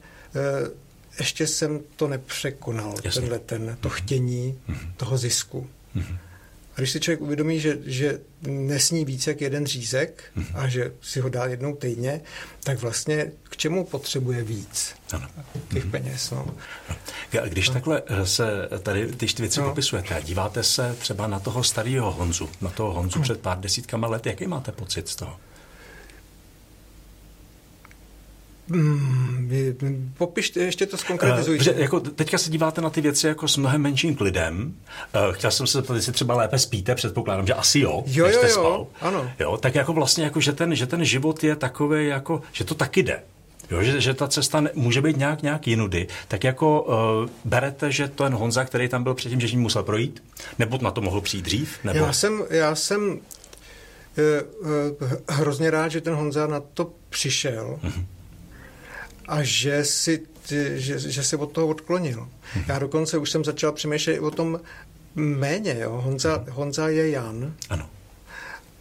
ještě 1.18 1.46
jsem 1.46 1.81
to 1.96 2.09
nepřekonal, 2.09 2.94
Jasně. 3.05 3.20
tenhle 3.20 3.38
ten, 3.38 3.77
to 3.81 3.88
chtění 3.88 4.59
mm-hmm. 4.68 4.92
toho 4.96 5.18
zisku. 5.18 5.66
Mm-hmm. 5.96 6.18
A 6.79 6.81
když 6.81 6.91
si 6.91 7.01
člověk 7.01 7.21
uvědomí, 7.21 7.61
že, 7.61 7.79
že 7.85 8.21
nesní 8.43 9.05
víc 9.05 9.27
jak 9.27 9.41
jeden 9.41 9.67
řízek 9.67 10.25
a 10.55 10.69
že 10.69 10.93
si 11.01 11.21
ho 11.21 11.29
dá 11.29 11.47
jednou 11.47 11.77
týdně, 11.77 12.21
tak 12.62 12.79
vlastně 12.79 13.33
k 13.43 13.57
čemu 13.57 13.85
potřebuje 13.85 14.45
víc 14.45 14.95
ano. 15.12 15.29
těch 15.69 15.85
mm-hmm. 15.85 15.91
peněz. 15.91 16.31
No. 16.31 16.47
Když 17.49 17.69
no. 17.69 17.75
takhle 17.75 18.03
se 18.25 18.69
tady 18.83 19.07
ty 19.07 19.27
věci 19.38 19.61
no. 19.61 19.69
popisujete 19.69 20.14
a 20.14 20.21
díváte 20.21 20.62
se 20.62 20.97
třeba 20.99 21.27
na 21.27 21.41
toho 21.41 21.64
starého 21.64 22.12
Honzu, 22.12 22.49
na 22.61 22.71
toho 22.71 22.93
Honzu 22.93 23.19
mm. 23.19 23.23
před 23.23 23.41
pár 23.41 23.61
desítkama 23.61 24.09
let, 24.09 24.27
jaký 24.27 24.47
máte 24.47 24.73
pocit 24.73 25.09
z 25.09 25.17
toho? 25.17 25.37
Hmm, 28.70 30.12
popište, 30.18 30.61
ještě 30.61 30.87
to 30.87 30.96
zkonkretizujte. 30.96 31.72
Uh, 31.72 31.81
jako 31.81 32.00
teďka 32.00 32.38
se 32.38 32.50
díváte 32.50 32.81
na 32.81 32.90
ty 32.90 33.00
věci 33.00 33.26
jako 33.26 33.48
s 33.48 33.57
mnohem 33.57 33.83
menším 33.83 34.14
klidem. 34.14 34.74
Uh, 35.14 35.35
chtěl 35.35 35.50
jsem 35.50 35.66
se 35.66 35.78
zeptat, 35.78 35.94
jestli 35.94 36.12
třeba 36.12 36.35
lépe 36.35 36.59
spíte, 36.59 36.94
předpokládám, 36.94 37.46
že 37.46 37.54
asi 37.54 37.81
jo, 37.81 38.02
jo, 38.07 38.26
jo, 38.26 38.40
jo, 38.42 38.48
spal. 38.48 38.87
ano. 39.00 39.31
Jo, 39.38 39.57
tak 39.57 39.74
jako 39.74 39.92
vlastně, 39.92 40.24
jako, 40.24 40.40
že, 40.40 40.52
ten, 40.52 40.74
že 40.74 40.87
ten 40.87 41.04
život 41.04 41.44
je 41.44 41.57
takový, 41.57 42.07
jako, 42.07 42.42
že 42.52 42.64
to 42.64 42.74
taky 42.74 43.02
jde. 43.02 43.22
Jo, 43.70 43.83
že, 43.83 44.00
že 44.00 44.14
ta 44.14 44.28
cesta 44.28 44.61
ne, 44.61 44.70
může 44.74 45.02
být 45.02 45.16
nějak, 45.16 45.42
nějak 45.42 45.66
jinudy, 45.66 46.07
tak 46.28 46.44
jako 46.44 46.83
uh, 46.83 46.94
berete, 47.44 47.92
že 47.92 48.09
ten 48.09 48.35
Honza, 48.35 48.64
který 48.64 48.88
tam 48.88 49.02
byl 49.02 49.14
předtím, 49.14 49.40
že 49.40 49.46
jim 49.46 49.61
musel 49.61 49.83
projít? 49.83 50.22
Nebo 50.59 50.78
na 50.83 50.90
to 50.90 51.00
mohl 51.00 51.20
přijít 51.20 51.44
dřív? 51.44 51.78
Nebo... 51.85 51.98
Já 51.98 52.12
jsem, 52.12 52.44
já 52.50 52.74
jsem 52.74 53.11
uh, 53.11 53.18
uh, 54.61 55.12
hrozně 55.28 55.70
rád, 55.70 55.88
že 55.88 56.00
ten 56.00 56.14
Honza 56.14 56.46
na 56.46 56.61
to 56.61 56.90
přišel. 57.11 57.78
Uh-huh 57.85 58.04
a 59.29 59.43
že, 59.43 59.85
si, 59.85 60.21
že, 60.75 60.99
že 60.99 61.23
se 61.23 61.37
od 61.37 61.53
toho 61.53 61.67
odklonil. 61.67 62.29
Já 62.67 62.79
dokonce 62.79 63.19
už 63.19 63.31
jsem 63.31 63.45
začal 63.45 63.73
přemýšlet 63.73 64.19
o 64.19 64.31
tom 64.31 64.61
méně. 65.14 65.77
Jo. 65.81 66.01
Honza, 66.05 66.45
Honza 66.51 66.88
je 66.88 67.11
Jan. 67.11 67.55
Ano. 67.71 67.91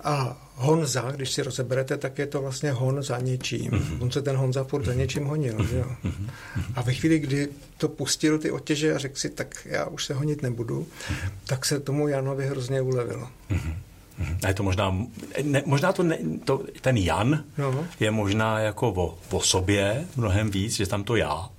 A 0.04 0.38
Honza, 0.56 1.12
když 1.12 1.32
si 1.32 1.42
rozeberete, 1.42 1.98
tak 1.98 2.18
je 2.20 2.28
to 2.28 2.42
vlastně 2.42 2.72
hon 2.72 3.04
za 3.04 3.20
něčím. 3.20 3.72
Mm-hmm. 3.72 3.98
On 4.02 4.12
se 4.12 4.22
ten 4.22 4.36
Honza 4.36 4.64
furt 4.64 4.86
za 4.86 4.94
něčím 4.94 5.26
honil. 5.26 5.54
Mm-hmm. 5.54 5.78
Jo? 5.78 5.96
Mm-hmm. 6.06 6.30
A 6.76 6.82
ve 6.82 6.94
chvíli, 6.94 7.20
kdy 7.20 7.50
to 7.78 7.88
pustil 7.90 8.40
ty 8.40 8.52
otěže 8.52 8.94
a 8.94 8.98
řekl 8.98 9.16
si, 9.16 9.30
tak 9.30 9.68
já 9.70 9.86
už 9.86 10.06
se 10.06 10.14
honit 10.14 10.42
nebudu, 10.42 10.88
mm-hmm. 11.10 11.32
tak 11.46 11.66
se 11.66 11.80
tomu 11.80 12.08
Janovi 12.08 12.48
hrozně 12.48 12.82
ulevilo. 12.82 13.30
Mm-hmm. 13.50 13.76
A 14.44 14.48
je 14.48 14.54
to 14.54 14.64
možná, 14.64 14.98
ne, 15.44 15.64
možná 15.66 15.94
to, 15.94 16.04
ne, 16.04 16.18
to, 16.46 16.64
ten 16.82 16.98
Jan 16.98 17.44
no. 17.58 17.88
je 18.00 18.12
možná 18.12 18.60
jako 18.60 18.90
o, 18.90 19.18
o 19.32 19.42
sobě 19.42 20.06
mnohem 20.16 20.52
víc, 20.52 20.76
že 20.76 20.88
tam 20.88 21.04
to 21.04 21.16
já. 21.16 21.50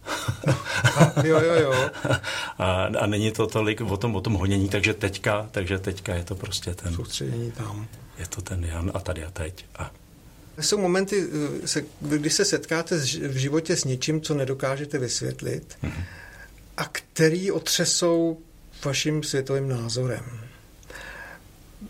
a, 0.96 1.26
jo, 1.26 1.40
jo, 1.40 1.54
jo. 1.54 1.90
A, 2.58 2.84
a 3.00 3.06
není 3.06 3.32
to 3.32 3.46
tolik 3.46 3.80
o 3.80 3.96
tom, 3.96 4.16
o 4.16 4.20
tom 4.20 4.34
honění, 4.34 4.68
takže 4.68 4.94
teďka, 4.94 5.48
takže 5.50 5.78
teďka 5.78 6.14
je 6.14 6.24
to 6.24 6.34
prostě 6.34 6.74
ten... 6.74 6.94
Soustředění 6.94 7.52
tam. 7.52 7.86
Je 8.18 8.26
to 8.26 8.40
ten 8.40 8.64
Jan 8.64 8.90
a 8.94 9.00
tady 9.00 9.24
a 9.24 9.30
teď. 9.30 9.64
A 9.76 9.90
jsou 10.60 10.78
momenty, 10.78 11.26
eh, 11.76 11.82
kdy 12.00 12.30
se 12.30 12.44
setkáte 12.44 12.96
v 13.28 13.36
životě 13.36 13.76
s 13.76 13.84
něčím, 13.84 14.20
co 14.20 14.34
nedokážete 14.34 14.98
vysvětlit 14.98 15.78
mm-hmm. 15.82 16.04
a 16.76 16.84
který 16.84 17.50
otřesou 17.50 18.38
vaším 18.84 19.22
světovým 19.22 19.68
názorem. 19.68 20.47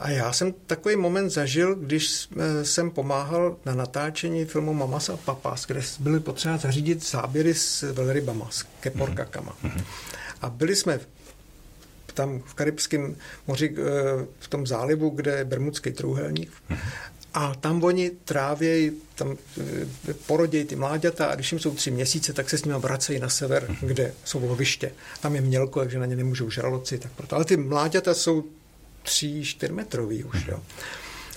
A 0.01 0.11
já 0.11 0.33
jsem 0.33 0.55
takový 0.67 0.97
moment 0.97 1.31
zažil, 1.31 1.75
když 1.75 2.29
jsem 2.63 2.91
pomáhal 2.91 3.57
na 3.67 3.75
natáčení 3.75 4.45
filmu 4.45 4.75
Mamas 4.75 5.09
a 5.09 5.17
Papas, 5.17 5.67
kde 5.67 5.81
byly 6.01 6.21
potřeba 6.21 6.57
zařídit 6.57 7.11
záběry 7.11 7.55
s 7.55 7.93
velrybama, 7.93 8.49
s 8.51 8.67
keporkakama. 8.81 9.57
Mm-hmm. 9.65 9.85
A 10.43 10.51
byli 10.51 10.77
jsme 10.77 11.01
tam 12.15 12.43
v 12.47 12.55
Karibském 12.55 13.17
moři, 13.47 13.75
eh, 13.79 14.27
v 14.39 14.49
tom 14.49 14.67
zálivu, 14.67 15.11
kde 15.11 15.33
je 15.33 15.45
Bermudský 15.45 15.93
trůhelník. 15.93 16.53
Mm-hmm. 16.71 16.79
A 17.35 17.55
tam 17.55 17.85
oni 17.85 18.11
trávějí, 18.11 18.93
tam 19.15 19.37
eh, 19.61 20.15
porodějí 20.27 20.65
ty 20.65 20.77
mláďata 20.77 21.27
a 21.27 21.35
když 21.35 21.53
jim 21.53 21.59
jsou 21.59 21.75
tři 21.75 21.91
měsíce, 21.91 22.33
tak 22.33 22.51
se 22.51 22.59
s 22.59 22.65
nimi 22.65 22.79
vracejí 22.79 23.19
na 23.19 23.29
sever, 23.29 23.67
mm-hmm. 23.69 23.87
kde 23.87 24.15
jsou 24.25 24.49
loviště. 24.49 24.93
Tam 25.21 25.35
je 25.35 25.41
mělko, 25.41 25.81
takže 25.81 25.99
na 25.99 26.07
ně 26.07 26.17
nemůžou 26.17 26.51
žraloci, 26.51 26.99
tak 26.99 27.13
proto. 27.13 27.37
Ale 27.37 27.45
ty 27.45 27.57
mláďata 27.57 28.15
jsou 28.15 28.45
3, 29.03 29.45
4 29.45 29.73
metrový 29.73 30.25
už, 30.25 30.47
jo. 30.47 30.63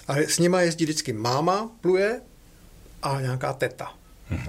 A 0.07 0.17
s 0.17 0.39
nima 0.39 0.61
jezdí 0.61 0.85
vždycky 0.85 1.13
máma, 1.13 1.71
pluje 1.81 2.21
a 3.03 3.21
nějaká 3.21 3.53
teta. 3.53 3.93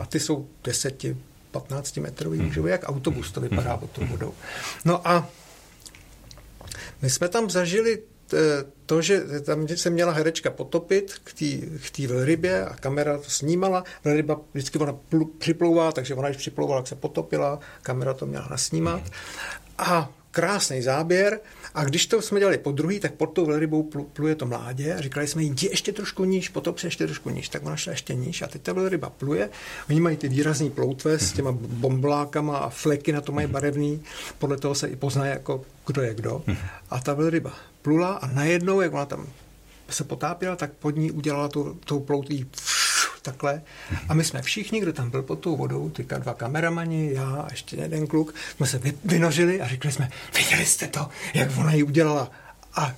A 0.01 0.07
ty 0.07 0.21
jsou 0.21 0.49
10, 0.65 1.05
15 1.51 1.97
metrový, 1.97 2.39
může 2.39 2.63
být 2.63 2.71
jak 2.71 2.89
autobus, 2.89 3.33
to 3.33 3.41
vypadá 3.41 3.77
pod 3.77 3.91
tou 3.91 4.07
vodou. 4.07 4.35
No 4.85 5.09
a 5.09 5.29
my 7.03 7.11
jsme 7.11 7.29
tam 7.29 7.51
zažili 7.51 8.03
to, 8.87 9.03
že 9.03 9.21
tam 9.41 9.69
se 9.69 9.91
měla 9.91 10.13
herečka 10.13 10.51
potopit 10.51 11.15
k 11.83 11.91
té 11.91 12.07
velrybě 12.07 12.67
a 12.67 12.75
kamera 12.75 13.19
to 13.19 13.31
snímala. 13.31 13.85
Velryba 14.05 14.41
vždycky 14.55 14.79
ona 14.79 14.93
pl, 14.93 15.25
připlouvá, 15.25 15.93
takže 15.93 16.15
ona, 16.15 16.29
když 16.29 16.41
připlouvala, 16.41 16.81
tak 16.81 16.89
se 16.89 16.95
potopila, 16.95 17.59
kamera 17.83 18.15
to 18.15 18.27
měla 18.27 18.49
nasnímat. 18.51 19.03
A 19.79 20.13
krásný 20.31 20.83
záběr. 20.83 21.41
A 21.75 21.85
když 21.85 22.07
to 22.07 22.23
jsme 22.23 22.39
dělali 22.39 22.59
po 22.59 22.73
druhý, 22.73 23.01
tak 23.01 23.15
pod 23.15 23.27
tou 23.27 23.47
velrybou 23.47 23.83
pl, 23.83 24.03
pluje 24.03 24.35
to 24.35 24.47
mládě 24.47 24.95
a 24.95 25.01
říkali 25.01 25.27
jsme 25.27 25.43
jí, 25.43 25.49
jdi 25.49 25.69
ještě 25.69 25.93
trošku 25.93 26.25
níž, 26.25 26.49
potop 26.49 26.79
se 26.79 26.87
ještě 26.87 27.07
trošku 27.07 27.31
níž. 27.31 27.49
Tak 27.49 27.67
ona 27.67 27.77
šla 27.77 27.93
ještě 27.93 28.15
níž 28.15 28.43
a 28.43 28.47
teď 28.47 28.63
ta 28.63 28.73
velryba 28.73 29.11
pluje. 29.11 29.51
Oni 29.91 30.01
mají 30.01 30.17
ty 30.17 30.29
výrazný 30.29 30.71
ploutve 30.71 31.19
s 31.19 31.33
těma 31.33 31.53
bomblákama 31.53 32.59
a 32.59 32.69
fleky 32.69 33.13
na 33.13 33.21
to 33.21 33.33
mají 33.33 33.47
barevný. 33.47 34.03
Podle 34.39 34.57
toho 34.57 34.75
se 34.75 34.89
i 34.89 34.97
pozná, 34.97 35.27
jako 35.27 35.65
kdo 35.87 36.03
je 36.03 36.15
kdo. 36.15 36.43
A 36.91 37.01
ta 37.01 37.15
velryba 37.15 37.53
plula 37.83 38.13
a 38.13 38.27
najednou, 38.27 38.81
jak 38.81 38.93
ona 38.93 39.07
tam 39.07 39.27
se 39.91 40.05
potápěla, 40.05 40.57
tak 40.57 40.73
pod 40.73 40.97
ní 40.97 41.11
udělala 41.11 41.49
tu, 41.49 41.79
tou 41.85 42.01
ploutí 42.01 42.47
takhle. 43.23 43.63
A 44.09 44.15
my 44.15 44.25
jsme 44.25 44.43
všichni, 44.43 44.81
kdo 44.81 44.93
tam 44.93 45.11
byl 45.11 45.23
pod 45.23 45.37
tou 45.37 45.57
vodou, 45.57 45.91
ty 45.91 46.03
dva 46.19 46.35
kameramani, 46.35 47.13
já 47.13 47.35
a 47.35 47.49
ještě 47.51 47.77
jeden 47.77 48.07
kluk, 48.07 48.35
jsme 48.57 48.67
se 48.67 48.81
vynožili 49.05 49.61
a 49.61 49.69
řekli 49.69 49.93
jsme, 49.93 50.11
viděli 50.37 50.67
jste 50.67 50.87
to, 50.87 51.09
jak 51.35 51.51
ona 51.59 51.73
ji 51.73 51.83
udělala. 51.83 52.31
A 52.75 52.95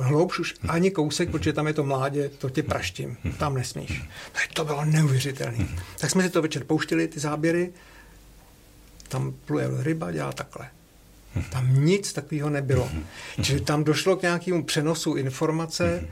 hloubš 0.00 0.38
už 0.38 0.54
ani 0.68 0.90
kousek, 0.90 1.30
protože 1.30 1.52
tam 1.52 1.66
je 1.66 1.72
to 1.72 1.84
mládě, 1.84 2.28
to 2.28 2.50
tě 2.50 2.62
praštím, 2.62 3.16
tam 3.38 3.54
nesmíš. 3.54 4.02
To 4.54 4.64
bylo 4.64 4.84
neuvěřitelné. 4.84 5.66
Tak 5.98 6.10
jsme 6.10 6.22
si 6.22 6.30
to 6.30 6.42
večer 6.42 6.64
pouštili, 6.64 7.08
ty 7.08 7.20
záběry, 7.20 7.72
tam 9.08 9.34
pluje 9.44 9.68
ryba, 9.82 10.12
dělá 10.12 10.32
takhle. 10.32 10.68
Tam 11.50 11.84
nic 11.84 12.12
takového 12.12 12.50
nebylo. 12.50 12.90
Čili 13.42 13.60
tam 13.60 13.84
došlo 13.84 14.16
k 14.16 14.22
nějakému 14.22 14.64
přenosu 14.64 15.14
informace, 15.14 16.08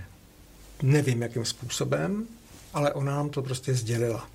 nevím 0.83 1.23
jakým 1.23 1.45
způsobem, 1.45 2.27
ale 2.75 2.93
ona 2.93 3.17
nám 3.17 3.31
to 3.31 3.43
prostě 3.43 3.75
sdělila. 3.75 4.29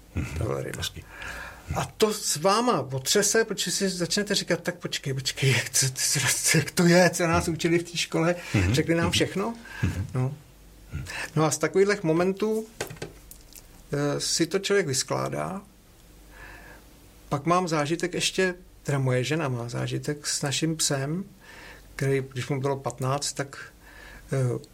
A 1.75 1.85
to 1.85 2.13
s 2.13 2.35
váma 2.35 2.81
otřese, 2.91 3.45
protože 3.45 3.71
si 3.71 3.89
začnete 3.89 4.35
říkat, 4.35 4.61
tak 4.61 4.75
počkej, 4.75 5.13
počkej, 5.13 5.51
jak 5.51 5.69
to, 5.69 6.57
jak 6.57 6.71
to 6.71 6.85
je, 6.85 7.09
co 7.09 7.27
nás 7.27 7.47
učili 7.47 7.79
v 7.79 7.91
té 7.91 7.97
škole, 7.97 8.35
řekli 8.71 8.95
nám 8.95 9.11
všechno. 9.11 9.55
No. 10.13 10.35
no 11.35 11.45
a 11.45 11.51
z 11.51 11.57
takových 11.57 12.03
momentů 12.03 12.65
e, 13.91 14.19
si 14.19 14.45
to 14.47 14.59
člověk 14.59 14.87
vyskládá. 14.87 15.61
Pak 17.29 17.45
mám 17.45 17.67
zážitek 17.67 18.13
ještě, 18.13 18.55
teda 18.83 18.99
moje 18.99 19.23
žena 19.23 19.49
má 19.49 19.69
zážitek 19.69 20.27
s 20.27 20.41
naším 20.41 20.75
psem, 20.75 21.23
který, 21.95 22.23
když 22.33 22.47
mu 22.47 22.61
bylo 22.61 22.77
15, 22.77 23.33
tak 23.33 23.57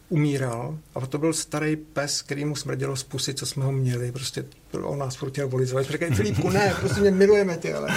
umíral. 0.10 0.78
A 0.96 1.06
to 1.06 1.18
byl 1.18 1.34
starý 1.34 1.76
pes, 1.76 2.22
který 2.22 2.46
mu 2.46 2.56
smrdělo 2.56 2.96
z 2.96 3.04
pusy, 3.04 3.34
co 3.34 3.46
jsme 3.46 3.66
ho 3.66 3.72
měli. 3.72 4.12
Prostě 4.12 4.46
on 4.82 5.00
nás 5.00 5.16
furt 5.16 5.32
chtěl 5.32 5.48
volizovat. 5.48 5.86
Říkají, 5.86 6.16
Filipku, 6.16 6.50
ne, 6.50 6.76
prostě 6.80 7.02
mě 7.02 7.12
milujeme 7.12 7.58
tě, 7.58 7.74
ale... 7.74 7.90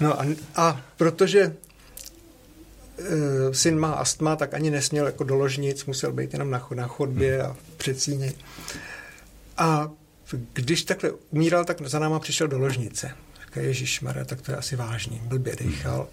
No 0.00 0.20
a, 0.20 0.26
a 0.56 0.80
protože 0.96 1.46
uh, 1.46 3.52
syn 3.52 3.78
má 3.78 3.92
astma, 3.92 4.36
tak 4.36 4.54
ani 4.54 4.70
nesměl 4.70 5.06
jako 5.06 5.24
do 5.24 5.34
ložnic, 5.34 5.84
musel 5.84 6.12
být 6.12 6.32
jenom 6.32 6.50
na, 6.50 6.68
na 6.74 6.86
chodbě 6.86 7.42
a 7.42 7.52
v 7.52 7.76
předsíni. 7.76 8.34
A 9.56 9.90
když 10.52 10.84
takhle 10.84 11.10
umíral, 11.30 11.64
tak 11.64 11.88
za 11.88 11.98
náma 11.98 12.18
přišel 12.18 12.48
do 12.48 12.58
ložnice. 12.58 13.10
Říká, 13.44 13.60
Ježíš 13.60 14.00
Mara, 14.00 14.24
tak 14.24 14.40
to 14.40 14.52
je 14.52 14.56
asi 14.56 14.76
vážný. 14.76 15.20
Blbě 15.24 15.56
dechal. 15.56 16.08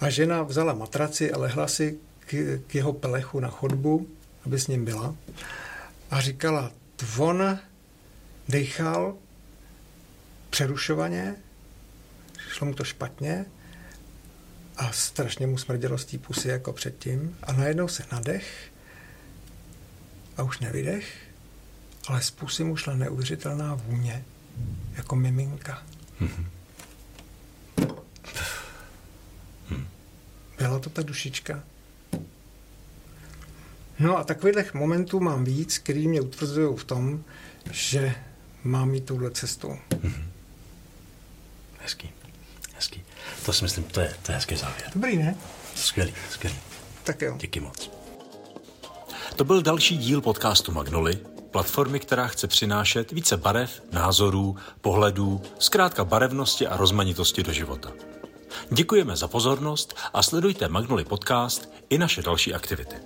A 0.00 0.10
žena 0.10 0.42
vzala 0.42 0.74
matraci 0.74 1.32
a 1.32 1.38
lehla 1.38 1.68
si 1.68 1.98
k, 2.26 2.60
k 2.66 2.74
jeho 2.74 2.92
pelechu 2.92 3.40
na 3.40 3.48
chodbu 3.48 4.06
aby 4.46 4.60
s 4.60 4.66
ním 4.66 4.84
byla. 4.84 5.14
A 6.10 6.20
říkala, 6.20 6.72
on 7.18 7.58
dechal 8.48 9.16
přerušovaně, 10.50 11.36
šlo 12.48 12.66
mu 12.66 12.74
to 12.74 12.84
špatně 12.84 13.46
a 14.76 14.92
strašně 14.92 15.46
mu 15.46 15.58
smrdělo 15.58 15.98
z 15.98 16.04
té 16.04 16.18
pusy 16.18 16.48
jako 16.48 16.72
předtím 16.72 17.36
a 17.42 17.52
najednou 17.52 17.88
se 17.88 18.04
nadech 18.12 18.72
a 20.36 20.42
už 20.42 20.58
nevydech, 20.58 21.16
ale 22.08 22.22
z 22.22 22.30
pusy 22.30 22.64
mu 22.64 22.76
šla 22.76 22.94
neuvěřitelná 22.94 23.74
vůně, 23.74 24.24
jako 24.96 25.16
miminka. 25.16 25.82
Byla 30.58 30.78
to 30.78 30.90
ta 30.90 31.02
dušička? 31.02 31.62
No 33.98 34.18
a 34.18 34.24
takových 34.24 34.74
momentů 34.74 35.20
mám 35.20 35.44
víc, 35.44 35.78
který 35.78 36.08
mě 36.08 36.20
utvrzují 36.20 36.76
v 36.76 36.84
tom, 36.84 37.24
že 37.70 38.14
mám 38.64 38.94
jít 38.94 39.04
touhle 39.04 39.30
cestou. 39.30 39.76
Mm-hmm. 39.90 40.24
Hezký, 41.80 42.10
hezký. 42.74 43.02
To 43.44 43.52
si 43.52 43.64
myslím, 43.64 43.84
to 43.84 44.00
je, 44.00 44.14
to 44.22 44.32
je 44.32 44.36
hezký 44.36 44.56
závěr. 44.56 44.90
Dobrý, 44.94 45.16
ne? 45.16 45.36
Skvělý, 45.74 46.14
skvělý. 46.30 46.56
Tak 47.04 47.22
jo. 47.22 47.36
Díky 47.40 47.60
moc. 47.60 47.90
To 49.36 49.44
byl 49.44 49.62
další 49.62 49.98
díl 49.98 50.20
podcastu 50.20 50.72
Magnoli, 50.72 51.18
platformy, 51.50 52.00
která 52.00 52.26
chce 52.26 52.46
přinášet 52.46 53.12
více 53.12 53.36
barev, 53.36 53.82
názorů, 53.92 54.56
pohledů, 54.80 55.42
zkrátka 55.58 56.04
barevnosti 56.04 56.66
a 56.66 56.76
rozmanitosti 56.76 57.42
do 57.42 57.52
života. 57.52 57.92
Děkujeme 58.70 59.16
za 59.16 59.28
pozornost 59.28 59.96
a 60.14 60.22
sledujte 60.22 60.68
Magnoli 60.68 61.04
podcast 61.04 61.68
i 61.90 61.98
naše 61.98 62.22
další 62.22 62.54
aktivity. 62.54 62.96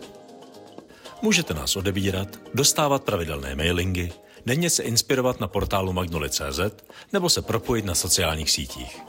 Můžete 1.23 1.55
nás 1.55 1.77
odebírat, 1.77 2.29
dostávat 2.55 3.05
pravidelné 3.05 3.55
mailingy, 3.55 4.13
denně 4.47 4.71
se 4.71 4.83
inspirovat 4.83 5.41
na 5.41 5.49
portálu 5.49 5.93
magnoli.cz 5.93 6.61
nebo 7.13 7.31
se 7.31 7.43
propojit 7.43 7.85
na 7.85 7.95
sociálních 7.95 8.51
sítích. 8.51 9.01